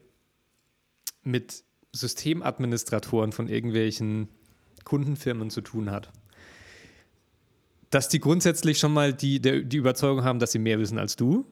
mit 1.23 1.63
Systemadministratoren 1.91 3.33
von 3.33 3.49
irgendwelchen 3.49 4.29
Kundenfirmen 4.85 5.49
zu 5.49 5.59
tun 5.59 5.91
hat, 5.91 6.09
dass 7.89 8.09
die 8.09 8.19
grundsätzlich 8.19 8.79
schon 8.79 8.93
mal 8.93 9.13
die, 9.13 9.39
der, 9.39 9.61
die 9.61 9.77
Überzeugung 9.77 10.23
haben, 10.23 10.39
dass 10.39 10.51
sie 10.51 10.59
mehr 10.59 10.79
wissen 10.79 10.99
als 10.99 11.15
du 11.15 11.45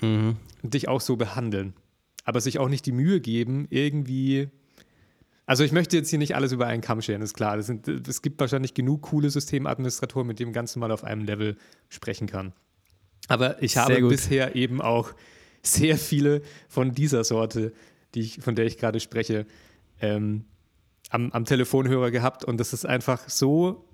mhm. 0.00 0.36
und 0.62 0.74
dich 0.74 0.88
auch 0.88 1.00
so 1.00 1.16
behandeln, 1.16 1.74
aber 2.24 2.40
sich 2.40 2.58
auch 2.58 2.68
nicht 2.68 2.86
die 2.86 2.92
Mühe 2.92 3.20
geben, 3.20 3.66
irgendwie 3.70 4.48
also 5.48 5.64
ich 5.64 5.72
möchte 5.72 5.96
jetzt 5.96 6.10
hier 6.10 6.18
nicht 6.18 6.36
alles 6.36 6.52
über 6.52 6.66
einen 6.66 6.82
Kamm 6.82 7.00
scheren, 7.00 7.22
ist 7.22 7.32
klar. 7.32 7.62
Sind, 7.62 7.88
es 7.88 8.20
gibt 8.20 8.38
wahrscheinlich 8.38 8.74
genug 8.74 9.00
coole 9.00 9.30
Systemadministratoren, 9.30 10.26
mit 10.26 10.38
denen 10.38 10.48
man 10.48 10.52
ganz 10.52 10.76
normal 10.76 10.92
auf 10.92 11.04
einem 11.04 11.24
Level 11.24 11.56
sprechen 11.88 12.26
kann. 12.26 12.52
Aber 13.28 13.62
ich 13.62 13.78
habe 13.78 13.98
bisher 14.08 14.56
eben 14.56 14.82
auch 14.82 15.14
sehr 15.62 15.96
viele 15.96 16.42
von 16.68 16.92
dieser 16.92 17.24
Sorte, 17.24 17.72
die 18.14 18.20
ich, 18.20 18.40
von 18.40 18.56
der 18.56 18.66
ich 18.66 18.76
gerade 18.76 19.00
spreche, 19.00 19.46
ähm, 20.02 20.44
am, 21.08 21.32
am 21.32 21.46
Telefonhörer 21.46 22.10
gehabt 22.10 22.44
und 22.44 22.58
das 22.58 22.74
ist 22.74 22.84
einfach 22.84 23.26
so 23.30 23.87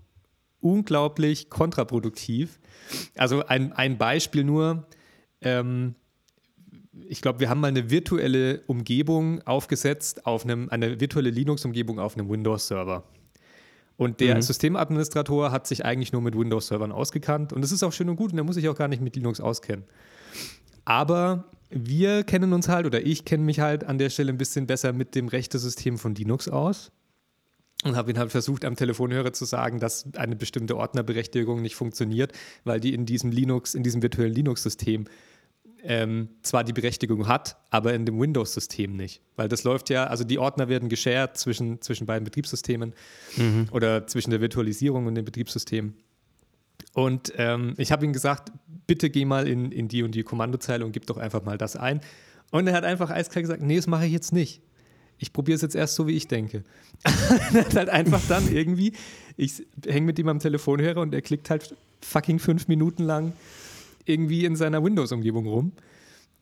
unglaublich 0.64 1.50
kontraproduktiv. 1.50 2.58
Also 3.16 3.44
ein, 3.46 3.72
ein 3.72 3.98
Beispiel 3.98 4.44
nur. 4.44 4.86
Ähm, 5.40 5.94
ich 7.08 7.20
glaube, 7.20 7.40
wir 7.40 7.50
haben 7.50 7.60
mal 7.60 7.68
eine 7.68 7.90
virtuelle 7.90 8.62
Umgebung 8.66 9.42
aufgesetzt, 9.42 10.26
auf 10.26 10.44
einem, 10.44 10.70
eine 10.70 11.00
virtuelle 11.00 11.30
Linux-Umgebung 11.30 11.98
auf 11.98 12.16
einem 12.16 12.30
Windows-Server. 12.30 13.04
Und 13.96 14.20
der 14.20 14.36
mhm. 14.36 14.42
Systemadministrator 14.42 15.52
hat 15.52 15.66
sich 15.66 15.84
eigentlich 15.84 16.12
nur 16.12 16.22
mit 16.22 16.36
Windows-Servern 16.36 16.92
ausgekannt. 16.92 17.52
Und 17.52 17.62
das 17.62 17.72
ist 17.72 17.82
auch 17.82 17.92
schön 17.92 18.08
und 18.08 18.16
gut 18.16 18.30
und 18.30 18.36
der 18.36 18.44
muss 18.44 18.54
sich 18.54 18.68
auch 18.68 18.76
gar 18.76 18.88
nicht 18.88 19.02
mit 19.02 19.16
Linux 19.16 19.40
auskennen. 19.40 19.84
Aber 20.84 21.44
wir 21.70 22.24
kennen 22.24 22.52
uns 22.52 22.68
halt, 22.68 22.86
oder 22.86 23.04
ich 23.04 23.24
kenne 23.24 23.44
mich 23.44 23.60
halt 23.60 23.84
an 23.84 23.98
der 23.98 24.10
Stelle 24.10 24.32
ein 24.32 24.38
bisschen 24.38 24.66
besser 24.66 24.92
mit 24.92 25.14
dem 25.14 25.28
Rechtesystem 25.28 25.98
von 25.98 26.14
Linux 26.14 26.48
aus. 26.48 26.90
Und 27.84 27.96
habe 27.96 28.10
ihn 28.10 28.18
halt 28.18 28.30
versucht, 28.30 28.64
am 28.64 28.76
Telefonhörer 28.76 29.32
zu 29.32 29.44
sagen, 29.44 29.78
dass 29.78 30.06
eine 30.16 30.36
bestimmte 30.36 30.76
Ordnerberechtigung 30.76 31.60
nicht 31.60 31.74
funktioniert, 31.74 32.32
weil 32.64 32.80
die 32.80 32.94
in 32.94 33.06
diesem 33.06 33.30
Linux, 33.30 33.74
in 33.74 33.82
diesem 33.82 34.02
virtuellen 34.02 34.32
Linux-System 34.32 35.06
ähm, 35.84 36.30
zwar 36.42 36.64
die 36.64 36.72
Berechtigung 36.72 37.28
hat, 37.28 37.58
aber 37.70 37.92
in 37.92 38.06
dem 38.06 38.18
Windows-System 38.18 38.96
nicht. 38.96 39.20
Weil 39.36 39.48
das 39.48 39.64
läuft 39.64 39.90
ja, 39.90 40.06
also 40.06 40.24
die 40.24 40.38
Ordner 40.38 40.68
werden 40.68 40.88
geshared 40.88 41.36
zwischen, 41.36 41.82
zwischen 41.82 42.06
beiden 42.06 42.24
Betriebssystemen 42.24 42.94
mhm. 43.36 43.68
oder 43.70 44.06
zwischen 44.06 44.30
der 44.30 44.40
Virtualisierung 44.40 45.06
und 45.06 45.14
dem 45.14 45.26
Betriebssystem. 45.26 45.94
Und 46.94 47.32
ähm, 47.36 47.74
ich 47.76 47.92
habe 47.92 48.04
ihm 48.04 48.12
gesagt, 48.12 48.50
bitte 48.86 49.10
geh 49.10 49.24
mal 49.24 49.46
in, 49.46 49.72
in 49.72 49.88
die 49.88 50.02
und 50.02 50.14
die 50.14 50.22
Kommandozeile 50.22 50.84
und 50.84 50.92
gib 50.92 51.06
doch 51.06 51.18
einfach 51.18 51.44
mal 51.44 51.58
das 51.58 51.76
ein. 51.76 52.00
Und 52.50 52.66
er 52.66 52.74
hat 52.74 52.84
einfach 52.84 53.10
eiskalt 53.10 53.44
gesagt, 53.44 53.62
nee, 53.62 53.76
das 53.76 53.86
mache 53.86 54.06
ich 54.06 54.12
jetzt 54.12 54.32
nicht. 54.32 54.62
Ich 55.24 55.32
probiere 55.32 55.56
es 55.56 55.62
jetzt 55.62 55.74
erst 55.74 55.94
so, 55.94 56.06
wie 56.06 56.12
ich 56.12 56.28
denke. 56.28 56.64
halt 57.74 57.88
einfach 57.88 58.20
dann 58.28 58.52
irgendwie, 58.52 58.92
ich 59.38 59.64
hänge 59.86 60.04
mit 60.04 60.18
ihm 60.18 60.28
am 60.28 60.38
Telefonhörer 60.38 61.00
und 61.00 61.14
er 61.14 61.22
klickt 61.22 61.48
halt 61.48 61.74
fucking 62.02 62.38
fünf 62.38 62.68
Minuten 62.68 63.04
lang 63.04 63.32
irgendwie 64.04 64.44
in 64.44 64.54
seiner 64.54 64.84
Windows-Umgebung 64.84 65.46
rum 65.46 65.72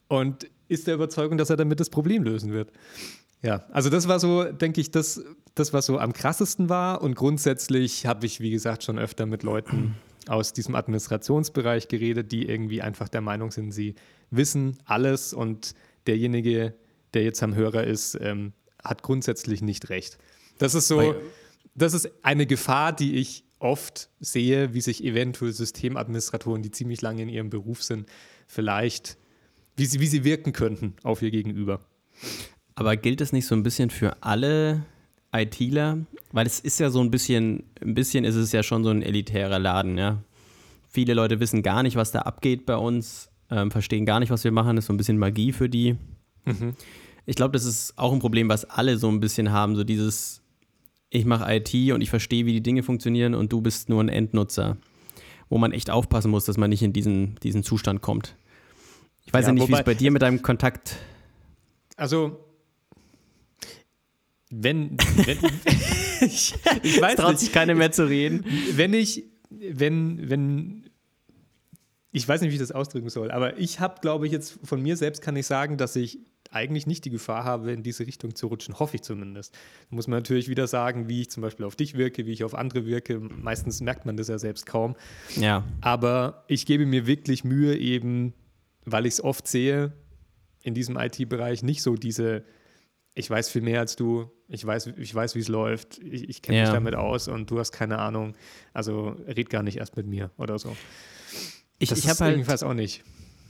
und 0.09 0.49
ist 0.67 0.89
der 0.89 0.97
Überzeugung, 0.97 1.39
dass 1.39 1.49
er 1.49 1.57
damit 1.57 1.79
das 1.79 1.91
Problem 1.91 2.25
lösen 2.25 2.53
wird. 2.53 2.73
Ja, 3.41 3.65
also 3.71 3.89
das 3.89 4.09
war 4.09 4.19
so, 4.19 4.43
denke 4.43 4.81
ich, 4.81 4.91
das, 4.91 5.23
das, 5.55 5.73
was 5.73 5.87
so 5.87 5.99
am 6.01 6.13
krassesten 6.13 6.69
war. 6.69 7.03
Und 7.03 7.15
grundsätzlich 7.15 8.05
habe 8.07 8.27
ich, 8.27 8.41
wie 8.41 8.51
gesagt, 8.51 8.83
schon 8.83 8.99
öfter 8.99 9.27
mit 9.27 9.45
Leuten 9.45 9.95
aus 10.27 10.53
diesem 10.53 10.75
Administrationsbereich 10.75 11.87
geredet, 11.87 12.33
die 12.33 12.49
irgendwie 12.49 12.83
einfach 12.83 13.09
der 13.09 13.21
Meinung 13.21 13.53
sind, 13.53 13.71
sie 13.71 13.95
wissen 14.31 14.79
alles 14.87 15.33
und 15.33 15.75
derjenige, 16.09 16.75
der 17.15 17.23
jetzt 17.23 17.43
am 17.43 17.55
Hörer 17.55 17.85
ist, 17.85 18.19
ähm, 18.21 18.53
hat 18.83 19.03
grundsätzlich 19.03 19.63
nicht 19.63 19.89
recht. 19.91 20.19
Das 20.59 20.75
ist 20.75 20.89
so, 20.89 21.15
das 21.75 21.95
ist 21.95 22.11
eine 22.23 22.47
Gefahr, 22.47 22.93
die 22.93 23.17
ich 23.17 23.45
oft 23.59 24.09
sehe, 24.21 24.75
wie 24.75 24.81
sich 24.81 25.05
eventuell 25.05 25.53
Systemadministratoren, 25.53 26.63
die 26.63 26.71
ziemlich 26.71 27.01
lange 27.01 27.23
in 27.23 27.29
ihrem 27.29 27.51
Beruf 27.51 27.83
sind, 27.83 28.09
vielleicht, 28.47 29.17
wie 29.77 29.87
sie, 29.87 30.01
wie 30.01 30.07
sie 30.07 30.25
wirken 30.25 30.53
könnten 30.53 30.95
auf 31.03 31.23
ihr 31.23 31.31
Gegenüber. 31.31 31.81
Aber 32.75 32.97
gilt 32.97 33.21
das 33.21 33.33
nicht 33.33 33.47
so 33.47 33.55
ein 33.55 33.63
bisschen 33.63 33.91
für 33.91 34.23
alle 34.23 34.85
ITler? 35.33 35.99
Weil 36.33 36.47
es 36.47 36.61
ist 36.61 36.81
ja 36.81 36.91
so 36.91 37.01
ein 37.01 37.11
bisschen, 37.11 37.65
ein 37.81 37.95
bisschen 37.95 38.25
ist 38.25 38.35
es 38.35 38.53
ja 38.53 38.63
schon 38.63 38.85
so 38.85 38.91
ein 38.91 39.03
elitärer 39.03 39.59
Laden, 39.59 39.99
ja. 39.99 40.23
Viele 40.89 41.15
Leute 41.15 41.41
wissen 41.41 41.63
gar 41.63 41.83
nicht, 41.83 41.97
was 41.97 42.13
da 42.13 42.21
abgeht 42.21 42.67
bei 42.67 42.77
uns, 42.77 43.31
ähm, 43.51 43.71
verstehen 43.71 44.05
gar 44.05 44.21
nicht, 44.21 44.31
was 44.31 44.45
wir 44.45 44.53
machen, 44.53 44.77
das 44.77 44.85
ist 44.85 44.87
so 44.89 44.93
ein 44.93 44.99
bisschen 44.99 45.19
Magie 45.19 45.53
für 45.53 45.69
die. 45.69 45.97
Mhm. 46.45 46.75
Ich 47.27 47.37
glaube, 47.37 47.53
das 47.53 47.65
ist 47.65 47.97
auch 47.97 48.13
ein 48.13 48.19
Problem, 48.19 48.49
was 48.49 48.65
alle 48.65 48.99
so 48.99 49.09
ein 49.09 49.21
bisschen 49.21 49.53
haben, 49.53 49.77
so 49.77 49.85
dieses, 49.85 50.43
ich 51.11 51.25
mache 51.25 51.53
IT 51.55 51.73
und 51.93 52.01
ich 52.01 52.11
verstehe, 52.11 52.47
wie 52.47 52.53
die 52.53 52.63
Dinge 52.63 52.83
funktionieren 52.83 53.35
und 53.35 53.53
du 53.53 53.61
bist 53.61 53.89
nur 53.89 54.03
ein 54.03 54.09
Endnutzer, 54.09 54.77
wo 55.49 55.59
man 55.59 55.73
echt 55.73 55.91
aufpassen 55.91 56.31
muss, 56.31 56.45
dass 56.45 56.57
man 56.57 56.71
nicht 56.71 56.83
in 56.83 56.93
diesen, 56.93 57.37
diesen 57.43 57.63
Zustand 57.63 58.03
kommt. 58.03 58.37
Ich 59.25 59.33
weiß 59.33 59.45
ja, 59.45 59.49
ja 59.49 59.55
nicht, 59.55 59.69
wie 59.69 59.73
es 59.73 59.85
bei 59.85 59.95
dir 59.95 60.11
mit 60.11 60.23
deinem 60.23 60.43
Kontakt. 60.43 60.97
Also, 61.97 62.45
wenn. 64.51 64.97
wenn 65.17 65.39
ich, 66.21 66.55
ich 66.83 67.01
weiß 67.01 67.17
traut 67.17 67.33
nicht. 67.33 67.41
sich 67.41 67.53
keiner 67.53 67.75
mehr 67.75 67.93
zu 67.93 68.09
reden. 68.09 68.45
Wenn 68.73 68.95
ich, 68.95 69.25
wenn, 69.51 70.29
wenn, 70.29 70.91
ich 72.11 72.27
weiß 72.27 72.41
nicht, 72.41 72.51
wie 72.51 72.55
ich 72.55 72.61
das 72.61 72.73
ausdrücken 72.73 73.11
soll, 73.11 73.31
aber 73.31 73.59
ich 73.59 73.81
habe, 73.81 74.01
glaube 74.01 74.27
ich, 74.27 74.33
jetzt 74.33 74.59
von 74.65 74.83
mir 74.83 74.97
selbst 74.97 75.23
kann 75.23 75.37
ich 75.37 75.47
sagen, 75.47 75.77
dass 75.77 75.95
ich 75.95 76.19
eigentlich 76.53 76.87
nicht 76.87 77.05
die 77.05 77.11
Gefahr 77.11 77.45
habe, 77.45 77.73
in 77.73 77.83
diese 77.83 78.07
Richtung 78.07 78.35
zu 78.35 78.47
rutschen, 78.47 78.79
hoffe 78.79 78.97
ich 78.97 79.03
zumindest. 79.03 79.55
Da 79.91 79.97
muss 79.97 80.07
man 80.07 80.19
natürlich 80.19 80.49
wieder 80.49 80.67
sagen, 80.67 81.09
wie 81.09 81.23
ich 81.23 81.31
zum 81.31 81.43
Beispiel 81.43 81.67
auf 81.67 81.77
dich 81.77 81.97
wirke, 81.97 82.27
wie 82.27 82.33
ich 82.33 82.45
auf 82.45 82.55
andere 82.55 82.87
wirke. 82.87 83.19
Meistens 83.19 83.81
merkt 83.81 84.07
man 84.07 84.17
das 84.17 84.29
ja 84.29 84.39
selbst 84.39 84.67
kaum. 84.67 84.95
Ja. 85.37 85.65
Aber 85.81 86.45
ich 86.49 86.67
gebe 86.67 86.87
mir 86.87 87.07
wirklich 87.07 87.45
Mühe, 87.45 87.77
eben, 87.77 88.35
weil 88.85 89.07
ich 89.07 89.15
es 89.15 89.25
oft 89.25 89.49
sehe, 89.49 89.93
in 90.63 90.75
diesem 90.75 90.97
IT-Bereich 90.97 91.63
nicht 91.63 91.83
so 91.83 91.97
diese, 91.97 92.45
ich 93.15 93.29
weiß 93.29 93.49
viel 93.49 93.63
mehr 93.63 93.81
als 93.81 93.97
du, 93.97 94.31
ich 94.49 94.65
weiß, 94.65 94.93
ich 94.99 95.15
weiß 95.15 95.35
wie 95.35 95.41
es 95.41 95.49
läuft, 95.49 95.99
ich, 95.99 96.29
ich 96.29 96.43
kenne 96.43 96.59
ja. 96.59 96.65
mich 96.65 96.73
damit 96.73 96.95
aus 96.95 97.29
und 97.29 97.51
du 97.51 97.59
hast 97.59 97.73
keine 97.73 97.99
Ahnung. 97.99 98.35
Also 98.73 99.17
red 99.27 99.51
gar 99.51 99.63
nicht 99.63 99.79
erst 99.79 99.97
mit 99.97 100.07
mir 100.07 100.31
oder 100.37 100.59
so. 100.59 100.77
Ich, 101.79 101.89
das 101.89 101.99
ich 101.99 102.09
habe 102.09 102.21
halt 102.21 102.37
jedenfalls 102.37 102.63
auch 102.63 102.75
nicht. 102.75 103.03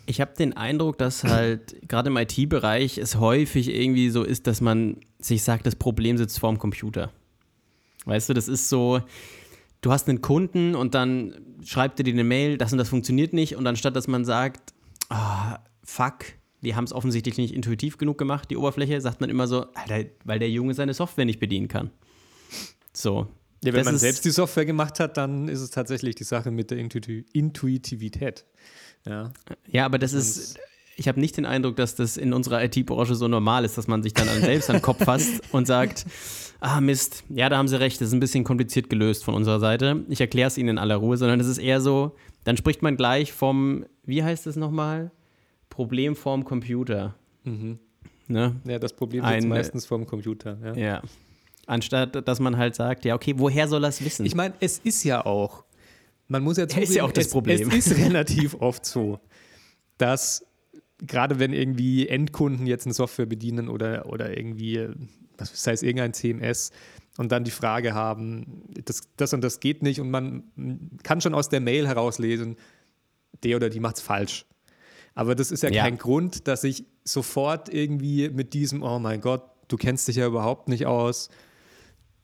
Ich 0.07 0.21
habe 0.21 0.35
den 0.37 0.57
Eindruck, 0.57 0.99
dass 0.99 1.25
halt 1.25 1.77
gerade 1.89 2.11
im 2.11 2.17
IT-Bereich 2.17 2.99
es 2.99 3.17
häufig 3.17 3.73
irgendwie 3.73 4.11
so 4.11 4.23
ist, 4.23 4.47
dass 4.47 4.61
man 4.61 4.97
sich 5.19 5.43
sagt, 5.43 5.67
das 5.67 5.77
Problem 5.77 6.17
sitzt 6.19 6.41
vorm 6.41 6.59
Computer. 6.59 7.13
Weißt 8.05 8.29
du, 8.29 8.35
das 8.35 8.49
ist 8.49 8.69
so, 8.69 9.01
du 9.81 9.93
hast 9.93 10.09
einen 10.09 10.21
Kunden 10.21 10.75
und 10.75 10.95
dann 10.95 11.35
schreibt 11.65 12.01
er 12.01 12.05
dir 12.05 12.13
eine 12.13 12.25
Mail, 12.25 12.59
das 12.59 12.73
und 12.73 12.79
das 12.79 12.89
funktioniert 12.89 13.33
nicht 13.33 13.57
und 13.57 13.67
anstatt 13.67 13.95
dass 13.95 14.09
man 14.09 14.25
sagt, 14.25 14.73
oh, 15.11 15.55
fuck, 15.85 16.25
die 16.63 16.75
haben 16.75 16.85
es 16.85 16.93
offensichtlich 16.93 17.37
nicht 17.39 17.55
intuitiv 17.55 17.99
genug 17.99 18.19
gemacht, 18.19 18.51
die 18.51 18.57
Oberfläche, 18.57 19.01
sagt 19.01 19.21
man 19.21 19.31
immer 19.31 19.47
so, 19.47 19.67
weil 20.25 20.39
der 20.39 20.51
Junge 20.51 20.75
seine 20.75 20.95
Software 20.95 21.25
nicht 21.25 21.41
bedienen 21.41 21.69
kann. 21.69 21.91
So. 22.93 23.29
Ja, 23.65 23.73
wenn 23.73 23.85
man 23.85 23.99
selbst 23.99 24.25
die 24.25 24.31
Software 24.31 24.65
gemacht 24.65 24.99
hat, 24.99 25.17
dann 25.17 25.49
ist 25.49 25.61
es 25.61 25.71
tatsächlich 25.71 26.17
die 26.17 26.25
Sache 26.25 26.51
mit 26.51 26.71
der 26.71 26.79
Intuitivität. 26.79 28.45
Ja, 29.07 29.33
ja 29.69 29.85
aber 29.85 29.99
das 29.99 30.13
ist, 30.13 30.59
ich 30.97 31.09
habe 31.09 31.21
nicht 31.21 31.37
den 31.37 31.47
Eindruck, 31.47 31.77
dass 31.77 31.95
das 31.95 32.17
in 32.17 32.33
unserer 32.33 32.65
IT-Branche 32.65 33.15
so 33.15 33.29
normal 33.29 33.65
ist, 33.65 33.79
dass 33.79 33.87
man 33.87 34.03
sich 34.03 34.15
dann 34.15 34.29
selbst 34.41 34.69
an 34.69 34.77
den 34.77 34.83
Kopf 34.83 35.05
fasst 35.05 35.43
und 35.53 35.67
sagt, 35.67 36.07
ah 36.61 36.81
Mist, 36.81 37.25
ja, 37.29 37.49
da 37.49 37.57
haben 37.57 37.69
Sie 37.69 37.79
recht, 37.79 38.01
das 38.01 38.09
ist 38.09 38.15
ein 38.15 38.21
bisschen 38.21 38.45
kompliziert 38.45 38.91
gelöst 38.91 39.25
von 39.25 39.35
unserer 39.35 39.61
Seite. 39.61 40.05
Ich 40.09 40.21
erkläre 40.21 40.49
es 40.49 40.59
Ihnen 40.59 40.71
in 40.71 40.79
aller 40.79 40.97
Ruhe, 40.97 41.17
sondern 41.17 41.39
es 41.41 41.47
ist 41.47 41.59
eher 41.59 41.81
so, 41.81 42.17
dann 42.45 42.57
spricht 42.57 42.83
man 42.83 42.97
gleich 42.97 43.33
vom, 43.33 43.87
wie 44.05 44.23
heißt 44.23 44.47
es 44.47 44.57
nochmal? 44.57 45.13
Problem 45.69 46.17
vorm 46.17 46.45
Computer. 46.45 47.15
Mhm. 47.45 47.79
Ne? 48.29 48.57
Ja, 48.65 48.79
das 48.79 48.93
Problem 48.93 49.25
ist 49.25 49.47
meistens 49.47 49.87
vorm 49.87 50.07
Computer. 50.07 50.59
Ja. 50.63 50.75
ja. 50.75 51.03
Anstatt, 51.67 52.27
dass 52.27 52.41
man 52.41 52.57
halt 52.57 52.75
sagt, 52.75 53.05
ja, 53.05 53.15
okay, 53.15 53.35
woher 53.37 53.69
soll 53.69 53.85
er 53.85 53.89
es 53.89 54.05
wissen? 54.05 54.27
Ich 54.27 54.35
meine, 54.35 54.55
es 54.61 54.79
ist 54.79 55.05
ja 55.05 55.25
auch 55.25 55.65
man 56.33 56.43
muss 56.43 56.57
ja 56.57 56.67
zugeben, 56.67 56.85
ist 56.89 56.95
ja 56.97 57.05
auch 57.05 57.13
das 57.13 57.27
es, 57.27 57.33
Problem. 57.33 57.69
Es 57.71 57.87
ist 57.87 57.99
relativ 58.05 58.55
oft 58.55 58.85
so, 58.85 59.21
dass 59.99 60.45
gerade 60.99 61.39
wenn 61.39 61.53
irgendwie 61.53 62.09
Endkunden 62.09 62.67
jetzt 62.67 62.87
eine 62.87 62.95
Software 62.95 63.27
bedienen 63.27 63.69
oder, 63.69 64.07
oder 64.07 64.37
irgendwie, 64.37 64.89
was 65.37 65.67
heißt 65.67 65.83
irgendein 65.83 66.15
CMS, 66.15 66.73
und 67.19 67.31
dann 67.31 67.45
die 67.45 67.51
Frage 67.51 67.93
haben, 67.93 68.65
das, 68.87 69.03
das 69.19 69.35
und 69.35 69.43
das 69.43 69.61
geht 69.61 69.83
nicht 69.83 70.01
und 70.01 70.11
man 70.11 70.45
kann 71.03 71.21
schon 71.21 71.35
aus 71.35 71.51
der 71.51 71.61
Mail 71.61 71.87
herauslesen, 71.87 72.57
der 73.43 73.57
oder 73.57 73.69
die 73.69 73.81
macht 73.81 73.97
es 73.97 74.03
falsch. 74.03 74.47
Aber 75.15 75.35
das 75.35 75.51
ist 75.51 75.63
ja, 75.63 75.69
ja, 75.69 75.83
kein 75.83 75.99
Grund, 75.99 76.49
dass 76.49 76.65
ich 76.65 76.87
sofort 77.05 77.69
irgendwie 77.69 78.31
mit 78.31 78.55
diesem, 78.55 78.83
oh 78.83 78.99
mein 78.99 79.21
Gott, 79.21 79.43
du 79.69 79.77
kennst 79.77 80.09
dich 80.09 80.17
ja 80.17 80.27
überhaupt 80.27 80.69
nicht 80.69 80.87
aus, 80.87 81.29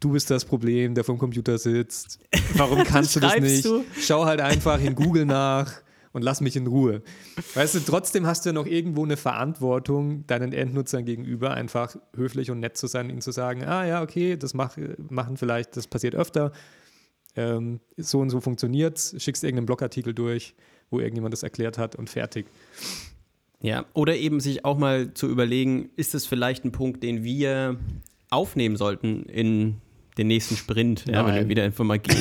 du 0.00 0.12
bist 0.12 0.30
das 0.30 0.44
Problem, 0.44 0.94
der 0.94 1.04
vom 1.04 1.18
Computer 1.18 1.58
sitzt. 1.58 2.18
Warum 2.54 2.84
kannst 2.84 3.16
du 3.16 3.20
das 3.20 3.38
nicht? 3.38 3.64
Du? 3.64 3.84
Schau 4.00 4.24
halt 4.24 4.40
einfach 4.40 4.80
in 4.80 4.94
Google 4.94 5.26
nach 5.26 5.72
und 6.12 6.22
lass 6.22 6.40
mich 6.40 6.56
in 6.56 6.66
Ruhe. 6.66 7.02
Weißt 7.54 7.74
du, 7.74 7.80
trotzdem 7.80 8.26
hast 8.26 8.44
du 8.44 8.50
ja 8.50 8.52
noch 8.52 8.66
irgendwo 8.66 9.04
eine 9.04 9.16
Verantwortung 9.16 10.26
deinen 10.26 10.52
Endnutzern 10.52 11.04
gegenüber, 11.04 11.52
einfach 11.52 11.96
höflich 12.14 12.50
und 12.50 12.60
nett 12.60 12.76
zu 12.76 12.86
sein, 12.86 13.10
ihnen 13.10 13.20
zu 13.20 13.32
sagen, 13.32 13.64
ah 13.64 13.86
ja, 13.86 14.02
okay, 14.02 14.36
das 14.36 14.54
mach, 14.54 14.76
machen 15.08 15.36
vielleicht, 15.36 15.76
das 15.76 15.86
passiert 15.86 16.14
öfter, 16.14 16.52
ähm, 17.36 17.80
so 17.96 18.20
und 18.20 18.30
so 18.30 18.40
funktioniert 18.40 18.98
es, 18.98 19.14
schickst 19.22 19.44
irgendeinen 19.44 19.66
Blogartikel 19.66 20.14
durch, 20.14 20.54
wo 20.90 20.98
irgendjemand 20.98 21.32
das 21.32 21.42
erklärt 21.42 21.78
hat 21.78 21.94
und 21.94 22.10
fertig. 22.10 22.46
Ja, 23.60 23.86
oder 23.92 24.16
eben 24.16 24.40
sich 24.40 24.64
auch 24.64 24.78
mal 24.78 25.12
zu 25.14 25.28
überlegen, 25.28 25.90
ist 25.96 26.14
das 26.14 26.26
vielleicht 26.26 26.64
ein 26.64 26.72
Punkt, 26.72 27.02
den 27.02 27.24
wir 27.24 27.76
aufnehmen 28.30 28.76
sollten 28.76 29.24
in 29.24 29.80
den 30.18 30.26
nächsten 30.26 30.56
Sprint, 30.56 31.04
ja, 31.06 31.26
wenn 31.26 31.34
wir 31.34 31.48
wieder 31.48 31.64
Informatik. 31.64 32.16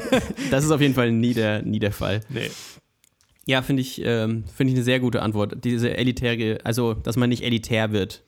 das 0.50 0.64
ist 0.64 0.70
auf 0.70 0.80
jeden 0.80 0.94
Fall 0.94 1.12
nie 1.12 1.34
der, 1.34 1.62
nie 1.62 1.78
der 1.78 1.92
Fall. 1.92 2.20
Nee. 2.28 2.50
Ja, 3.46 3.62
finde 3.62 3.82
ich, 3.82 4.00
ähm, 4.04 4.44
find 4.54 4.70
ich 4.70 4.76
eine 4.76 4.84
sehr 4.84 5.00
gute 5.00 5.22
Antwort. 5.22 5.64
Diese 5.64 5.96
elitäre, 5.96 6.60
also 6.64 6.94
dass 6.94 7.16
man 7.16 7.28
nicht 7.28 7.42
elitär 7.42 7.92
wird 7.92 8.22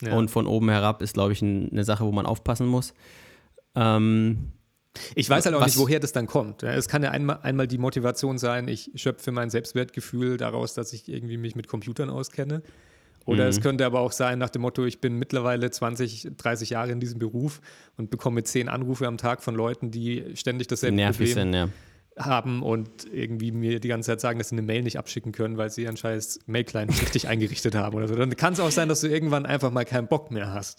ja. 0.00 0.16
und 0.16 0.30
von 0.30 0.46
oben 0.46 0.70
herab 0.70 1.02
ist, 1.02 1.14
glaube 1.14 1.32
ich, 1.32 1.42
ein, 1.42 1.70
eine 1.72 1.84
Sache, 1.84 2.04
wo 2.04 2.12
man 2.12 2.26
aufpassen 2.26 2.66
muss. 2.66 2.94
Ähm, 3.74 4.52
ich 5.14 5.28
weiß 5.28 5.44
halt 5.46 5.56
auch 5.56 5.64
nicht, 5.64 5.76
woher 5.76 5.98
das 5.98 6.12
dann 6.12 6.26
kommt. 6.26 6.62
Es 6.62 6.88
kann 6.88 7.02
ja 7.02 7.10
einmal, 7.10 7.40
einmal 7.42 7.66
die 7.66 7.78
Motivation 7.78 8.38
sein, 8.38 8.68
ich 8.68 8.92
schöpfe 8.94 9.32
mein 9.32 9.50
Selbstwertgefühl 9.50 10.36
daraus, 10.36 10.74
dass 10.74 10.92
ich 10.92 11.08
irgendwie 11.08 11.36
mich 11.36 11.56
mit 11.56 11.66
Computern 11.66 12.10
auskenne. 12.10 12.62
Oder 13.26 13.44
mhm. 13.44 13.50
es 13.50 13.60
könnte 13.60 13.86
aber 13.86 14.00
auch 14.00 14.12
sein 14.12 14.38
nach 14.38 14.50
dem 14.50 14.62
Motto, 14.62 14.84
ich 14.84 15.00
bin 15.00 15.18
mittlerweile 15.18 15.70
20, 15.70 16.32
30 16.36 16.70
Jahre 16.70 16.92
in 16.92 17.00
diesem 17.00 17.18
Beruf 17.18 17.60
und 17.96 18.10
bekomme 18.10 18.42
zehn 18.42 18.68
Anrufe 18.68 19.06
am 19.06 19.16
Tag 19.16 19.42
von 19.42 19.54
Leuten, 19.54 19.90
die 19.90 20.24
ständig 20.34 20.66
dasselbe 20.66 20.96
Nervig 20.96 21.30
Problem 21.30 21.52
sind, 21.52 21.54
ja 21.54 21.68
haben 22.16 22.62
und 22.62 23.12
irgendwie 23.12 23.50
mir 23.50 23.80
die 23.80 23.88
ganze 23.88 24.12
Zeit 24.12 24.20
sagen, 24.20 24.38
dass 24.38 24.50
sie 24.50 24.54
eine 24.54 24.62
Mail 24.62 24.82
nicht 24.82 24.98
abschicken 24.98 25.32
können, 25.32 25.56
weil 25.56 25.70
sie 25.70 25.82
ihren 25.82 25.96
scheiß 25.96 26.40
Mail-Client 26.46 26.90
nicht 26.90 27.02
richtig 27.02 27.28
eingerichtet 27.28 27.74
haben 27.74 27.96
oder 27.96 28.08
so. 28.08 28.14
Dann 28.14 28.34
kann 28.36 28.52
es 28.52 28.60
auch 28.60 28.70
sein, 28.70 28.88
dass 28.88 29.00
du 29.00 29.08
irgendwann 29.08 29.46
einfach 29.46 29.70
mal 29.70 29.84
keinen 29.84 30.06
Bock 30.06 30.30
mehr 30.30 30.52
hast. 30.52 30.78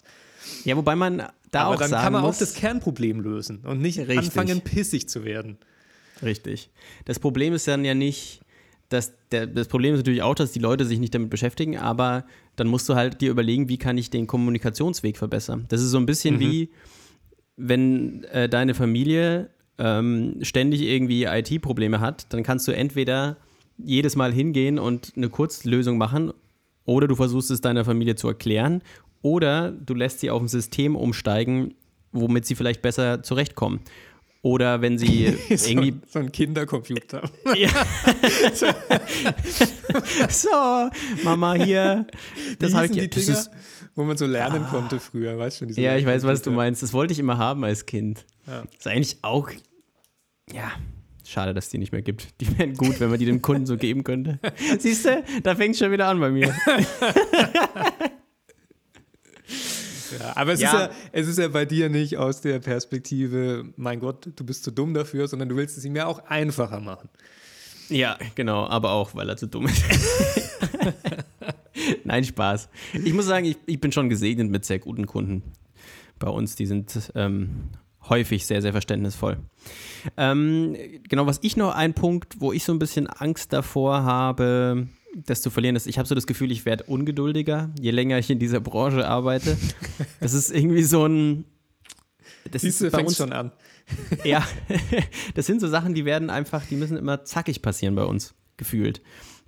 Ja, 0.64 0.76
wobei 0.76 0.96
man 0.96 1.24
da 1.50 1.64
Aber 1.64 1.74
auch 1.74 1.78
dann 1.78 1.90
sagen 1.90 2.04
kann 2.04 2.12
man 2.12 2.22
muss, 2.22 2.36
auch 2.36 2.40
das 2.40 2.54
Kernproblem 2.54 3.20
lösen 3.20 3.60
und 3.64 3.80
nicht 3.80 3.98
richtig. 3.98 4.18
anfangen, 4.18 4.60
pissig 4.62 5.08
zu 5.08 5.24
werden. 5.24 5.58
Richtig. 6.22 6.70
Das 7.04 7.18
Problem 7.18 7.52
ist 7.52 7.68
dann 7.68 7.84
ja 7.84 7.94
nicht, 7.94 8.40
dass 8.88 9.14
der, 9.32 9.46
das 9.46 9.68
Problem 9.68 9.94
ist 9.94 10.00
natürlich 10.00 10.22
auch, 10.22 10.34
dass 10.34 10.52
die 10.52 10.58
Leute 10.58 10.84
sich 10.84 10.98
nicht 10.98 11.14
damit 11.14 11.30
beschäftigen, 11.30 11.76
aber 11.76 12.24
dann 12.54 12.68
musst 12.68 12.88
du 12.88 12.94
halt 12.94 13.20
dir 13.20 13.30
überlegen, 13.30 13.68
wie 13.68 13.78
kann 13.78 13.98
ich 13.98 14.10
den 14.10 14.26
Kommunikationsweg 14.26 15.16
verbessern. 15.16 15.66
Das 15.68 15.80
ist 15.80 15.90
so 15.90 15.98
ein 15.98 16.06
bisschen 16.06 16.36
mhm. 16.36 16.40
wie, 16.40 16.70
wenn 17.56 18.24
äh, 18.24 18.48
deine 18.48 18.74
Familie 18.74 19.50
ähm, 19.78 20.38
ständig 20.42 20.82
irgendwie 20.82 21.24
IT-Probleme 21.24 22.00
hat, 22.00 22.32
dann 22.32 22.42
kannst 22.42 22.66
du 22.68 22.72
entweder 22.72 23.36
jedes 23.78 24.16
Mal 24.16 24.32
hingehen 24.32 24.78
und 24.78 25.12
eine 25.16 25.28
Kurzlösung 25.28 25.98
machen 25.98 26.32
oder 26.84 27.08
du 27.08 27.16
versuchst 27.16 27.50
es 27.50 27.60
deiner 27.60 27.84
Familie 27.84 28.14
zu 28.14 28.28
erklären 28.28 28.82
oder 29.22 29.72
du 29.72 29.94
lässt 29.94 30.20
sie 30.20 30.30
auf 30.30 30.40
ein 30.40 30.48
System 30.48 30.96
umsteigen, 30.96 31.74
womit 32.12 32.46
sie 32.46 32.54
vielleicht 32.54 32.80
besser 32.80 33.22
zurechtkommen. 33.22 33.80
Oder 34.46 34.80
wenn 34.80 34.96
sie 34.96 35.36
so, 35.56 35.68
irgendwie. 35.68 35.96
So 36.06 36.20
ein 36.20 36.30
Kindercomputer. 36.30 37.28
so, 40.28 40.90
Mama 41.24 41.54
hier. 41.54 42.06
Das 42.60 42.72
habe 42.72 42.86
ich 42.86 42.92
die 42.92 43.10
das 43.10 43.24
Dinger, 43.24 43.38
ist, 43.38 43.50
wo 43.96 44.04
man 44.04 44.16
so 44.16 44.24
lernen 44.24 44.62
ah, 44.64 44.70
konnte 44.70 45.00
früher, 45.00 45.36
weißt 45.36 45.62
du? 45.62 45.66
Ja, 45.80 45.96
ich 45.96 46.06
weiß, 46.06 46.22
was 46.22 46.42
du 46.42 46.52
meinst. 46.52 46.84
Das 46.84 46.92
wollte 46.92 47.12
ich 47.12 47.18
immer 47.18 47.38
haben 47.38 47.64
als 47.64 47.86
Kind. 47.86 48.24
Ja. 48.46 48.62
Ist 48.78 48.86
eigentlich 48.86 49.16
auch. 49.22 49.50
Ja, 50.52 50.70
Schade, 51.24 51.52
dass 51.52 51.64
es 51.64 51.70
die 51.72 51.78
nicht 51.78 51.90
mehr 51.90 52.02
gibt. 52.02 52.40
Die 52.40 52.56
wären 52.56 52.74
gut, 52.74 53.00
wenn 53.00 53.10
man 53.10 53.18
die 53.18 53.24
dem 53.24 53.42
Kunden 53.42 53.66
so 53.66 53.76
geben 53.76 54.04
könnte. 54.04 54.38
Siehst 54.78 55.06
du, 55.06 55.24
da 55.42 55.56
fängt 55.56 55.74
es 55.74 55.80
schon 55.80 55.90
wieder 55.90 56.06
an 56.06 56.20
bei 56.20 56.30
mir. 56.30 56.54
Ja, 60.18 60.36
aber 60.36 60.52
es, 60.52 60.60
ja. 60.60 60.68
Ist 60.68 60.74
ja, 60.74 60.90
es 61.12 61.28
ist 61.28 61.38
ja 61.38 61.48
bei 61.48 61.64
dir 61.64 61.88
nicht 61.88 62.16
aus 62.16 62.40
der 62.40 62.58
Perspektive, 62.58 63.64
mein 63.76 64.00
Gott, 64.00 64.28
du 64.34 64.44
bist 64.44 64.64
zu 64.64 64.70
dumm 64.70 64.94
dafür, 64.94 65.28
sondern 65.28 65.48
du 65.48 65.56
willst 65.56 65.76
es 65.76 65.84
ihm 65.84 65.96
ja 65.96 66.06
auch 66.06 66.24
einfacher 66.26 66.80
machen. 66.80 67.08
Ja, 67.88 68.18
genau, 68.34 68.66
aber 68.66 68.92
auch, 68.92 69.14
weil 69.14 69.28
er 69.28 69.36
zu 69.36 69.46
dumm 69.46 69.66
ist. 69.66 69.84
Nein, 72.04 72.24
Spaß. 72.24 72.68
Ich 73.04 73.12
muss 73.12 73.26
sagen, 73.26 73.46
ich, 73.46 73.56
ich 73.66 73.80
bin 73.80 73.92
schon 73.92 74.08
gesegnet 74.08 74.50
mit 74.50 74.64
sehr 74.64 74.78
guten 74.78 75.06
Kunden 75.06 75.42
bei 76.18 76.28
uns. 76.28 76.56
Die 76.56 76.66
sind 76.66 77.12
ähm, 77.14 77.70
häufig 78.08 78.46
sehr, 78.46 78.62
sehr 78.62 78.72
verständnisvoll. 78.72 79.38
Ähm, 80.16 80.76
genau, 81.08 81.26
was 81.26 81.38
ich 81.42 81.56
noch 81.56 81.74
ein 81.74 81.94
Punkt, 81.94 82.40
wo 82.40 82.52
ich 82.52 82.64
so 82.64 82.72
ein 82.72 82.78
bisschen 82.78 83.06
Angst 83.06 83.52
davor 83.52 84.02
habe, 84.02 84.88
das 85.24 85.40
zu 85.40 85.50
verlieren 85.50 85.76
ist, 85.76 85.86
ich 85.86 85.98
habe 85.98 86.06
so 86.06 86.14
das 86.14 86.26
Gefühl, 86.26 86.52
ich 86.52 86.66
werde 86.66 86.84
ungeduldiger, 86.84 87.70
je 87.80 87.90
länger 87.90 88.18
ich 88.18 88.30
in 88.30 88.38
dieser 88.38 88.60
Branche 88.60 89.06
arbeite. 89.06 89.56
Das 90.20 90.34
ist 90.34 90.50
irgendwie 90.50 90.82
so 90.82 91.06
ein. 91.06 91.44
Das 92.50 92.62
Siehst 92.62 92.80
du, 92.80 92.90
fängt 92.90 93.12
schon 93.12 93.32
an. 93.32 93.52
ja, 94.24 94.46
das 95.34 95.46
sind 95.46 95.60
so 95.60 95.68
Sachen, 95.68 95.94
die 95.94 96.04
werden 96.04 96.30
einfach, 96.30 96.64
die 96.66 96.76
müssen 96.76 96.96
immer 96.96 97.24
zackig 97.24 97.62
passieren 97.62 97.94
bei 97.94 98.04
uns, 98.04 98.34
gefühlt. 98.56 99.02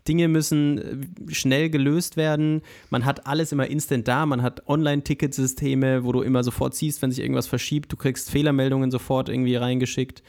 Dinge 0.06 0.28
müssen 0.28 0.78
äh, 0.78 1.34
schnell 1.34 1.68
gelöst 1.70 2.16
werden. 2.16 2.62
Man 2.90 3.04
hat 3.04 3.26
alles 3.26 3.52
immer 3.52 3.66
instant 3.66 4.08
da. 4.08 4.24
Man 4.24 4.42
hat 4.42 4.68
Online-Ticketsysteme, 4.68 6.04
wo 6.04 6.12
du 6.12 6.22
immer 6.22 6.42
sofort 6.44 6.74
siehst, 6.74 7.02
wenn 7.02 7.10
sich 7.10 7.20
irgendwas 7.20 7.46
verschiebt. 7.46 7.92
Du 7.92 7.96
kriegst 7.96 8.30
Fehlermeldungen 8.30 8.90
sofort 8.90 9.28
irgendwie 9.28 9.56
reingeschickt. 9.56 10.22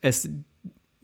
Es, 0.00 0.28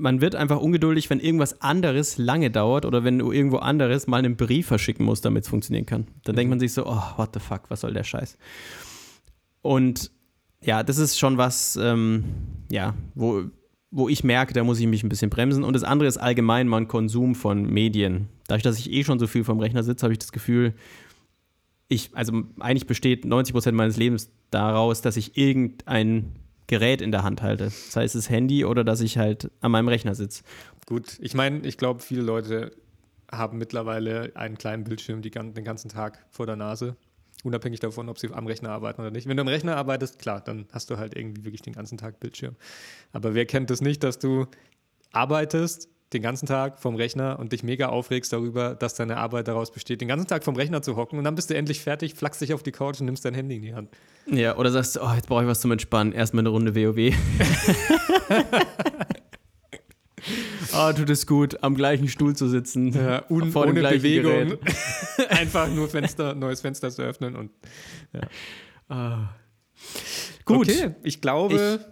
man 0.01 0.21
wird 0.21 0.35
einfach 0.35 0.61
ungeduldig, 0.61 1.11
wenn 1.11 1.21
irgendwas 1.21 1.61
anderes 1.61 2.19
lange 2.19 2.51
dauert 2.51 2.85
oder 2.85 3.05
wenn 3.05 3.19
du 3.19 3.33
irgendwo 3.33 3.59
anderes 3.59 4.07
mal 4.07 4.19
einen 4.19 4.37
Brief 4.37 4.67
verschicken 4.67 5.05
musst, 5.05 5.25
damit 5.25 5.45
es 5.45 5.51
funktionieren 5.51 5.87
kann. 5.87 6.07
Dann 6.25 6.35
mhm. 6.35 6.37
denkt 6.37 6.51
man 6.51 6.61
sich 6.61 6.73
so, 6.73 6.87
oh, 6.87 7.03
what 7.17 7.31
the 7.35 7.41
fuck, 7.41 7.63
was 7.69 7.83
soll 7.83 7.93
der 7.93 8.05
Scheiß? 8.05 8.39
Und 9.63 10.11
ja, 10.63 10.83
das 10.83 10.99
ist 10.99 11.19
schon 11.19 11.39
was, 11.39 11.77
ähm, 11.77 12.25
ja, 12.71 12.95
wo, 13.15 13.45
wo 13.91 14.09
ich 14.09 14.25
merke, 14.25 14.53
da 14.53 14.65
muss 14.65 14.81
ich 14.81 14.87
mich 14.87 15.03
ein 15.03 15.09
bisschen 15.09 15.31
bremsen. 15.31 15.65
Und 15.65 15.75
das 15.75 15.85
andere 15.85 16.09
ist 16.09 16.17
allgemein 16.17 16.69
mein 16.69 16.89
Konsum 16.89 17.35
von 17.35 17.63
Medien. 17.65 18.29
Dadurch, 18.47 18.63
dass 18.63 18.79
ich 18.79 18.91
eh 18.91 19.05
schon 19.05 19.19
so 19.19 19.27
viel 19.27 19.45
vom 19.45 19.61
Rechner 19.61 19.83
sitze, 19.83 20.05
habe 20.05 20.13
ich 20.13 20.19
das 20.19 20.33
Gefühl, 20.33 20.75
ich, 21.89 22.11
also 22.15 22.45
eigentlich 22.61 22.87
besteht 22.87 23.25
90 23.25 23.53
Prozent 23.53 23.77
meines 23.77 23.97
Lebens 23.97 24.31
daraus, 24.51 25.03
dass 25.03 25.17
ich 25.17 25.37
irgendein 25.37 26.37
Gerät 26.71 27.03
in 27.03 27.13
der 27.13 27.23
Hand 27.23 27.43
halte. 27.43 27.71
Sei 27.71 28.05
es 28.05 28.13
das 28.13 28.31
Handy 28.31 28.65
oder 28.65 28.85
dass 28.85 29.01
ich 29.01 29.19
halt 29.19 29.51
an 29.61 29.73
meinem 29.73 29.89
Rechner 29.89 30.15
sitze. 30.15 30.43
Gut, 30.87 31.19
ich 31.21 31.35
meine, 31.35 31.67
ich 31.67 31.77
glaube, 31.77 32.01
viele 32.01 32.23
Leute 32.23 32.73
haben 33.31 33.59
mittlerweile 33.59 34.33
einen 34.35 34.57
kleinen 34.57 34.85
Bildschirm 34.85 35.21
die, 35.21 35.31
den 35.31 35.65
ganzen 35.65 35.89
Tag 35.89 36.25
vor 36.31 36.47
der 36.47 36.57
Nase 36.57 36.97
Unabhängig 37.43 37.81
davon, 37.81 38.09
ob 38.09 38.19
sie 38.19 38.31
am 38.33 38.47
Rechner 38.47 38.71
arbeiten 38.71 39.01
oder 39.01 39.11
nicht. 39.11 39.27
Wenn 39.27 39.37
du 39.37 39.41
am 39.41 39.49
Rechner 39.49 39.77
arbeitest, 39.77 40.19
klar, 40.19 40.41
dann 40.41 40.67
hast 40.73 40.91
du 40.91 40.99
halt 40.99 41.17
irgendwie 41.17 41.45
wirklich 41.45 41.63
den 41.63 41.73
ganzen 41.73 41.97
Tag 41.97 42.21
Bildschirm. 42.21 42.55
Aber 43.13 43.35
wer 43.35 43.47
kennt 43.47 43.71
das 43.71 43.81
nicht, 43.81 44.03
dass 44.03 44.19
du 44.19 44.47
arbeitest 45.13 45.89
den 46.13 46.23
ganzen 46.23 46.47
Tag 46.47 46.81
vom 46.81 46.97
Rechner 46.97 47.39
und 47.39 47.53
dich 47.53 47.63
mega 47.63 47.89
aufregst 47.89 48.33
darüber, 48.33 48.75
dass 48.75 48.95
deine 48.95 49.17
Arbeit 49.17 49.47
daraus 49.47 49.71
besteht, 49.71 50.01
den 50.01 50.09
ganzen 50.09 50.27
Tag 50.27 50.43
vom 50.43 50.57
Rechner 50.57 50.83
zu 50.83 50.97
hocken 50.97 51.19
und 51.19 51.25
dann 51.25 51.37
bist 51.37 51.51
du 51.51 51.55
endlich 51.55 51.81
fertig, 51.81 52.15
flachst 52.15 52.41
dich 52.41 52.53
auf 52.53 52.63
die 52.63 52.73
Couch 52.73 52.99
und 53.01 53.07
nimmst 53.07 53.25
dein 53.25 53.35
Handy 53.35 53.57
in 53.57 53.63
die 53.63 53.75
Hand. 53.75 53.91
Ja, 54.27 54.57
oder 54.57 54.71
sagst 54.73 54.97
du, 54.97 55.01
oh, 55.03 55.13
jetzt 55.15 55.29
brauche 55.29 55.43
ich 55.43 55.49
was 55.49 55.61
zum 55.61 55.71
Entspannen, 55.71 56.13
erstmal 56.13 56.43
eine 56.43 56.49
Runde 56.49 56.75
WoW. 56.75 57.15
oh, 60.75 60.93
tut 60.97 61.11
es 61.11 61.27
gut, 61.27 61.63
am 61.63 61.77
gleichen 61.77 62.09
Stuhl 62.09 62.35
zu 62.35 62.49
sitzen. 62.49 62.93
Ja, 62.93 63.25
un, 63.31 63.53
vor 63.53 63.67
ohne 63.67 63.81
Bewegung. 63.81 64.59
Einfach 65.29 65.69
nur 65.69 65.89
Fenster, 65.89 66.35
neues 66.35 66.61
Fenster 66.61 66.91
zu 66.91 67.03
öffnen 67.03 67.37
und 67.37 67.53
ja. 68.13 68.21
Ah. 68.89 69.35
Gut. 70.45 70.69
Okay, 70.69 70.95
ich 71.05 71.21
glaube, 71.21 71.79
ich, 71.81 71.87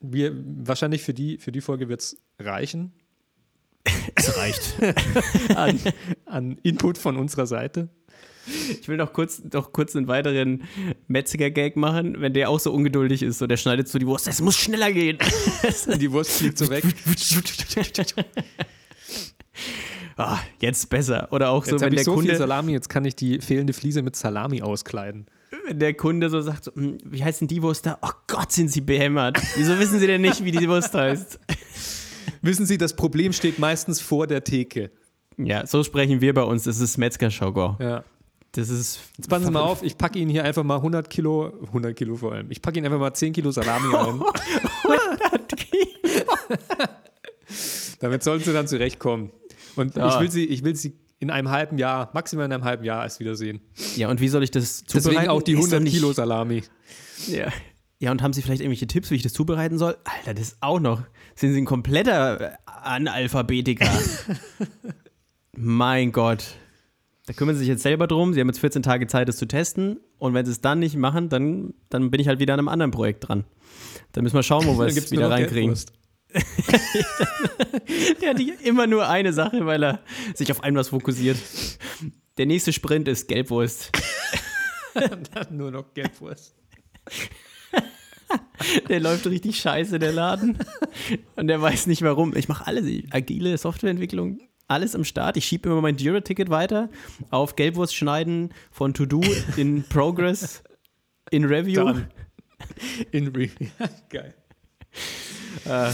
wir, 0.00 0.32
wahrscheinlich 0.34 1.02
für 1.02 1.12
die, 1.12 1.36
für 1.36 1.52
die 1.52 1.60
Folge 1.60 1.90
wird 1.90 2.00
es 2.00 2.16
reichen. 2.38 2.92
Es 4.14 4.36
reicht. 4.36 4.76
an, 5.56 5.78
an 6.26 6.58
Input 6.62 6.98
von 6.98 7.16
unserer 7.16 7.46
Seite. 7.46 7.88
Ich 8.80 8.88
will 8.88 8.96
noch 8.96 9.12
kurz, 9.12 9.42
noch 9.52 9.72
kurz 9.72 9.94
einen 9.94 10.08
weiteren 10.08 10.64
Metziger-Gag 11.06 11.76
machen, 11.76 12.20
wenn 12.20 12.32
der 12.32 12.50
auch 12.50 12.58
so 12.58 12.72
ungeduldig 12.72 13.22
ist. 13.22 13.38
So, 13.38 13.46
der 13.46 13.56
schneidet 13.56 13.88
so 13.88 13.98
die 13.98 14.06
Wurst, 14.06 14.26
es 14.26 14.40
muss 14.40 14.56
schneller 14.56 14.92
gehen. 14.92 15.18
die 16.00 16.10
Wurst 16.10 16.38
fliegt 16.38 16.58
so 16.58 16.68
weg. 16.68 16.84
ah, 20.16 20.38
jetzt 20.60 20.90
besser. 20.90 21.28
Oder 21.30 21.50
auch 21.50 21.64
jetzt 21.64 21.78
so, 21.78 21.80
wenn 21.80 21.94
der 21.94 22.04
so 22.04 22.14
Kunde. 22.14 22.30
Viel 22.30 22.38
Salami, 22.38 22.72
jetzt 22.72 22.88
kann 22.88 23.04
ich 23.04 23.14
die 23.14 23.40
fehlende 23.40 23.72
Fliese 23.72 24.02
mit 24.02 24.16
Salami 24.16 24.60
auskleiden. 24.60 25.26
wenn 25.66 25.78
der 25.78 25.94
Kunde 25.94 26.28
so 26.28 26.40
sagt, 26.40 26.64
so, 26.64 26.74
"Hm, 26.74 26.98
wie 27.04 27.22
heißt 27.22 27.42
denn 27.42 27.48
die 27.48 27.62
Wurst 27.62 27.86
da? 27.86 27.98
Oh 28.02 28.10
Gott, 28.26 28.50
sind 28.50 28.70
sie 28.72 28.80
behämmert. 28.80 29.40
Wieso 29.54 29.78
wissen 29.78 30.00
sie 30.00 30.08
denn 30.08 30.20
nicht, 30.22 30.44
wie 30.44 30.50
die 30.50 30.68
Wurst 30.68 30.94
heißt? 30.94 31.38
Wissen 32.42 32.66
Sie, 32.66 32.78
das 32.78 32.94
Problem 32.96 33.32
steht 33.32 33.58
meistens 33.58 34.00
vor 34.00 34.26
der 34.26 34.44
Theke. 34.44 34.90
Ja, 35.38 35.66
so 35.66 35.82
sprechen 35.82 36.20
wir 36.20 36.34
bei 36.34 36.42
uns. 36.42 36.64
Das 36.64 36.78
ist 36.80 36.98
Metzger-Jargon. 36.98 37.76
Ja. 37.80 38.04
Das 38.52 38.68
ist. 38.68 39.00
Jetzt 39.16 39.28
passen 39.30 39.46
Sie 39.46 39.50
mal 39.50 39.62
auf, 39.62 39.82
ich 39.82 39.96
packe 39.96 40.18
Ihnen 40.18 40.30
hier 40.30 40.44
einfach 40.44 40.62
mal 40.62 40.76
100 40.76 41.08
Kilo, 41.08 41.52
100 41.68 41.96
Kilo 41.96 42.16
vor 42.16 42.32
allem. 42.32 42.50
Ich 42.50 42.60
packe 42.60 42.78
Ihnen 42.78 42.86
einfach 42.86 42.98
mal 42.98 43.14
10 43.14 43.32
Kilo 43.32 43.50
Salami 43.50 43.94
ein. 43.96 44.20
Damit 48.00 48.22
sollen 48.22 48.40
Sie 48.40 48.52
dann 48.52 48.66
zurechtkommen. 48.66 49.30
Und 49.76 49.96
Ja. 49.96 50.14
ich, 50.14 50.20
will 50.20 50.30
Sie, 50.30 50.44
ich 50.46 50.64
will 50.64 50.76
Sie 50.76 50.94
in 51.18 51.30
einem 51.30 51.50
halben 51.50 51.78
Jahr, 51.78 52.10
maximal 52.14 52.46
in 52.46 52.52
einem 52.52 52.64
halben 52.64 52.84
Jahr 52.84 53.04
erst 53.04 53.20
wiedersehen. 53.20 53.60
Ja, 53.96 54.10
und 54.10 54.20
wie 54.20 54.28
soll 54.28 54.42
ich 54.42 54.50
das 54.50 54.84
zubereiten? 54.84 55.10
Deswegen 55.14 55.30
auch 55.30 55.42
die 55.42 55.52
Ist 55.52 55.58
doch 55.58 55.64
100 55.66 55.82
nicht- 55.84 55.94
Kilo 55.94 56.12
Salami. 56.12 56.62
Ja. 57.28 57.48
Ja, 58.02 58.10
und 58.10 58.20
haben 58.20 58.32
Sie 58.32 58.42
vielleicht 58.42 58.60
irgendwelche 58.60 58.88
Tipps, 58.88 59.12
wie 59.12 59.14
ich 59.14 59.22
das 59.22 59.32
zubereiten 59.32 59.78
soll? 59.78 59.96
Alter, 60.02 60.34
das 60.34 60.56
auch 60.60 60.80
noch. 60.80 61.02
Sind 61.36 61.52
Sie 61.52 61.60
ein 61.60 61.64
kompletter 61.64 62.40
äh, 62.40 62.56
Analphabetiker? 62.66 63.88
mein 65.56 66.10
Gott. 66.10 66.56
Da 67.26 67.32
kümmern 67.32 67.54
Sie 67.54 67.60
sich 67.60 67.68
jetzt 67.68 67.84
selber 67.84 68.08
drum. 68.08 68.34
Sie 68.34 68.40
haben 68.40 68.48
jetzt 68.48 68.58
14 68.58 68.82
Tage 68.82 69.06
Zeit, 69.06 69.28
das 69.28 69.36
zu 69.36 69.46
testen. 69.46 70.00
Und 70.18 70.34
wenn 70.34 70.44
Sie 70.44 70.50
es 70.50 70.60
dann 70.60 70.80
nicht 70.80 70.96
machen, 70.96 71.28
dann, 71.28 71.74
dann 71.90 72.10
bin 72.10 72.20
ich 72.20 72.26
halt 72.26 72.40
wieder 72.40 72.54
an 72.54 72.58
einem 72.58 72.66
anderen 72.66 72.90
Projekt 72.90 73.28
dran. 73.28 73.44
Dann 74.10 74.24
müssen 74.24 74.34
wir 74.34 74.42
schauen, 74.42 74.66
wo 74.66 74.76
wir 74.80 74.86
es 74.86 75.12
wieder 75.12 75.30
reinkriegen. 75.30 75.78
Der 78.20 78.30
hat 78.30 78.40
immer 78.64 78.88
nur 78.88 79.08
eine 79.08 79.32
Sache, 79.32 79.64
weil 79.64 79.84
er 79.84 80.00
sich 80.34 80.50
auf 80.50 80.64
ein 80.64 80.74
was 80.74 80.88
fokussiert. 80.88 81.38
Der 82.36 82.46
nächste 82.46 82.72
Sprint 82.72 83.06
ist 83.06 83.28
Gelbwurst. 83.28 83.92
Dann 84.94 85.56
nur 85.56 85.70
noch 85.70 85.94
Gelbwurst. 85.94 86.56
Der 88.88 89.00
läuft 89.00 89.26
richtig 89.26 89.58
scheiße, 89.60 89.98
der 89.98 90.12
Laden. 90.12 90.58
Und 91.36 91.48
der 91.48 91.60
weiß 91.60 91.86
nicht 91.86 92.02
warum. 92.02 92.36
Ich 92.36 92.48
mache 92.48 92.66
alles. 92.66 92.84
Agile 93.10 93.56
Softwareentwicklung, 93.56 94.40
alles 94.68 94.94
am 94.94 95.04
Start. 95.04 95.36
Ich 95.36 95.44
schiebe 95.44 95.68
immer 95.68 95.80
mein 95.80 95.96
Jira-Ticket 95.96 96.50
weiter 96.50 96.88
auf 97.30 97.56
Gelbwurst 97.56 97.94
schneiden 97.94 98.50
von 98.70 98.94
To-Do 98.94 99.22
in 99.56 99.84
Progress 99.84 100.62
in 101.30 101.44
Review. 101.44 101.84
Dann. 101.84 102.06
In 103.10 103.28
Review. 103.28 103.68
Geil. 104.08 104.34
Äh, 105.64 105.90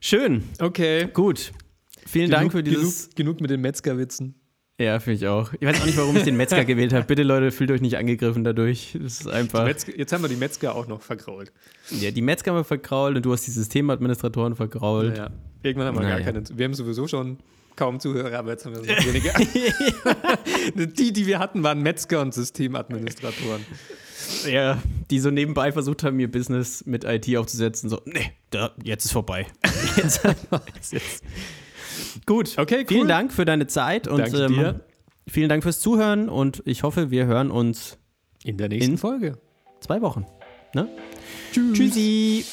schön. 0.00 0.44
Okay. 0.58 1.08
Gut. 1.12 1.52
Vielen 2.06 2.30
Dank 2.30 2.52
für 2.52 2.62
dieses. 2.62 3.10
Genug, 3.10 3.16
genug 3.16 3.40
mit 3.40 3.50
den 3.50 3.60
Metzgerwitzen. 3.60 4.34
Ja, 4.82 4.98
finde 4.98 5.16
ich 5.16 5.26
auch. 5.28 5.52
Ich 5.60 5.66
weiß 5.66 5.80
auch 5.80 5.86
nicht, 5.86 5.96
warum 5.96 6.16
ich 6.16 6.24
den 6.24 6.36
Metzger 6.36 6.64
gewählt 6.66 6.92
habe. 6.92 7.04
Bitte, 7.06 7.22
Leute, 7.22 7.52
fühlt 7.52 7.70
euch 7.70 7.80
nicht 7.80 7.96
angegriffen 7.96 8.42
dadurch. 8.42 8.98
Das 9.00 9.20
ist 9.20 9.28
einfach. 9.28 9.64
Metzger, 9.64 9.96
jetzt 9.96 10.12
haben 10.12 10.22
wir 10.22 10.28
die 10.28 10.36
Metzger 10.36 10.74
auch 10.74 10.88
noch 10.88 11.00
vergrault. 11.02 11.52
Ja, 11.90 12.10
die 12.10 12.22
Metzger 12.22 12.50
haben 12.50 12.58
wir 12.58 12.64
vergrault 12.64 13.16
und 13.16 13.22
du 13.24 13.32
hast 13.32 13.46
die 13.46 13.52
Systemadministratoren 13.52 14.56
vergrault. 14.56 15.16
Ja. 15.16 15.30
Irgendwann 15.62 15.86
haben 15.88 15.96
wir 15.98 16.02
gar 16.02 16.18
Naja. 16.18 16.24
keine. 16.24 16.42
Wir 16.54 16.64
haben 16.64 16.74
sowieso 16.74 17.06
schon 17.06 17.38
kaum 17.76 18.00
Zuhörer, 18.00 18.38
aber 18.38 18.50
jetzt 18.50 18.66
haben 18.66 18.74
wir 18.74 18.80
noch 18.80 19.06
weniger. 19.06 19.32
die, 20.86 21.12
die 21.12 21.26
wir 21.26 21.38
hatten, 21.38 21.62
waren 21.62 21.80
Metzger 21.80 22.20
und 22.20 22.34
Systemadministratoren. 22.34 23.64
Ja, 24.48 24.82
die 25.10 25.20
so 25.20 25.30
nebenbei 25.30 25.72
versucht 25.72 26.02
haben, 26.04 26.18
ihr 26.20 26.30
Business 26.30 26.84
mit 26.86 27.04
IT 27.04 27.34
aufzusetzen. 27.36 27.88
So, 27.88 28.00
nee, 28.04 28.32
da, 28.50 28.72
jetzt 28.82 29.04
ist 29.04 29.12
vorbei. 29.12 29.46
jetzt, 29.96 30.22
jetzt. 30.92 31.24
Gut, 32.26 32.58
Okay, 32.58 32.80
cool. 32.80 32.86
vielen 32.88 33.08
Dank 33.08 33.32
für 33.32 33.44
deine 33.44 33.66
Zeit 33.66 34.08
und 34.08 34.32
ähm, 34.34 34.80
vielen 35.28 35.48
Dank 35.48 35.62
fürs 35.62 35.80
Zuhören 35.80 36.28
und 36.28 36.62
ich 36.66 36.82
hoffe, 36.82 37.10
wir 37.10 37.26
hören 37.26 37.50
uns 37.50 37.98
In 38.44 38.56
der 38.56 38.68
nächsten 38.68 38.92
In- 38.92 38.98
Folge. 38.98 39.38
zwei 39.80 40.00
Wochen. 40.02 40.26
Ne? 40.74 40.88
Tschüssi. 41.52 42.44